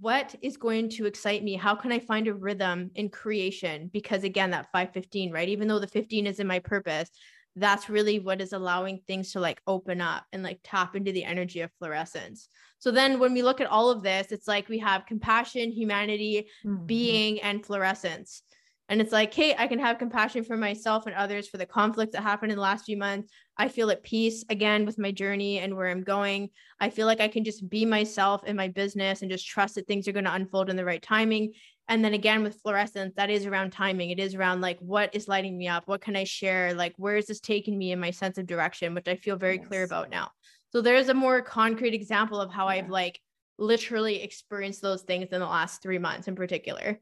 what 0.00 0.34
is 0.42 0.56
going 0.56 0.88
to 0.88 1.06
excite 1.06 1.44
me? 1.44 1.54
How 1.54 1.74
can 1.74 1.92
i 1.92 1.98
find 1.98 2.26
a 2.26 2.34
rhythm 2.34 2.90
in 2.94 3.10
creation? 3.10 3.90
Because 3.92 4.24
again 4.24 4.50
that 4.50 4.72
515 4.72 5.32
right? 5.32 5.48
Even 5.48 5.68
though 5.68 5.78
the 5.78 5.86
15 5.86 6.26
is 6.26 6.40
in 6.40 6.46
my 6.46 6.58
purpose 6.58 7.10
that's 7.56 7.90
really 7.90 8.20
what 8.20 8.40
is 8.40 8.52
allowing 8.52 9.00
things 9.06 9.32
to 9.32 9.40
like 9.40 9.60
open 9.66 10.00
up 10.00 10.24
and 10.32 10.42
like 10.42 10.60
tap 10.62 10.94
into 10.94 11.12
the 11.12 11.24
energy 11.24 11.60
of 11.60 11.70
florescence. 11.82 12.46
So 12.78 12.90
then 12.90 13.18
when 13.18 13.32
we 13.32 13.42
look 13.42 13.60
at 13.60 13.66
all 13.66 13.90
of 13.90 14.02
this 14.02 14.30
it's 14.30 14.48
like 14.48 14.68
we 14.68 14.78
have 14.78 15.06
compassion 15.06 15.72
humanity 15.72 16.48
mm-hmm. 16.64 16.86
being 16.86 17.40
and 17.40 17.64
florescence. 17.64 18.42
And 18.88 19.00
it's 19.00 19.12
like, 19.12 19.32
hey, 19.32 19.54
I 19.56 19.68
can 19.68 19.78
have 19.78 19.98
compassion 19.98 20.42
for 20.42 20.56
myself 20.56 21.06
and 21.06 21.14
others 21.14 21.48
for 21.48 21.58
the 21.58 21.66
conflict 21.66 22.12
that 22.12 22.24
happened 22.24 22.50
in 22.50 22.56
the 22.56 22.62
last 22.62 22.86
few 22.86 22.96
months. 22.96 23.32
I 23.60 23.68
feel 23.68 23.90
at 23.90 24.02
peace 24.02 24.42
again 24.48 24.86
with 24.86 24.98
my 24.98 25.12
journey 25.12 25.58
and 25.58 25.76
where 25.76 25.90
I'm 25.90 26.02
going. 26.02 26.48
I 26.80 26.88
feel 26.88 27.06
like 27.06 27.20
I 27.20 27.28
can 27.28 27.44
just 27.44 27.68
be 27.68 27.84
myself 27.84 28.42
in 28.44 28.56
my 28.56 28.68
business 28.68 29.20
and 29.20 29.30
just 29.30 29.46
trust 29.46 29.74
that 29.74 29.86
things 29.86 30.08
are 30.08 30.12
going 30.12 30.24
to 30.24 30.32
unfold 30.32 30.70
in 30.70 30.76
the 30.76 30.84
right 30.84 31.02
timing. 31.02 31.52
And 31.86 32.02
then 32.02 32.14
again 32.14 32.42
with 32.42 32.62
florescence, 32.62 33.14
that 33.16 33.28
is 33.28 33.44
around 33.44 33.72
timing. 33.72 34.08
It 34.08 34.18
is 34.18 34.34
around 34.34 34.62
like 34.62 34.78
what 34.80 35.14
is 35.14 35.28
lighting 35.28 35.58
me 35.58 35.68
up? 35.68 35.86
What 35.86 36.00
can 36.00 36.16
I 36.16 36.24
share? 36.24 36.72
Like 36.72 36.94
where 36.96 37.18
is 37.18 37.26
this 37.26 37.38
taking 37.38 37.76
me 37.76 37.92
in 37.92 38.00
my 38.00 38.12
sense 38.12 38.38
of 38.38 38.46
direction, 38.46 38.94
which 38.94 39.08
I 39.08 39.16
feel 39.16 39.36
very 39.36 39.56
yes. 39.56 39.68
clear 39.68 39.84
about 39.84 40.08
now. 40.08 40.30
So 40.72 40.80
there's 40.80 41.10
a 41.10 41.14
more 41.14 41.42
concrete 41.42 41.92
example 41.92 42.40
of 42.40 42.50
how 42.50 42.64
yeah. 42.64 42.76
I've 42.76 42.88
like 42.88 43.20
literally 43.58 44.22
experienced 44.22 44.80
those 44.80 45.02
things 45.02 45.28
in 45.32 45.40
the 45.40 45.46
last 45.46 45.82
three 45.82 45.98
months 45.98 46.28
in 46.28 46.34
particular. 46.34 46.98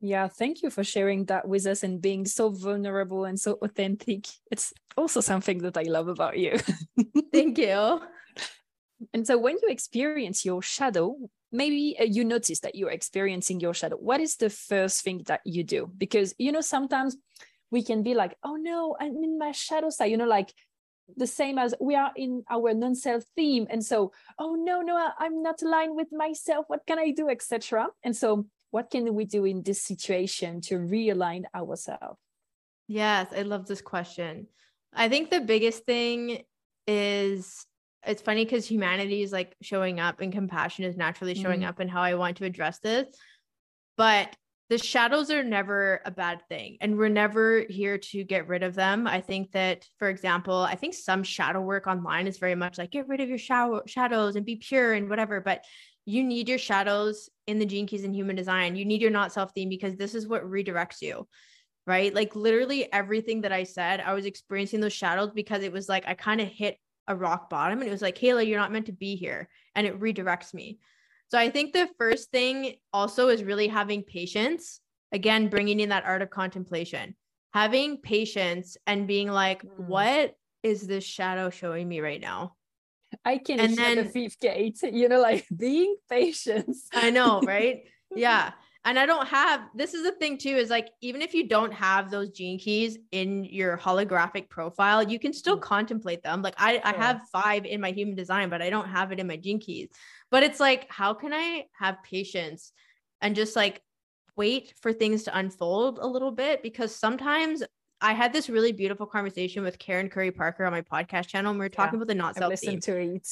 Yeah, 0.00 0.28
thank 0.28 0.62
you 0.62 0.70
for 0.70 0.82
sharing 0.82 1.26
that 1.26 1.46
with 1.46 1.66
us 1.66 1.82
and 1.82 2.00
being 2.00 2.24
so 2.24 2.48
vulnerable 2.48 3.26
and 3.26 3.38
so 3.38 3.58
authentic. 3.60 4.26
It's 4.50 4.72
also 4.96 5.20
something 5.20 5.58
that 5.58 5.76
I 5.76 5.82
love 5.82 6.08
about 6.08 6.38
you. 6.38 6.58
thank 7.32 7.58
you. 7.58 8.00
And 9.12 9.26
so, 9.26 9.36
when 9.36 9.56
you 9.62 9.68
experience 9.68 10.44
your 10.44 10.62
shadow, 10.62 11.16
maybe 11.52 11.96
uh, 12.00 12.04
you 12.04 12.24
notice 12.24 12.60
that 12.60 12.76
you're 12.76 12.90
experiencing 12.90 13.60
your 13.60 13.74
shadow. 13.74 13.96
What 13.96 14.20
is 14.20 14.36
the 14.36 14.50
first 14.50 15.04
thing 15.04 15.22
that 15.26 15.40
you 15.44 15.64
do? 15.64 15.90
Because, 15.96 16.34
you 16.38 16.52
know, 16.52 16.60
sometimes 16.62 17.16
we 17.70 17.82
can 17.82 18.02
be 18.02 18.14
like, 18.14 18.36
oh 18.42 18.56
no, 18.56 18.96
I'm 18.98 19.22
in 19.22 19.38
my 19.38 19.52
shadow 19.52 19.90
side, 19.90 20.10
you 20.10 20.16
know, 20.16 20.26
like 20.26 20.52
the 21.16 21.26
same 21.26 21.58
as 21.58 21.74
we 21.80 21.94
are 21.94 22.12
in 22.16 22.42
our 22.50 22.72
non-self 22.72 23.24
theme 23.36 23.66
and 23.68 23.84
so 23.84 24.12
oh 24.38 24.54
no 24.54 24.80
no 24.80 25.10
i'm 25.18 25.42
not 25.42 25.60
aligned 25.62 25.96
with 25.96 26.06
myself 26.12 26.66
what 26.68 26.86
can 26.86 27.00
i 27.00 27.10
do 27.10 27.28
etc 27.28 27.88
and 28.04 28.16
so 28.16 28.46
what 28.70 28.90
can 28.90 29.14
we 29.14 29.24
do 29.24 29.44
in 29.44 29.62
this 29.62 29.82
situation 29.82 30.60
to 30.62 30.76
realign 30.76 31.44
ourselves? 31.54 32.18
Yes, 32.88 33.28
I 33.36 33.42
love 33.42 33.66
this 33.66 33.80
question. 33.82 34.46
I 34.92 35.08
think 35.08 35.30
the 35.30 35.40
biggest 35.40 35.84
thing 35.84 36.42
is 36.86 37.66
it's 38.06 38.22
funny 38.22 38.44
because 38.44 38.66
humanity 38.66 39.22
is 39.22 39.32
like 39.32 39.54
showing 39.60 40.00
up 40.00 40.20
and 40.20 40.32
compassion 40.32 40.84
is 40.84 40.96
naturally 40.96 41.34
showing 41.34 41.60
mm-hmm. 41.60 41.68
up 41.68 41.80
and 41.80 41.90
how 41.90 42.02
I 42.02 42.14
want 42.14 42.38
to 42.38 42.44
address 42.44 42.78
this. 42.78 43.06
But 43.96 44.34
the 44.70 44.78
shadows 44.78 45.30
are 45.30 45.42
never 45.42 46.00
a 46.04 46.10
bad 46.10 46.42
thing 46.48 46.78
and 46.80 46.96
we're 46.96 47.08
never 47.08 47.66
here 47.68 47.98
to 47.98 48.24
get 48.24 48.46
rid 48.48 48.62
of 48.62 48.74
them. 48.74 49.06
I 49.06 49.20
think 49.20 49.50
that, 49.52 49.84
for 49.98 50.08
example, 50.08 50.56
I 50.56 50.76
think 50.76 50.94
some 50.94 51.24
shadow 51.24 51.60
work 51.60 51.88
online 51.88 52.26
is 52.26 52.38
very 52.38 52.54
much 52.54 52.78
like 52.78 52.92
get 52.92 53.08
rid 53.08 53.20
of 53.20 53.28
your 53.28 53.36
shadow 53.36 53.82
shadows 53.86 54.36
and 54.36 54.46
be 54.46 54.56
pure 54.56 54.94
and 54.94 55.10
whatever. 55.10 55.40
But 55.40 55.64
you 56.06 56.24
need 56.24 56.48
your 56.48 56.58
shadows 56.58 57.28
in 57.46 57.58
the 57.58 57.66
gene 57.66 57.86
keys 57.86 58.04
in 58.04 58.12
human 58.12 58.36
design. 58.36 58.76
You 58.76 58.84
need 58.84 59.02
your 59.02 59.10
not 59.10 59.32
self 59.32 59.52
theme 59.54 59.68
because 59.68 59.96
this 59.96 60.14
is 60.14 60.26
what 60.26 60.44
redirects 60.44 61.02
you. 61.02 61.28
Right. 61.86 62.14
Like 62.14 62.36
literally 62.36 62.92
everything 62.92 63.40
that 63.42 63.52
I 63.52 63.64
said, 63.64 64.00
I 64.00 64.14
was 64.14 64.26
experiencing 64.26 64.80
those 64.80 64.92
shadows 64.92 65.30
because 65.34 65.62
it 65.62 65.72
was 65.72 65.88
like 65.88 66.04
I 66.06 66.14
kind 66.14 66.40
of 66.40 66.48
hit 66.48 66.76
a 67.08 67.16
rock 67.16 67.50
bottom 67.50 67.80
and 67.80 67.88
it 67.88 67.92
was 67.92 68.02
like, 68.02 68.16
Kehla, 68.16 68.46
you're 68.46 68.58
not 68.58 68.72
meant 68.72 68.86
to 68.86 68.92
be 68.92 69.16
here. 69.16 69.48
And 69.74 69.86
it 69.86 69.98
redirects 69.98 70.54
me. 70.54 70.78
So 71.28 71.38
I 71.38 71.50
think 71.50 71.72
the 71.72 71.88
first 71.98 72.30
thing 72.30 72.74
also 72.92 73.28
is 73.28 73.42
really 73.42 73.68
having 73.68 74.02
patience. 74.02 74.80
Again, 75.12 75.48
bringing 75.48 75.80
in 75.80 75.88
that 75.88 76.04
art 76.04 76.22
of 76.22 76.30
contemplation, 76.30 77.16
having 77.52 77.96
patience 77.98 78.76
and 78.86 79.08
being 79.08 79.28
like, 79.28 79.64
mm. 79.64 79.86
what 79.86 80.34
is 80.62 80.86
this 80.86 81.04
shadow 81.04 81.50
showing 81.50 81.88
me 81.88 82.00
right 82.00 82.20
now? 82.20 82.54
I 83.24 83.38
can 83.38 83.60
and 83.60 83.76
then 83.76 83.96
the 83.96 84.04
fifth 84.04 84.40
gate, 84.40 84.80
you 84.82 85.08
know, 85.08 85.20
like 85.20 85.46
being 85.56 85.96
patient. 86.08 86.76
I 86.92 87.10
know, 87.10 87.40
right? 87.42 87.82
yeah. 88.14 88.52
and 88.84 88.98
I 88.98 89.06
don't 89.06 89.28
have 89.28 89.60
this 89.74 89.94
is 89.94 90.02
the 90.04 90.12
thing 90.12 90.38
too 90.38 90.56
is 90.56 90.70
like 90.70 90.88
even 91.00 91.20
if 91.20 91.34
you 91.34 91.48
don't 91.48 91.72
have 91.72 92.10
those 92.10 92.30
gene 92.30 92.58
keys 92.58 92.98
in 93.12 93.44
your 93.44 93.76
holographic 93.76 94.48
profile, 94.48 95.02
you 95.02 95.18
can 95.18 95.32
still 95.32 95.58
mm. 95.58 95.62
contemplate 95.62 96.22
them. 96.22 96.42
Like 96.42 96.54
I, 96.56 96.80
I 96.82 96.92
have 96.92 97.20
five 97.32 97.64
in 97.64 97.80
my 97.80 97.90
human 97.90 98.14
design, 98.14 98.48
but 98.48 98.62
I 98.62 98.70
don't 98.70 98.88
have 98.88 99.12
it 99.12 99.20
in 99.20 99.26
my 99.26 99.36
gene 99.36 99.60
keys. 99.60 99.88
But 100.30 100.42
it's 100.42 100.60
like, 100.60 100.86
how 100.90 101.14
can 101.14 101.32
I 101.32 101.66
have 101.78 102.02
patience 102.02 102.72
and 103.20 103.34
just 103.34 103.56
like 103.56 103.82
wait 104.36 104.72
for 104.80 104.92
things 104.92 105.24
to 105.24 105.36
unfold 105.36 105.98
a 106.00 106.06
little 106.06 106.30
bit? 106.30 106.62
Because 106.62 106.94
sometimes 106.94 107.62
I 108.00 108.12
had 108.12 108.32
this 108.32 108.48
really 108.48 108.72
beautiful 108.72 109.06
conversation 109.06 109.62
with 109.62 109.78
Karen 109.78 110.08
Curry 110.08 110.30
Parker 110.30 110.64
on 110.64 110.72
my 110.72 110.82
podcast 110.82 111.28
channel, 111.28 111.50
and 111.50 111.58
we 111.58 111.64
were 111.64 111.68
talking 111.68 111.94
yeah, 111.94 112.02
about 112.02 112.08
the 112.08 112.14
not 112.14 112.36
self. 112.36 112.50
Listen 112.50 112.80
to 112.80 112.96
it 112.96 113.28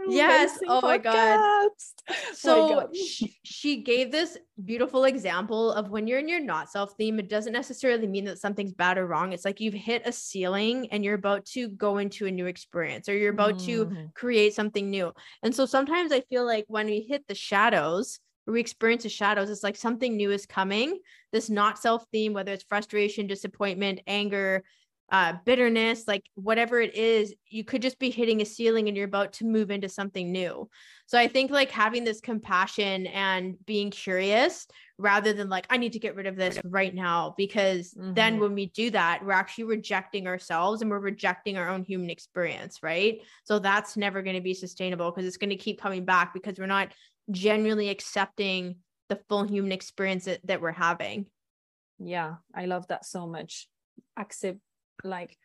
yes 0.08 0.58
oh 0.66 0.80
my 0.80 0.98
god 0.98 1.68
so 2.32 2.68
my 2.68 2.74
god. 2.74 2.96
She, 2.96 3.36
she 3.42 3.82
gave 3.82 4.10
this 4.10 4.38
beautiful 4.64 5.04
example 5.04 5.72
of 5.72 5.90
when 5.90 6.06
you're 6.06 6.18
in 6.18 6.28
your 6.28 6.40
not 6.40 6.70
self 6.70 6.94
theme 6.96 7.18
it 7.18 7.28
doesn't 7.28 7.52
necessarily 7.52 8.06
mean 8.06 8.24
that 8.24 8.38
something's 8.38 8.72
bad 8.72 8.98
or 8.98 9.06
wrong 9.06 9.32
it's 9.32 9.44
like 9.44 9.60
you've 9.60 9.74
hit 9.74 10.02
a 10.06 10.12
ceiling 10.12 10.88
and 10.90 11.04
you're 11.04 11.14
about 11.14 11.44
to 11.46 11.68
go 11.68 11.98
into 11.98 12.26
a 12.26 12.30
new 12.30 12.46
experience 12.46 13.08
or 13.08 13.16
you're 13.16 13.32
about 13.32 13.54
mm. 13.54 13.66
to 13.66 14.10
create 14.14 14.54
something 14.54 14.90
new 14.90 15.12
and 15.42 15.54
so 15.54 15.66
sometimes 15.66 16.12
i 16.12 16.20
feel 16.22 16.46
like 16.46 16.64
when 16.68 16.86
we 16.86 17.00
hit 17.00 17.26
the 17.28 17.34
shadows 17.34 18.20
or 18.50 18.52
we 18.52 18.60
experience 18.60 19.04
the 19.04 19.08
shadows 19.08 19.48
it's 19.48 19.62
like 19.62 19.76
something 19.76 20.16
new 20.16 20.30
is 20.30 20.44
coming 20.44 20.98
this 21.32 21.48
not 21.48 21.78
self 21.78 22.04
theme 22.12 22.32
whether 22.32 22.52
it's 22.52 22.64
frustration 22.64 23.26
disappointment 23.26 24.00
anger 24.06 24.64
uh, 25.12 25.34
bitterness, 25.44 26.06
like 26.06 26.24
whatever 26.34 26.80
it 26.80 26.94
is, 26.94 27.34
you 27.48 27.64
could 27.64 27.82
just 27.82 27.98
be 27.98 28.10
hitting 28.10 28.40
a 28.40 28.44
ceiling 28.44 28.86
and 28.86 28.96
you're 28.96 29.06
about 29.06 29.32
to 29.34 29.44
move 29.44 29.70
into 29.70 29.88
something 29.88 30.30
new. 30.30 30.68
So 31.06 31.18
I 31.18 31.26
think 31.26 31.50
like 31.50 31.70
having 31.72 32.04
this 32.04 32.20
compassion 32.20 33.08
and 33.08 33.56
being 33.66 33.90
curious 33.90 34.68
rather 34.98 35.32
than 35.32 35.48
like, 35.48 35.66
I 35.68 35.78
need 35.78 35.94
to 35.94 35.98
get 35.98 36.14
rid 36.14 36.26
of 36.26 36.36
this 36.36 36.60
right 36.64 36.94
now, 36.94 37.34
because 37.36 37.92
mm-hmm. 37.92 38.14
then 38.14 38.38
when 38.38 38.54
we 38.54 38.66
do 38.66 38.90
that, 38.90 39.24
we're 39.24 39.32
actually 39.32 39.64
rejecting 39.64 40.28
ourselves 40.28 40.80
and 40.80 40.90
we're 40.90 41.00
rejecting 41.00 41.56
our 41.56 41.68
own 41.68 41.82
human 41.82 42.10
experience, 42.10 42.80
right? 42.80 43.20
So 43.42 43.58
that's 43.58 43.96
never 43.96 44.22
going 44.22 44.36
to 44.36 44.42
be 44.42 44.54
sustainable 44.54 45.10
because 45.10 45.26
it's 45.26 45.38
going 45.38 45.50
to 45.50 45.56
keep 45.56 45.80
coming 45.80 46.04
back 46.04 46.32
because 46.32 46.56
we're 46.58 46.66
not 46.66 46.92
genuinely 47.30 47.88
accepting 47.88 48.76
the 49.08 49.20
full 49.28 49.44
human 49.44 49.72
experience 49.72 50.24
that, 50.24 50.40
that 50.46 50.60
we're 50.60 50.72
having. 50.72 51.26
Yeah, 51.98 52.36
I 52.54 52.66
love 52.66 52.86
that 52.88 53.04
so 53.04 53.26
much. 53.26 53.68
Accept 54.16 54.58
like 55.04 55.36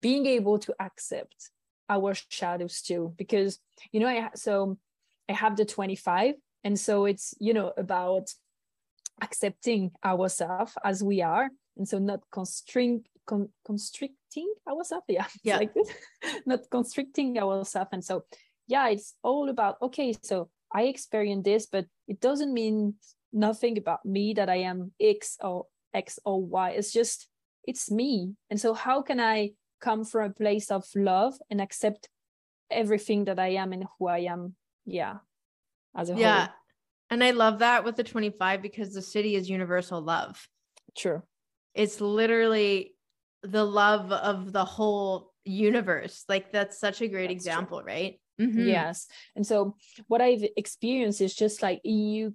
being 0.00 0.26
able 0.26 0.58
to 0.58 0.74
accept 0.80 1.50
our 1.88 2.14
shadows 2.28 2.82
too 2.82 3.14
because 3.16 3.58
you 3.92 4.00
know 4.00 4.08
i 4.08 4.30
so 4.34 4.76
i 5.28 5.32
have 5.32 5.56
the 5.56 5.64
25 5.64 6.34
and 6.62 6.78
so 6.78 7.04
it's 7.04 7.34
you 7.38 7.52
know 7.52 7.72
about 7.76 8.28
accepting 9.22 9.90
ourselves 10.04 10.72
as 10.84 11.02
we 11.02 11.22
are 11.22 11.48
and 11.76 11.88
so 11.88 11.98
not 11.98 12.20
constrict 12.30 13.08
con, 13.26 13.48
constricting 13.64 14.52
ourselves 14.68 15.04
yeah 15.08 15.26
yeah 15.42 15.58
like 15.58 15.74
this 15.74 15.88
not 16.46 16.60
constricting 16.70 17.38
ourselves 17.38 17.90
and 17.92 18.04
so 18.04 18.24
yeah 18.66 18.88
it's 18.88 19.14
all 19.22 19.48
about 19.48 19.76
okay 19.82 20.14
so 20.22 20.48
i 20.74 20.82
experience 20.82 21.44
this 21.44 21.66
but 21.66 21.86
it 22.08 22.20
doesn't 22.20 22.52
mean 22.52 22.94
nothing 23.32 23.78
about 23.78 24.04
me 24.04 24.34
that 24.34 24.50
i 24.50 24.56
am 24.56 24.92
x 25.00 25.38
or 25.42 25.66
x 25.94 26.18
or 26.24 26.42
y. 26.42 26.70
It's 26.70 26.92
just 26.92 27.28
it's 27.66 27.90
me. 27.90 28.34
And 28.50 28.60
so 28.60 28.74
how 28.74 29.00
can 29.00 29.20
i 29.20 29.52
come 29.80 30.04
from 30.04 30.30
a 30.30 30.34
place 30.34 30.70
of 30.70 30.84
love 30.94 31.34
and 31.50 31.60
accept 31.60 32.08
everything 32.70 33.24
that 33.26 33.38
i 33.38 33.48
am 33.48 33.72
and 33.72 33.84
who 33.98 34.08
i 34.08 34.18
am? 34.18 34.54
Yeah 34.84 35.18
as 35.96 36.10
a 36.10 36.14
yeah. 36.16 36.46
whole. 36.46 36.54
and 37.10 37.22
i 37.22 37.30
love 37.30 37.60
that 37.60 37.84
with 37.84 37.94
the 37.94 38.02
25 38.02 38.60
because 38.60 38.92
the 38.92 39.00
siddhi 39.00 39.34
is 39.34 39.48
universal 39.48 40.02
love. 40.02 40.46
True. 40.96 41.22
It's 41.74 42.00
literally 42.00 42.94
the 43.42 43.64
love 43.64 44.12
of 44.12 44.52
the 44.52 44.64
whole 44.64 45.32
universe. 45.44 46.24
Like 46.28 46.52
that's 46.52 46.78
such 46.78 47.00
a 47.02 47.08
great 47.08 47.28
that's 47.28 47.34
example 47.34 47.80
true. 47.80 47.86
right 47.86 48.20
mm-hmm. 48.40 48.66
yes 48.66 49.06
and 49.36 49.46
so 49.46 49.76
what 50.08 50.20
i've 50.20 50.44
experienced 50.56 51.20
is 51.20 51.34
just 51.34 51.62
like 51.62 51.80
you 51.84 52.34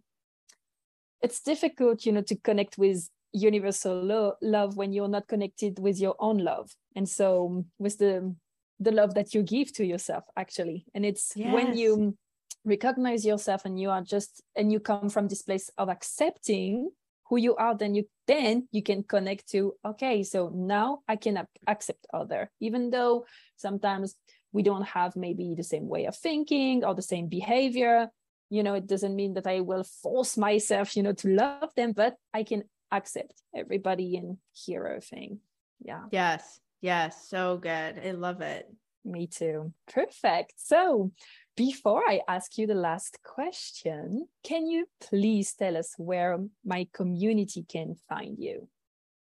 it's 1.21 1.41
difficult 1.41 2.05
you 2.05 2.11
know 2.11 2.21
to 2.21 2.35
connect 2.35 2.77
with 2.77 3.09
universal 3.31 4.01
lo- 4.01 4.35
love 4.41 4.75
when 4.75 4.91
you're 4.91 5.07
not 5.07 5.27
connected 5.27 5.77
with 5.79 5.99
your 5.99 6.15
own 6.19 6.37
love 6.37 6.71
and 6.95 7.07
so 7.07 7.63
with 7.77 7.97
the 7.97 8.35
the 8.79 8.91
love 8.91 9.13
that 9.13 9.33
you 9.33 9.43
give 9.43 9.71
to 9.73 9.85
yourself 9.85 10.23
actually 10.37 10.85
and 10.95 11.05
it's 11.05 11.33
yes. 11.35 11.53
when 11.53 11.77
you 11.77 12.17
recognize 12.65 13.25
yourself 13.25 13.65
and 13.65 13.79
you 13.79 13.89
are 13.89 14.01
just 14.01 14.41
and 14.55 14.71
you 14.71 14.79
come 14.79 15.09
from 15.09 15.27
this 15.27 15.41
place 15.41 15.69
of 15.77 15.89
accepting 15.89 16.89
who 17.29 17.37
you 17.37 17.55
are 17.55 17.75
then 17.75 17.93
you 17.93 18.07
then 18.29 18.67
you 18.71 18.83
can 18.83 19.01
connect 19.03 19.49
to 19.49 19.73
okay 19.83 20.23
so 20.23 20.51
now 20.53 20.99
i 21.07 21.15
can 21.15 21.35
accept 21.67 22.05
other 22.13 22.49
even 22.59 22.89
though 22.91 23.25
sometimes 23.57 24.15
we 24.51 24.61
don't 24.63 24.87
have 24.87 25.15
maybe 25.15 25.55
the 25.55 25.63
same 25.73 25.87
way 25.87 26.05
of 26.05 26.15
thinking 26.15 26.83
or 26.85 26.93
the 26.93 27.09
same 27.13 27.27
behavior 27.27 28.07
you 28.49 28.63
know 28.63 28.75
it 28.75 28.87
doesn't 28.87 29.15
mean 29.15 29.33
that 29.33 29.47
i 29.47 29.59
will 29.59 29.83
force 29.83 30.37
myself 30.37 30.95
you 30.95 31.03
know 31.03 31.13
to 31.13 31.27
love 31.29 31.71
them 31.75 31.91
but 31.91 32.15
i 32.33 32.43
can 32.43 32.63
accept 32.91 33.41
everybody 33.55 34.17
and 34.17 34.37
hero 34.53 34.99
thing. 34.99 35.39
Yeah. 35.81 36.03
Yes. 36.11 36.59
Yes. 36.81 37.27
So 37.27 37.57
good. 37.57 38.01
I 38.03 38.11
love 38.11 38.41
it. 38.41 38.67
Me 39.05 39.27
too. 39.27 39.73
Perfect. 39.91 40.53
So 40.57 41.11
before 41.59 42.01
I 42.07 42.21
ask 42.29 42.57
you 42.57 42.67
the 42.67 42.73
last 42.73 43.19
question, 43.21 44.29
can 44.45 44.65
you 44.65 44.87
please 45.01 45.53
tell 45.53 45.75
us 45.75 45.93
where 45.97 46.39
my 46.63 46.87
community 46.93 47.65
can 47.67 47.97
find 48.07 48.39
you? 48.39 48.69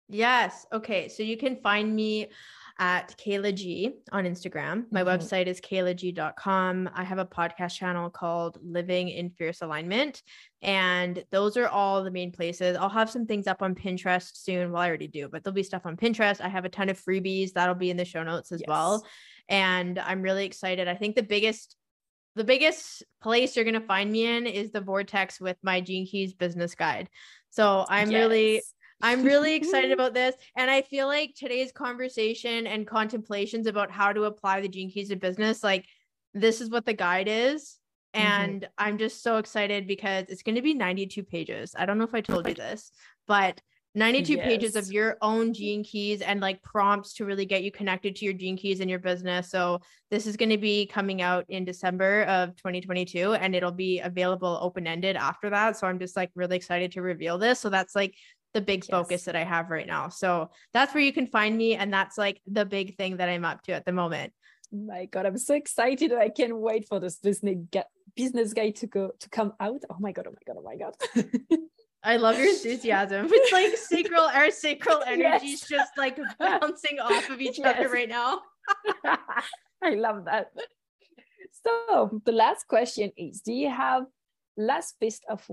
Yes. 0.09 0.65
Okay. 0.73 1.09
So 1.09 1.21
you 1.21 1.37
can 1.37 1.57
find 1.57 1.95
me 1.95 2.29
at 2.79 3.15
Kehla 3.23 3.53
G 3.53 3.91
on 4.11 4.23
Instagram. 4.23 4.85
My 4.89 5.03
mm-hmm. 5.03 5.09
website 5.09 5.45
is 5.45 5.61
kehlag.com. 5.61 6.89
I 6.95 7.03
have 7.03 7.19
a 7.19 7.25
podcast 7.25 7.75
channel 7.75 8.09
called 8.09 8.57
Living 8.63 9.09
in 9.09 9.29
Fierce 9.29 9.61
Alignment. 9.61 10.23
And 10.63 11.23
those 11.29 11.55
are 11.55 11.67
all 11.67 12.03
the 12.03 12.09
main 12.09 12.31
places. 12.31 12.75
I'll 12.75 12.89
have 12.89 13.11
some 13.11 13.27
things 13.27 13.45
up 13.45 13.61
on 13.61 13.75
Pinterest 13.75 14.31
soon. 14.33 14.71
Well, 14.71 14.81
I 14.81 14.87
already 14.87 15.07
do, 15.07 15.29
but 15.29 15.43
there'll 15.43 15.53
be 15.53 15.61
stuff 15.61 15.85
on 15.85 15.97
Pinterest. 15.97 16.41
I 16.41 16.47
have 16.47 16.65
a 16.65 16.69
ton 16.69 16.89
of 16.89 16.99
freebies 16.99 17.51
that'll 17.53 17.75
be 17.75 17.91
in 17.91 17.97
the 17.97 18.05
show 18.05 18.23
notes 18.23 18.51
as 18.51 18.61
yes. 18.61 18.67
well. 18.67 19.05
And 19.49 19.99
I'm 19.99 20.23
really 20.23 20.45
excited. 20.45 20.87
I 20.87 20.95
think 20.95 21.15
the 21.15 21.21
biggest 21.21 21.75
the 22.35 22.43
biggest 22.43 23.03
place 23.21 23.55
you're 23.55 23.65
going 23.65 23.79
to 23.79 23.87
find 23.87 24.11
me 24.11 24.25
in 24.25 24.47
is 24.47 24.71
the 24.71 24.81
vortex 24.81 25.39
with 25.39 25.57
my 25.63 25.81
gene 25.81 26.05
keys 26.05 26.33
business 26.33 26.75
guide 26.75 27.09
so 27.49 27.85
i'm 27.89 28.11
yes. 28.11 28.19
really 28.19 28.61
I'm 29.03 29.23
really 29.23 29.53
excited 29.53 29.91
about 29.91 30.13
this. 30.13 30.33
And 30.55 30.71
I 30.71 30.81
feel 30.81 31.07
like 31.07 31.35
today's 31.35 31.71
conversation 31.71 32.65
and 32.65 32.87
contemplations 32.87 33.67
about 33.67 33.91
how 33.91 34.13
to 34.13 34.23
apply 34.23 34.61
the 34.61 34.69
gene 34.69 34.89
keys 34.89 35.09
to 35.09 35.17
business, 35.17 35.61
like 35.61 35.85
this 36.33 36.61
is 36.61 36.69
what 36.69 36.85
the 36.85 36.93
guide 36.93 37.27
is. 37.27 37.77
Mm-hmm. 38.15 38.25
And 38.25 38.61
mm-hmm. 38.61 38.71
I'm 38.77 38.97
just 38.97 39.21
so 39.21 39.37
excited 39.37 39.87
because 39.87 40.25
it's 40.29 40.41
going 40.41 40.55
to 40.55 40.61
be 40.61 40.73
92 40.73 41.23
pages. 41.23 41.75
I 41.77 41.85
don't 41.85 41.97
know 41.97 42.05
if 42.05 42.15
I 42.15 42.21
told 42.21 42.47
you 42.47 42.53
this, 42.53 42.91
but 43.27 43.61
92 43.95 44.33
yes. 44.33 44.45
pages 44.45 44.75
of 44.75 44.91
your 44.91 45.17
own 45.21 45.53
gene 45.53 45.83
keys 45.83 46.21
and 46.21 46.41
like 46.41 46.61
prompts 46.63 47.13
to 47.13 47.25
really 47.25 47.45
get 47.45 47.63
you 47.63 47.71
connected 47.71 48.15
to 48.15 48.25
your 48.25 48.33
gene 48.33 48.57
keys 48.57 48.79
in 48.79 48.89
your 48.89 48.99
business. 48.99 49.51
So 49.51 49.81
this 50.09 50.25
is 50.25 50.35
going 50.35 50.49
to 50.49 50.57
be 50.57 50.87
coming 50.87 51.21
out 51.21 51.45
in 51.47 51.63
December 51.63 52.23
of 52.23 52.55
2022 52.55 53.33
and 53.33 53.55
it'll 53.55 53.71
be 53.71 53.99
available 53.99 54.57
open 54.61 54.87
ended 54.87 55.15
after 55.15 55.49
that. 55.51 55.77
So 55.77 55.85
I'm 55.85 55.99
just 55.99 56.15
like 56.15 56.31
really 56.33 56.57
excited 56.57 56.91
to 56.93 57.01
reveal 57.01 57.37
this. 57.37 57.59
So 57.59 57.69
that's 57.69 57.95
like 57.95 58.15
the 58.53 58.61
big 58.61 58.83
yes. 58.83 58.89
focus 58.89 59.23
that 59.25 59.35
I 59.35 59.43
have 59.43 59.69
right 59.69 59.87
now. 59.87 60.09
So 60.09 60.49
that's 60.73 60.93
where 60.93 61.03
you 61.03 61.13
can 61.13 61.27
find 61.27 61.55
me. 61.55 61.75
And 61.75 61.93
that's 61.93 62.17
like 62.17 62.41
the 62.47 62.65
big 62.65 62.97
thing 62.97 63.17
that 63.17 63.29
I'm 63.29 63.45
up 63.45 63.61
to 63.63 63.73
at 63.73 63.85
the 63.85 63.91
moment. 63.91 64.33
My 64.71 65.05
God, 65.05 65.27
I'm 65.27 65.37
so 65.37 65.53
excited. 65.53 66.11
I 66.13 66.29
can't 66.29 66.57
wait 66.57 66.87
for 66.87 66.99
this 66.99 67.17
business 67.17 67.57
business 68.15 68.53
guide 68.53 68.75
to 68.77 68.87
go 68.87 69.11
to 69.19 69.29
come 69.29 69.53
out. 69.59 69.83
Oh 69.89 69.97
my 69.99 70.11
God, 70.11 70.27
oh 70.27 70.31
my 70.31 70.53
God, 70.53 70.57
oh 70.59 70.63
my 70.63 70.77
God. 70.77 71.59
I 72.03 72.17
love 72.17 72.37
your 72.37 72.49
enthusiasm. 72.55 73.27
It's 73.31 73.51
like 73.51 73.77
sacral, 73.77 74.23
our 74.23 74.51
sacral 74.51 75.01
energies 75.07 75.65
yes. 75.69 75.69
just 75.69 75.97
like 75.97 76.19
bouncing 76.39 76.99
off 76.99 77.29
of 77.29 77.39
each 77.39 77.59
yes. 77.59 77.75
other 77.77 77.89
right 77.89 78.09
now. 78.09 78.41
I 79.81 79.95
love 79.95 80.25
that. 80.25 80.51
So 81.65 82.21
the 82.25 82.31
last 82.31 82.67
question 82.67 83.11
is 83.15 83.41
Do 83.41 83.53
you 83.53 83.69
have 83.69 84.05
last 84.57 84.99
piece 84.99 85.19
of 85.29 85.43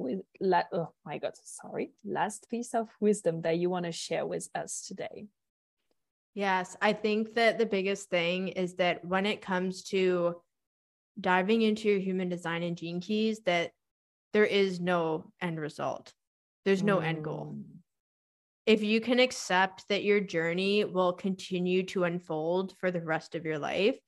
la- 0.40 0.62
oh 0.72 0.88
my 1.06 1.18
god 1.18 1.32
sorry 1.42 1.92
last 2.04 2.48
piece 2.50 2.74
of 2.74 2.88
wisdom 3.00 3.40
that 3.40 3.56
you 3.56 3.70
want 3.70 3.86
to 3.86 3.92
share 3.92 4.26
with 4.26 4.48
us 4.54 4.84
today 4.86 5.26
yes 6.34 6.76
i 6.82 6.92
think 6.92 7.34
that 7.34 7.58
the 7.58 7.64
biggest 7.64 8.10
thing 8.10 8.48
is 8.48 8.74
that 8.74 9.02
when 9.02 9.24
it 9.24 9.40
comes 9.40 9.84
to 9.84 10.34
diving 11.18 11.62
into 11.62 11.88
your 11.88 11.98
human 11.98 12.28
design 12.28 12.62
and 12.62 12.76
gene 12.76 13.00
keys 13.00 13.40
that 13.46 13.70
there 14.32 14.44
is 14.44 14.80
no 14.80 15.32
end 15.40 15.58
result 15.58 16.12
there's 16.64 16.82
no 16.82 16.98
mm. 16.98 17.04
end 17.04 17.24
goal 17.24 17.54
mm. 17.56 17.62
if 18.66 18.82
you 18.82 19.00
can 19.00 19.20
accept 19.20 19.84
that 19.88 20.04
your 20.04 20.20
journey 20.20 20.84
will 20.84 21.12
continue 21.12 21.82
to 21.82 22.04
unfold 22.04 22.74
for 22.78 22.90
the 22.90 23.00
rest 23.00 23.34
of 23.34 23.44
your 23.44 23.58
life 23.58 23.98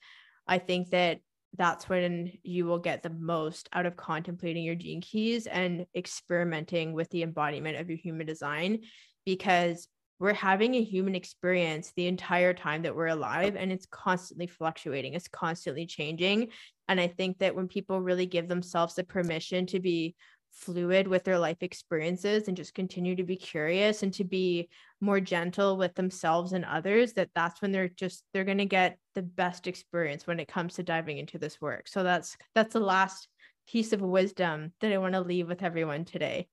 i 0.46 0.59
think 0.59 0.90
that 0.90 1.20
that's 1.59 1.88
when 1.88 2.32
you 2.42 2.64
will 2.64 2.78
get 2.78 3.03
the 3.03 3.11
most 3.11 3.68
out 3.72 3.84
of 3.84 3.96
contemplating 3.96 4.64
your 4.64 4.74
gene 4.74 5.03
keys 5.03 5.46
and 5.46 5.86
experimenting 5.94 6.92
with 6.92 7.11
the 7.11 7.22
embodiment 7.22 7.78
of 7.78 7.88
your 7.90 7.98
human 7.98 8.26
design 8.26 8.80
because 9.26 9.88
we're 10.18 10.32
having 10.32 10.76
a 10.76 10.84
human 10.84 11.16
experience 11.16 11.92
the 11.96 12.07
entire 12.07 12.55
time 12.55 12.82
that 12.82 12.94
we're 12.94 13.09
alive 13.09 13.57
and 13.57 13.72
it's 13.72 13.86
constantly 13.86 14.46
fluctuating 14.46 15.14
it's 15.14 15.28
constantly 15.28 15.84
changing 15.84 16.48
and 16.88 17.00
i 17.00 17.07
think 17.07 17.38
that 17.38 17.55
when 17.55 17.68
people 17.68 18.00
really 18.00 18.26
give 18.26 18.48
themselves 18.48 18.94
the 18.94 19.05
permission 19.05 19.66
to 19.66 19.80
be 19.80 20.14
fluid 20.53 21.09
with 21.09 21.24
their 21.24 21.38
life 21.38 21.62
experiences 21.62 22.46
and 22.46 22.57
just 22.57 22.74
continue 22.74 23.16
to 23.16 23.24
be 23.24 23.36
curious 23.36 24.03
and 24.03 24.12
to 24.12 24.22
be 24.22 24.68
more 25.00 25.18
gentle 25.18 25.76
with 25.76 25.94
themselves 25.94 26.53
and 26.53 26.64
others 26.64 27.14
that 27.14 27.30
that's 27.34 27.62
when 27.62 27.72
they're 27.72 27.88
just 27.88 28.22
they're 28.32 28.44
going 28.44 28.59
to 28.59 28.66
get 28.66 28.98
the 29.14 29.22
best 29.22 29.66
experience 29.66 30.26
when 30.26 30.38
it 30.38 30.48
comes 30.48 30.74
to 30.74 30.82
diving 30.82 31.18
into 31.18 31.38
this 31.38 31.61
work 31.61 31.88
so 31.88 32.03
that's 32.03 32.36
that's 32.55 32.74
the 32.74 32.80
last 32.80 33.28
piece 33.66 33.92
of 33.92 34.00
wisdom 34.03 34.72
that 34.80 34.92
i 34.92 34.98
want 34.98 35.14
to 35.14 35.20
leave 35.20 35.48
with 35.48 35.62
everyone 35.62 36.05
today 36.05 36.46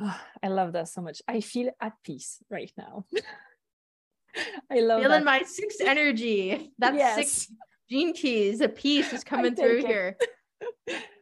oh, 0.00 0.20
i 0.42 0.48
love 0.48 0.72
that 0.72 0.88
so 0.88 1.00
much 1.00 1.22
i 1.28 1.40
feel 1.40 1.70
at 1.80 1.92
peace 2.02 2.38
right 2.50 2.72
now 2.76 3.04
i 4.70 4.80
love 4.80 5.00
feeling 5.00 5.24
that. 5.24 5.24
my 5.24 5.42
six 5.42 5.76
energy 5.80 6.72
that's 6.78 6.96
yes. 6.96 7.16
six 7.16 7.52
gene 7.88 8.12
keys 8.12 8.60
a 8.60 8.68
piece 8.68 9.12
is 9.12 9.22
coming 9.24 9.54
through 9.54 9.78
it. 9.78 9.86
here 9.86 10.16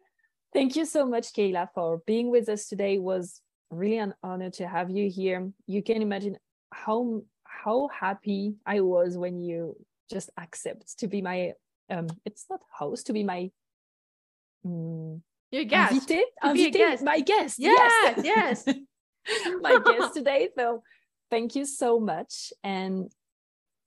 Thank 0.55 0.77
you 0.77 0.87
so 0.87 1.05
much, 1.05 1.33
Kehla, 1.33 1.69
for 1.75 2.01
being 2.07 2.31
with 2.31 2.49
us 2.49 2.69
today. 2.69 2.95
It 2.95 3.03
was 3.03 3.41
really 3.71 3.99
an 3.99 4.15
honor 4.23 4.51
to 4.51 4.69
have 4.69 4.89
you 4.89 5.11
here. 5.11 5.51
You 5.67 5.83
can 5.83 6.01
imagine 6.01 6.39
how 6.73 7.23
how 7.45 7.89
happy 7.89 8.55
I 8.65 8.81
was 8.81 9.19
when 9.19 9.41
you 9.41 9.77
just 10.11 10.31
accept 10.39 10.99
to 10.99 11.09
be 11.09 11.23
my 11.23 11.53
um 11.91 12.07
it's 12.25 12.47
not 12.49 12.61
host 12.71 13.07
to 13.07 13.13
be 13.13 13.25
my 13.25 13.51
um, 14.65 15.23
your 15.51 15.65
guest. 15.65 15.93
Invité, 15.93 16.23
invité, 16.43 16.73
guest. 16.73 17.03
my 17.05 17.21
guest. 17.21 17.59
Yes, 17.59 18.21
yes. 18.25 18.65
yes. 18.67 19.49
my 19.61 19.79
guest 19.85 20.15
today. 20.19 20.49
So 20.57 20.83
thank 21.31 21.57
you 21.57 21.65
so 21.65 21.99
much. 21.99 22.53
And 22.63 23.11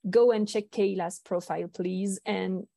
go 0.09 0.31
and 0.31 0.47
check 0.47 0.69
Kehla's 0.69 1.19
profile, 1.19 1.67
please. 1.67 2.19
And 2.25 2.67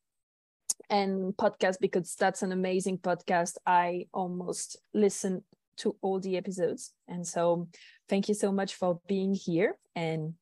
and 0.91 1.35
podcast 1.37 1.77
because 1.79 2.15
that's 2.15 2.43
an 2.43 2.51
amazing 2.51 2.99
podcast. 2.99 3.55
I 3.65 4.07
almost 4.13 4.77
listen 4.93 5.43
to 5.77 5.95
all 6.01 6.19
the 6.19 6.37
episodes. 6.37 6.93
And 7.07 7.25
so 7.25 7.69
thank 8.09 8.27
you 8.27 8.35
so 8.35 8.51
much 8.51 8.75
for 8.75 8.99
being 9.07 9.33
here 9.33 9.77
and 9.95 10.33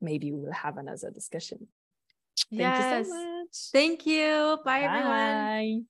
maybe 0.00 0.30
we'll 0.30 0.52
have 0.52 0.76
another 0.76 1.10
discussion. 1.10 1.66
Thank 2.50 2.60
yes. 2.60 3.06
you 3.06 3.12
so 3.12 3.18
much. 3.18 3.56
Thank 3.72 4.06
you. 4.06 4.58
Bye, 4.64 4.82
Bye. 4.82 4.86
everyone. 4.86 5.86